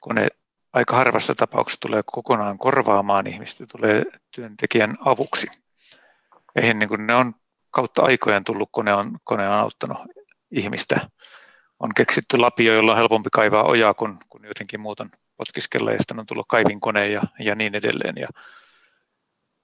Kone 0.00 0.28
aika 0.72 0.96
harvassa 0.96 1.34
tapauksessa 1.34 1.80
tulee 1.80 2.02
kokonaan 2.06 2.58
korvaamaan 2.58 3.26
ihmistä, 3.26 3.64
tulee 3.76 4.04
työntekijän 4.34 4.96
avuksi. 5.04 5.46
Eihän 6.56 6.78
niin 6.78 6.88
kuin 6.88 7.06
ne 7.06 7.14
on 7.14 7.32
kautta 7.76 8.02
aikojen 8.02 8.44
tullut, 8.44 8.68
kone 8.72 8.94
on, 8.94 9.18
kone 9.24 9.48
on 9.48 9.58
auttanut 9.58 9.98
ihmistä. 10.50 11.08
On 11.80 11.94
keksitty 11.94 12.38
lapio, 12.38 12.74
jolla 12.74 12.92
on 12.92 12.98
helpompi 12.98 13.28
kaivaa 13.32 13.64
ojaa 13.64 13.94
kuin, 13.94 14.18
kuin 14.28 14.44
jotenkin 14.44 14.80
muuten 14.80 15.10
potkiskella, 15.36 15.92
ja 15.92 15.98
sitten 15.98 16.18
on 16.18 16.26
tullut 16.26 16.46
kaivinkone 16.48 17.08
ja, 17.08 17.22
ja 17.38 17.54
niin 17.54 17.74
edelleen. 17.74 18.14
Ja 18.16 18.28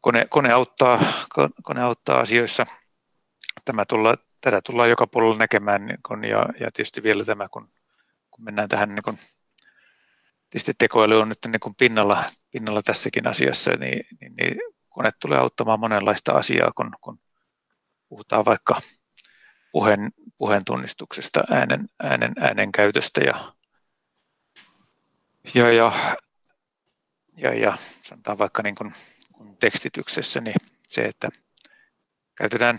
kone, 0.00 0.26
kone, 0.30 0.52
auttaa, 0.52 1.00
kone 1.62 1.82
auttaa 1.82 2.20
asioissa. 2.20 2.66
Tämä 3.64 3.84
tulla, 3.84 4.14
tätä 4.40 4.60
tullaan 4.66 4.90
joka 4.90 5.06
puolella 5.06 5.36
näkemään, 5.36 5.86
niin 5.86 5.98
kun, 6.06 6.24
ja, 6.24 6.46
ja 6.60 6.72
tietysti 6.72 7.02
vielä 7.02 7.24
tämä, 7.24 7.48
kun, 7.48 7.68
kun 8.30 8.44
mennään 8.44 8.68
tähän 8.68 8.94
niin 8.94 9.02
kun 9.02 9.18
tietysti 10.50 10.72
tekoäly 10.78 11.20
on 11.20 11.28
nyt 11.28 11.38
niin 11.46 11.60
kuin 11.60 11.74
pinnalla, 11.74 12.24
pinnalla 12.50 12.82
tässäkin 12.82 13.28
asiassa, 13.28 13.70
niin, 13.70 14.06
niin, 14.20 14.34
niin 14.36 14.56
kone 14.88 15.10
tulee 15.20 15.38
auttamaan 15.38 15.80
monenlaista 15.80 16.32
asiaa, 16.32 16.72
kun, 16.76 16.90
kun 17.00 17.18
puhutaan 18.12 18.44
vaikka 18.44 18.80
puheen, 19.72 20.10
puheen 20.38 20.64
tunnistuksesta, 20.64 21.44
äänen, 21.50 21.88
äänen, 22.02 22.32
äänen 22.40 22.72
käytöstä 22.72 23.20
ja, 23.20 23.54
ja, 25.54 25.72
ja, 25.72 26.16
ja, 27.36 27.54
ja 27.54 27.78
sanotaan 28.02 28.38
vaikka 28.38 28.62
niin 28.62 28.74
kuin, 28.74 28.92
kun 29.32 29.56
tekstityksessä, 29.56 30.40
niin 30.40 30.54
se, 30.88 31.02
että 31.02 31.28
käytetään 32.34 32.78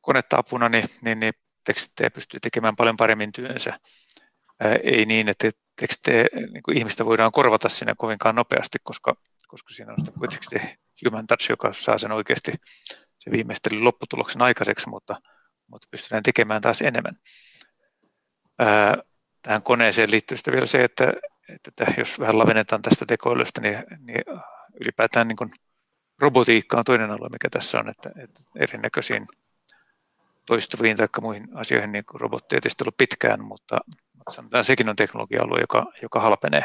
konetta 0.00 0.36
apuna, 0.38 0.68
niin, 0.68 0.88
niin, 1.02 1.20
niin 1.20 1.32
tekstittäjä 1.64 2.10
pystyy 2.10 2.40
tekemään 2.40 2.76
paljon 2.76 2.96
paremmin 2.96 3.32
työnsä. 3.32 3.80
Ää, 4.60 4.74
ei 4.74 5.06
niin, 5.06 5.28
että 5.28 5.50
tekstejä, 5.80 6.24
niin 6.52 6.62
kuin 6.62 6.78
ihmistä 6.78 7.04
voidaan 7.04 7.32
korvata 7.32 7.68
sinne 7.68 7.94
kovinkaan 7.98 8.34
nopeasti, 8.34 8.78
koska, 8.82 9.14
koska 9.48 9.74
siinä 9.74 9.92
on 9.92 10.12
kuitenkin 10.18 10.50
se 10.50 10.76
human 11.04 11.26
touch, 11.26 11.50
joka 11.50 11.72
saa 11.72 11.98
sen 11.98 12.12
oikeasti 12.12 12.52
se 13.18 13.30
viimeistelyn 13.30 13.84
lopputuloksen 13.84 14.42
aikaiseksi, 14.42 14.88
mutta, 14.88 15.16
mutta 15.66 15.88
pystytään 15.90 16.22
tekemään 16.22 16.62
taas 16.62 16.82
enemmän. 16.82 17.16
Ää, 18.58 18.96
tähän 19.42 19.62
koneeseen 19.62 20.10
liittyy 20.10 20.36
sitten 20.36 20.52
vielä 20.52 20.66
se, 20.66 20.84
että, 20.84 21.12
että 21.68 21.94
jos 21.98 22.20
vähän 22.20 22.38
lavennetaan 22.38 22.82
tästä 22.82 23.06
tekoilusta, 23.06 23.60
niin, 23.60 23.84
niin 24.00 24.24
ylipäätään 24.80 25.28
niin 25.28 25.36
kuin 25.36 25.50
robotiikka 26.18 26.78
on 26.78 26.84
toinen 26.84 27.10
alue, 27.10 27.28
mikä 27.28 27.50
tässä 27.50 27.78
on, 27.78 27.88
että, 27.88 28.10
että 28.16 28.40
erinäköisiin 28.56 29.26
toistuviin 30.46 30.96
tai 30.96 31.08
muihin 31.20 31.48
asioihin 31.54 31.92
niin 31.92 32.04
robotti 32.14 32.56
ei 32.56 32.60
ollut 32.80 32.96
pitkään, 32.96 33.44
mutta, 33.44 33.78
sanotaan 34.28 34.64
sekin 34.64 34.88
on 34.88 34.96
teknologia-alue, 34.96 35.60
joka, 35.60 35.86
joka 36.02 36.20
halpenee. 36.20 36.62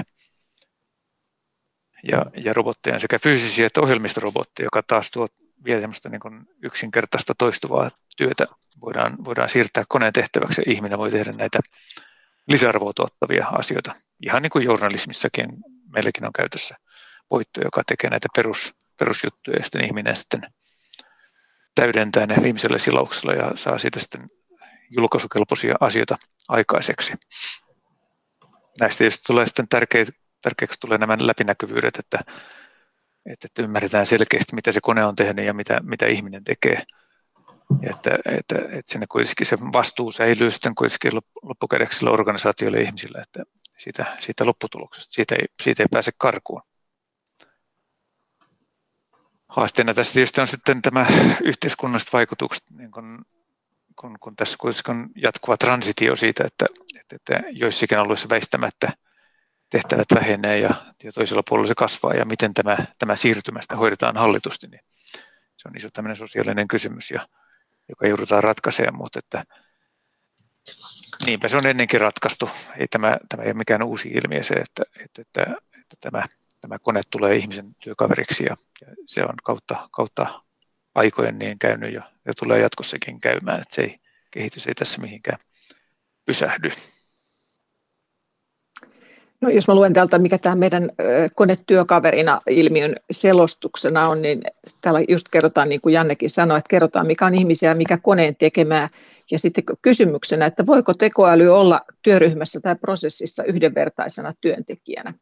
Ja, 2.11 2.25
ja 2.37 2.53
robotteja 2.53 2.99
sekä 2.99 3.19
fyysisiä 3.19 3.67
että 3.67 3.81
ohjelmistorobotteja, 3.81 4.65
joka 4.65 4.83
taas 4.83 5.11
tuo 5.11 5.27
vielä 5.65 5.81
semmoista 5.81 6.09
niin 6.09 6.19
kuin 6.19 6.45
yksinkertaista 6.63 7.33
toistuvaa 7.37 7.91
työtä 8.17 8.47
voidaan, 8.81 9.25
voidaan 9.25 9.49
siirtää 9.49 9.83
koneen 9.89 10.13
tehtäväksi 10.13 10.61
ja 10.61 10.71
ihminen 10.71 10.99
voi 10.99 11.11
tehdä 11.11 11.31
näitä 11.31 11.59
lisäarvoa 12.47 12.93
tuottavia 12.95 13.47
asioita. 13.47 13.95
Ihan 14.21 14.41
niin 14.41 14.49
kuin 14.49 14.65
journalismissakin 14.65 15.49
meilläkin 15.93 16.25
on 16.25 16.33
käytössä 16.33 16.75
voitto, 17.31 17.61
joka 17.63 17.83
tekee 17.87 18.09
näitä 18.09 18.27
perus, 18.35 18.73
perusjuttuja 18.99 19.57
ja 19.57 19.63
sitten 19.63 19.85
ihminen 19.85 20.15
sitten 20.15 20.41
täydentää 21.75 22.25
ne 22.25 22.35
viimeisellä 22.43 22.77
silauksella 22.77 23.33
ja 23.33 23.51
saa 23.55 23.77
siitä 23.77 23.99
sitten 23.99 24.27
julkaisukelpoisia 24.89 25.75
asioita 25.79 26.17
aikaiseksi. 26.49 27.13
Näistä 28.79 29.03
tulee 29.27 29.47
sitten 29.47 29.67
tärkeä, 29.67 30.05
tärkeäksi 30.41 30.79
tulee 30.79 30.97
nämä 30.97 31.17
läpinäkyvyydet, 31.19 31.97
että, 31.99 32.19
että, 33.25 33.45
että 33.45 33.61
ymmärretään 33.61 34.05
selkeästi, 34.05 34.55
mitä 34.55 34.71
se 34.71 34.81
kone 34.81 35.05
on 35.05 35.15
tehnyt 35.15 35.45
ja 35.45 35.53
mitä, 35.53 35.79
mitä 35.83 36.07
ihminen 36.07 36.43
tekee. 36.43 36.83
Ja 37.81 37.89
että, 37.89 38.19
että, 38.25 38.55
että 38.55 38.91
sinne 38.91 39.07
kuitenkin 39.07 39.47
se 39.47 39.57
vastuu 39.59 40.11
säilyy 40.11 40.51
sitten 40.51 40.75
kuitenkin 40.75 41.11
loppukädeksi 41.41 41.99
sillä 41.99 42.11
organisaatioille 42.11 42.77
ja 42.77 42.83
ihmisille, 42.83 43.21
että 43.21 43.43
siitä, 43.77 44.15
siitä 44.19 44.45
lopputuloksesta, 44.45 45.13
siitä 45.13 45.35
ei, 45.35 45.45
siitä 45.63 45.83
ei 45.83 45.87
pääse 45.91 46.11
karkuun. 46.17 46.61
Haasteena 49.47 49.93
tässä 49.93 50.13
tietysti 50.13 50.41
on 50.41 50.47
sitten 50.47 50.81
tämä 50.81 51.05
yhteiskunnalliset 51.43 52.13
vaikutukset, 52.13 52.63
niin 52.69 52.91
kun, 52.91 53.25
kun, 53.95 54.17
kun 54.19 54.35
tässä 54.35 54.57
kuitenkin 54.59 54.95
on 54.95 55.09
jatkuva 55.15 55.57
transitio 55.57 56.15
siitä, 56.15 56.43
että, 56.43 56.65
että, 56.99 57.15
että 57.15 57.49
joissakin 57.51 57.97
alueissa 57.97 58.29
väistämättä 58.29 58.93
tehtävät 59.73 60.07
vähenee 60.15 60.59
ja, 60.59 60.69
ja 61.03 61.11
toisella 61.11 61.43
puolella 61.49 61.67
se 61.67 61.75
kasvaa 61.75 62.13
ja 62.13 62.25
miten 62.25 62.53
tämä, 62.53 62.77
tämä 62.99 63.15
siirtymästä 63.15 63.75
hoidetaan 63.75 64.17
hallitusti, 64.17 64.67
niin 64.67 64.81
se 65.57 65.67
on 65.67 65.77
iso 65.77 65.89
tämmöinen 65.93 66.15
sosiaalinen 66.15 66.67
kysymys, 66.67 67.11
ja, 67.11 67.27
joka 67.89 68.07
joudutaan 68.07 68.43
ratkaisemaan, 68.43 68.97
mutta 68.97 69.19
että 69.19 69.45
niinpä 71.25 71.47
se 71.47 71.57
on 71.57 71.67
ennenkin 71.67 72.01
ratkaistu. 72.01 72.49
Ei 72.77 72.87
tämä, 72.87 73.17
tämä 73.29 73.43
ei 73.43 73.47
ole 73.47 73.53
mikään 73.53 73.83
uusi 73.83 74.09
ilmiö 74.09 74.43
se, 74.43 74.53
että, 74.53 74.83
että, 75.03 75.21
että, 75.21 75.41
että 75.81 75.97
tämä 76.01 76.23
tämä 76.63 76.79
kone 76.79 77.01
tulee 77.09 77.35
ihmisen 77.35 77.75
työkaveriksi 77.83 78.43
ja, 78.43 78.55
ja 78.81 78.87
se 79.05 79.23
on 79.23 79.35
kautta, 79.43 79.89
kautta 79.91 80.43
aikojen 80.95 81.39
niin 81.39 81.59
käynyt 81.59 81.93
ja, 81.93 82.11
ja 82.25 82.33
tulee 82.33 82.61
jatkossakin 82.61 83.19
käymään, 83.19 83.61
että 83.61 83.75
se 83.75 83.81
ei, 83.81 83.99
kehitys 84.31 84.67
ei 84.67 84.75
tässä 84.75 85.01
mihinkään 85.01 85.39
pysähdy. 86.25 86.71
No, 89.43 89.49
jos 89.49 89.67
mä 89.67 89.75
luen 89.75 89.93
täältä, 89.93 90.19
mikä 90.19 90.37
tämä 90.37 90.55
meidän 90.55 90.89
konetyökaverina 91.35 92.41
ilmiön 92.49 92.95
selostuksena 93.11 94.09
on, 94.09 94.21
niin 94.21 94.41
täällä 94.81 94.99
just 95.09 95.29
kerrotaan, 95.31 95.69
niin 95.69 95.81
kuin 95.81 95.93
Jannekin 95.93 96.29
sanoi, 96.29 96.57
että 96.57 96.69
kerrotaan, 96.69 97.07
mikä 97.07 97.25
on 97.25 97.35
ihmisiä 97.35 97.69
ja 97.69 97.75
mikä 97.75 97.97
koneen 97.97 98.35
tekemää. 98.35 98.89
Ja 99.31 99.39
sitten 99.39 99.63
kysymyksenä, 99.81 100.45
että 100.45 100.65
voiko 100.65 100.93
tekoäly 100.93 101.47
olla 101.47 101.81
työryhmässä 102.01 102.59
tai 102.59 102.75
prosessissa 102.75 103.43
yhdenvertaisena 103.43 104.33
työntekijänä 104.41 105.13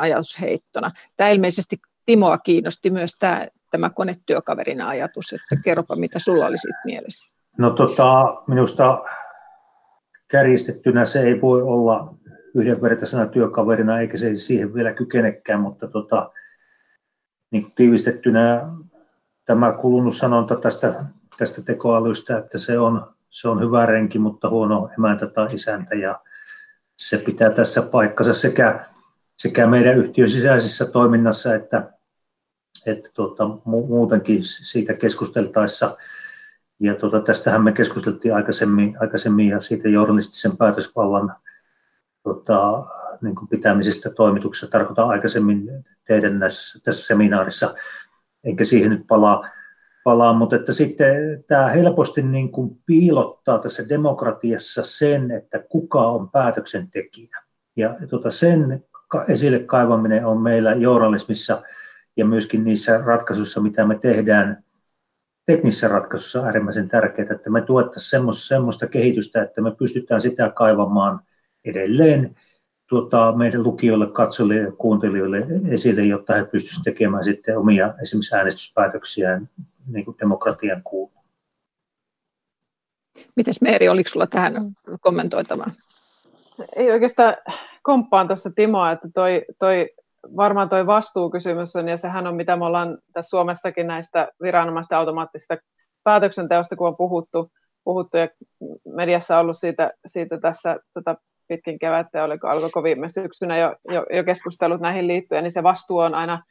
ajatusheittona. 0.00 0.90
Tämä 1.16 1.30
ilmeisesti 1.30 1.76
Timoa 2.06 2.38
kiinnosti 2.38 2.90
myös 2.90 3.16
tämä, 3.18 3.46
tämä 3.70 3.90
konetyökaverina 3.90 4.88
ajatus, 4.88 5.32
että 5.32 5.62
kerropa 5.64 5.96
mitä 5.96 6.18
sulla 6.18 6.46
oli 6.46 6.58
siitä 6.58 6.80
mielessä. 6.84 7.38
No 7.58 7.70
tota, 7.70 8.42
minusta 8.46 9.04
kärjistettynä 10.30 11.04
se 11.04 11.22
ei 11.22 11.40
voi 11.40 11.62
olla 11.62 12.14
yhdenvertaisena 12.54 13.26
työkaverina, 13.26 14.00
eikä 14.00 14.16
se 14.16 14.34
siihen 14.34 14.74
vielä 14.74 14.92
kykenekään, 14.92 15.60
mutta 15.60 15.88
tota, 15.88 16.30
niin 17.50 17.72
tiivistettynä 17.74 18.66
tämä 19.44 19.72
kulunut 19.72 20.16
sanonta 20.16 20.56
tästä, 20.56 21.04
tästä 21.38 21.62
tekoälystä, 21.62 22.38
että 22.38 22.58
se 22.58 22.78
on, 22.78 23.14
se 23.30 23.48
on 23.48 23.60
hyvä 23.60 23.86
renki, 23.86 24.18
mutta 24.18 24.50
huono 24.50 24.90
emäntä 24.98 25.26
tai 25.26 25.46
isäntä, 25.52 25.94
ja 25.94 26.20
se 26.96 27.18
pitää 27.18 27.50
tässä 27.50 27.82
paikkansa 27.82 28.34
sekä 28.34 28.86
sekä 29.40 29.66
meidän 29.66 29.98
yhtiön 29.98 30.28
sisäisessä 30.28 30.86
toiminnassa 30.86 31.54
että, 31.54 31.92
että 32.86 33.10
tuota, 33.14 33.48
muutenkin 33.64 34.40
siitä 34.44 34.94
keskusteltaessa. 34.94 35.96
Ja 36.80 36.94
tuota, 36.94 37.20
tästähän 37.20 37.64
me 37.64 37.72
keskusteltiin 37.72 38.34
aikaisemmin, 38.34 38.96
aikaisemmin 39.00 39.48
ja 39.48 39.60
siitä 39.60 39.88
journalistisen 39.88 40.56
päätösvallan 40.56 41.36
tuota, 42.22 42.86
niin 43.22 43.34
kuin 43.34 43.48
pitämisestä 43.48 44.10
toimituksessa 44.10 44.70
tarkoitan 44.70 45.08
aikaisemmin 45.08 45.84
teidän 46.06 46.38
näissä, 46.38 46.80
tässä 46.84 47.06
seminaarissa, 47.06 47.74
enkä 48.44 48.64
siihen 48.64 48.90
nyt 48.90 49.06
palaa, 49.08 49.44
palaa 50.04 50.32
mutta 50.32 50.56
että 50.56 50.72
sitten 50.72 51.44
tämä 51.46 51.68
helposti 51.68 52.22
niin 52.22 52.52
kuin 52.52 52.78
piilottaa 52.86 53.58
tässä 53.58 53.88
demokratiassa 53.88 54.82
sen, 54.84 55.30
että 55.30 55.58
kuka 55.58 56.06
on 56.06 56.30
päätöksentekijä. 56.30 57.36
Ja 57.76 57.96
tuota, 58.08 58.30
sen 58.30 58.84
esille 59.28 59.58
kaivaminen 59.58 60.26
on 60.26 60.40
meillä 60.40 60.72
journalismissa 60.72 61.62
ja 62.16 62.24
myöskin 62.24 62.64
niissä 62.64 62.98
ratkaisuissa, 63.04 63.60
mitä 63.60 63.86
me 63.86 63.98
tehdään 63.98 64.64
teknisissä 65.46 65.88
ratkaisuissa 65.88 66.44
äärimmäisen 66.44 66.88
tärkeää, 66.88 67.28
että 67.30 67.50
me 67.50 67.62
tuettaisiin 67.62 68.34
semmoista 68.34 68.86
kehitystä, 68.86 69.42
että 69.42 69.60
me 69.60 69.70
pystytään 69.70 70.20
sitä 70.20 70.50
kaivamaan 70.50 71.20
edelleen 71.64 72.36
tuota, 72.86 73.32
meidän 73.32 73.62
lukijoille, 73.62 74.06
katsojille 74.06 74.56
ja 74.56 74.72
kuuntelijoille 74.72 75.46
esille, 75.70 76.02
jotta 76.02 76.34
he 76.34 76.44
pystyisivät 76.44 76.84
tekemään 76.84 77.24
sitten 77.24 77.58
omia 77.58 77.94
esimerkiksi 78.02 78.36
äänestyspäätöksiään 78.36 79.48
niin 79.86 80.04
kuin 80.04 80.16
demokratian 80.20 80.82
kuuluu. 80.82 81.24
Mites 83.36 83.60
Meeri, 83.60 83.88
oliko 83.88 84.08
sinulla 84.08 84.26
tähän 84.26 84.54
kommentoitavaa? 85.00 85.70
Ei 86.76 86.90
oikeastaan 86.90 87.36
komppaan 87.82 88.26
tuossa 88.26 88.50
Timoa, 88.50 88.92
että 88.92 89.08
toi, 89.14 89.44
toi, 89.58 89.90
varmaan 90.36 90.68
toi 90.68 90.86
vastuukysymys 90.86 91.76
on, 91.76 91.88
ja 91.88 91.96
sehän 91.96 92.26
on 92.26 92.36
mitä 92.36 92.56
me 92.56 92.64
ollaan 92.64 92.98
tässä 93.12 93.28
Suomessakin 93.28 93.86
näistä 93.86 94.28
viranomaisten 94.42 94.98
automaattisista 94.98 95.56
päätöksenteosta, 96.04 96.76
kun 96.76 96.88
on 96.88 96.96
puhuttu, 96.96 97.52
puhuttu 97.84 98.16
ja 98.16 98.28
mediassa 98.84 99.34
on 99.36 99.40
ollut 99.40 99.56
siitä, 99.58 99.90
siitä 100.06 100.40
tässä 100.40 100.76
tota, 100.94 101.16
pitkin 101.50 101.78
kevättä, 101.78 102.18
ja 102.18 102.24
oliko, 102.24 102.48
alkoiko 102.48 102.82
viime 102.82 103.08
syksynä 103.08 103.58
jo, 103.58 103.76
jo, 103.88 104.06
jo 104.10 104.24
keskustelut 104.24 104.80
näihin 104.80 105.06
liittyen, 105.06 105.44
niin 105.44 105.52
se 105.52 105.62
vastuu 105.62 105.98
on 105.98 106.14
aina, 106.14 106.42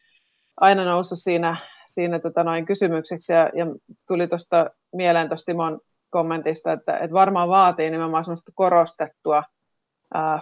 aina 0.60 0.86
noussut 0.86 1.20
siinä, 1.20 1.56
siinä 1.88 2.20
tota 2.20 2.44
noin 2.44 2.66
kysymykseksi, 2.66 3.34
ja, 3.34 3.50
ja 3.54 3.66
tuli 4.08 4.28
tuosta 4.28 4.70
mieleen 4.96 5.28
tuosta 5.28 5.46
Timon 5.46 5.80
kommentista, 6.10 6.74
että, 6.74 6.98
että 6.98 7.14
varmaan 7.14 7.50
vaatii 7.50 7.90
nimenomaan 7.90 8.24
sellaista 8.24 8.52
korostettua 8.56 9.44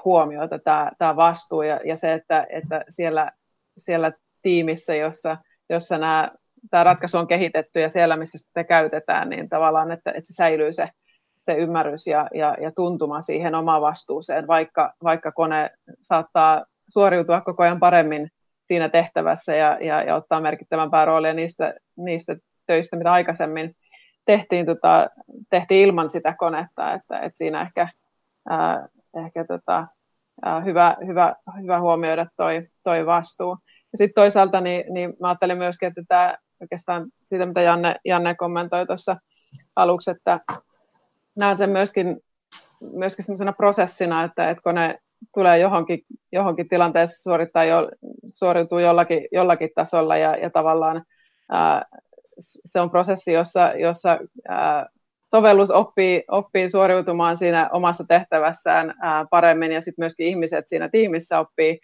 huomiota 0.05 0.59
tämä, 0.59 0.91
tämä 0.97 1.15
vastuu 1.15 1.61
ja, 1.61 1.79
ja 1.85 1.95
se, 1.97 2.13
että, 2.13 2.47
että 2.49 2.85
siellä, 2.89 3.31
siellä 3.77 4.11
tiimissä, 4.41 4.95
jossa, 4.95 5.37
jossa 5.69 5.97
nämä, 5.97 6.31
tämä 6.69 6.83
ratkaisu 6.83 7.17
on 7.17 7.27
kehitetty 7.27 7.79
ja 7.79 7.89
siellä, 7.89 8.17
missä 8.17 8.37
sitä 8.37 8.63
käytetään, 8.63 9.29
niin 9.29 9.49
tavallaan, 9.49 9.91
että, 9.91 10.09
että 10.09 10.27
se 10.27 10.33
säilyy 10.33 10.73
se, 10.73 10.89
se 11.47 11.53
ymmärrys 11.53 12.07
ja, 12.07 12.27
ja, 12.33 12.55
ja 12.61 12.71
tuntuma 12.75 13.21
siihen 13.21 13.55
omaan 13.55 13.81
vastuuseen, 13.81 14.47
vaikka, 14.47 14.93
vaikka 15.03 15.31
kone 15.31 15.69
saattaa 16.01 16.65
suoriutua 16.89 17.41
koko 17.41 17.63
ajan 17.63 17.79
paremmin 17.79 18.29
siinä 18.65 18.89
tehtävässä 18.89 19.55
ja, 19.55 19.77
ja, 19.81 20.03
ja 20.03 20.15
ottaa 20.15 20.41
merkittävämpää 20.41 21.05
roolia 21.05 21.33
niistä, 21.33 21.73
niistä 21.97 22.35
töistä, 22.65 22.95
mitä 22.95 23.11
aikaisemmin 23.11 23.75
tehtiin, 24.25 24.65
tota, 24.65 25.09
tehtiin 25.49 25.87
ilman 25.87 26.09
sitä 26.09 26.35
konetta, 26.37 26.93
että, 26.93 27.19
että 27.19 27.37
siinä 27.37 27.61
ehkä 27.61 27.89
ää, 28.49 28.87
ehkä 29.25 29.45
tota, 29.45 29.87
hyvä, 30.65 30.95
hyvä, 31.07 31.35
hyvä 31.61 31.79
huomioida 31.79 32.25
toi, 32.37 32.67
toi 32.83 33.05
vastuu. 33.05 33.57
Ja 33.91 33.97
sitten 33.97 34.21
toisaalta 34.21 34.61
niin, 34.61 34.83
niin 34.93 35.13
mä 35.19 35.27
ajattelin 35.27 35.57
myöskin, 35.57 35.87
että 35.87 36.01
tämä 36.07 36.37
oikeastaan 36.61 37.07
siitä, 37.23 37.45
mitä 37.45 37.61
Janne, 37.61 37.95
Janne 38.05 38.35
kommentoi 38.35 38.85
tuossa 38.85 39.17
aluksi, 39.75 40.11
että 40.11 40.39
näen 41.37 41.57
sen 41.57 41.69
myöskin, 41.69 42.17
myöskin 42.81 43.25
sellaisena 43.25 43.53
prosessina, 43.53 44.23
että, 44.23 44.49
että 44.49 44.63
kun 44.63 44.75
ne 44.75 44.99
tulee 45.33 45.59
johonkin, 45.59 45.99
johonkin 46.31 46.69
tilanteessa 46.69 47.23
suorittaa 47.23 47.63
jo, 47.63 47.89
suoriutuu 48.33 48.79
jollakin, 48.79 49.27
jollakin 49.31 49.69
tasolla 49.75 50.17
ja, 50.17 50.35
ja 50.35 50.49
tavallaan 50.49 51.03
ää, 51.49 51.85
se 52.39 52.81
on 52.81 52.89
prosessi, 52.89 53.33
jossa, 53.33 53.73
jossa 53.75 54.19
ää, 54.47 54.89
sovellus 55.31 55.71
oppii, 55.71 56.23
oppii 56.27 56.69
suoriutumaan 56.69 57.37
siinä 57.37 57.69
omassa 57.73 58.03
tehtävässään 58.07 58.93
ää, 59.01 59.25
paremmin 59.29 59.71
ja 59.71 59.81
sitten 59.81 60.03
myöskin 60.03 60.27
ihmiset 60.27 60.67
siinä 60.67 60.89
tiimissä 60.89 61.39
oppii, 61.39 61.79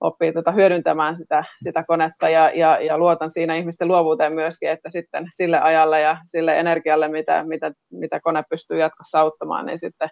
oppii 0.00 0.32
tota, 0.32 0.52
hyödyntämään 0.52 1.16
sitä, 1.16 1.44
sitä 1.62 1.84
konetta 1.84 2.28
ja, 2.28 2.50
ja, 2.50 2.80
ja 2.80 2.98
luotan 2.98 3.30
siinä 3.30 3.56
ihmisten 3.56 3.88
luovuuteen 3.88 4.32
myöskin, 4.32 4.70
että 4.70 4.90
sitten 4.90 5.26
sille 5.36 5.60
ajalle 5.60 6.00
ja 6.00 6.16
sille 6.24 6.58
energialle, 6.58 7.08
mitä, 7.08 7.44
mitä, 7.44 7.72
mitä 7.92 8.20
kone 8.20 8.42
pystyy 8.50 8.78
jatkossa 8.78 9.20
auttamaan, 9.20 9.66
niin 9.66 9.78
sitten, 9.78 10.08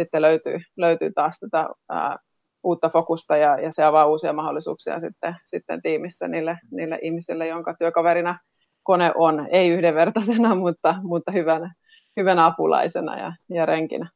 sitten 0.00 0.22
löytyy, 0.22 0.58
löytyy 0.76 1.12
taas 1.14 1.38
tätä 1.40 1.68
ää, 1.88 2.16
uutta 2.62 2.88
fokusta 2.88 3.36
ja, 3.36 3.60
ja 3.60 3.72
se 3.72 3.84
avaa 3.84 4.06
uusia 4.06 4.32
mahdollisuuksia 4.32 5.00
sitten, 5.00 5.36
sitten 5.44 5.82
tiimissä 5.82 6.28
niille, 6.28 6.58
niille 6.70 6.98
ihmisille, 7.02 7.46
jonka 7.46 7.74
työkaverina 7.78 8.38
kone 8.82 9.12
on, 9.14 9.48
ei 9.50 9.68
yhdenvertaisena, 9.68 10.54
mutta, 10.64 10.94
mutta 11.02 11.32
hyvänä, 11.32 11.74
hyvänä 12.16 12.46
apulaisena 12.46 13.18
ja, 13.18 13.32
ja 13.50 13.66
renkinä. 13.66 14.08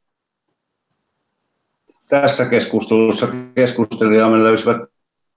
Tässä 2.08 2.44
keskustelussa 2.44 3.28
keskustelijamme 3.54 4.44
löysivät 4.44 4.89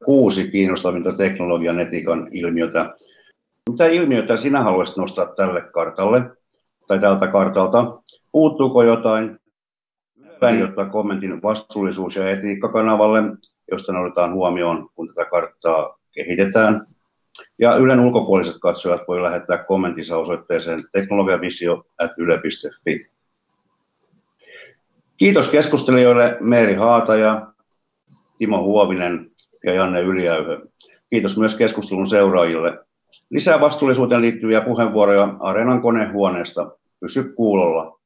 kuusi 0.06 0.51
kiinnostavinta 0.51 1.14
teknologian 1.14 1.80
etikan 1.80 2.28
ilmiötä. 2.32 2.93
Mitä 3.70 3.86
ilmiötä 3.86 4.38
sinä 4.38 4.64
haluaisit 4.64 4.97
nostaa 4.97 5.26
tälle 5.26 5.62
kartalle 5.62 6.22
tai 6.88 6.99
tältä 6.99 7.28
kartalta? 7.28 8.01
Puuttuuko 8.32 8.84
jotain? 8.84 9.39
Päin 10.39 10.64
ottaa 10.64 10.89
kommentin 10.89 11.41
vastuullisuus- 11.41 12.16
ja 12.16 12.30
etiikkakanavalle, 12.30 13.24
josta 13.72 13.93
ne 13.93 13.99
otetaan 13.99 14.34
huomioon, 14.34 14.89
kun 14.95 15.08
tätä 15.08 15.30
karttaa 15.30 15.99
kehitetään. 16.12 16.88
Ja 17.60 17.76
Ylen 17.76 17.99
ulkopuoliset 17.99 18.56
katsojat 18.62 19.01
voi 19.08 19.22
lähettää 19.22 19.58
kommenttinsa 19.58 20.18
osoitteeseen 20.18 20.84
teknologiavisio.yle.fi. 20.91 23.10
Kiitos 25.18 25.49
keskustelijoille 25.49 26.38
Meeri 26.39 26.74
Haataja, 26.74 27.47
Timo 28.38 28.64
Huovinen 28.64 29.32
ja 29.64 29.74
Janne 29.74 30.01
Yliäyhö. 30.01 30.59
Kiitos 31.09 31.38
myös 31.38 31.55
keskustelun 31.55 32.07
seuraajille. 32.07 32.80
Lisää 33.30 33.61
vastuullisuuteen 33.61 34.22
liittyviä 34.22 34.61
puheenvuoroja 34.61 35.36
Areenan 35.39 35.82
konehuoneesta. 35.82 36.72
Pysy 36.99 37.24
kuulolla. 37.24 37.99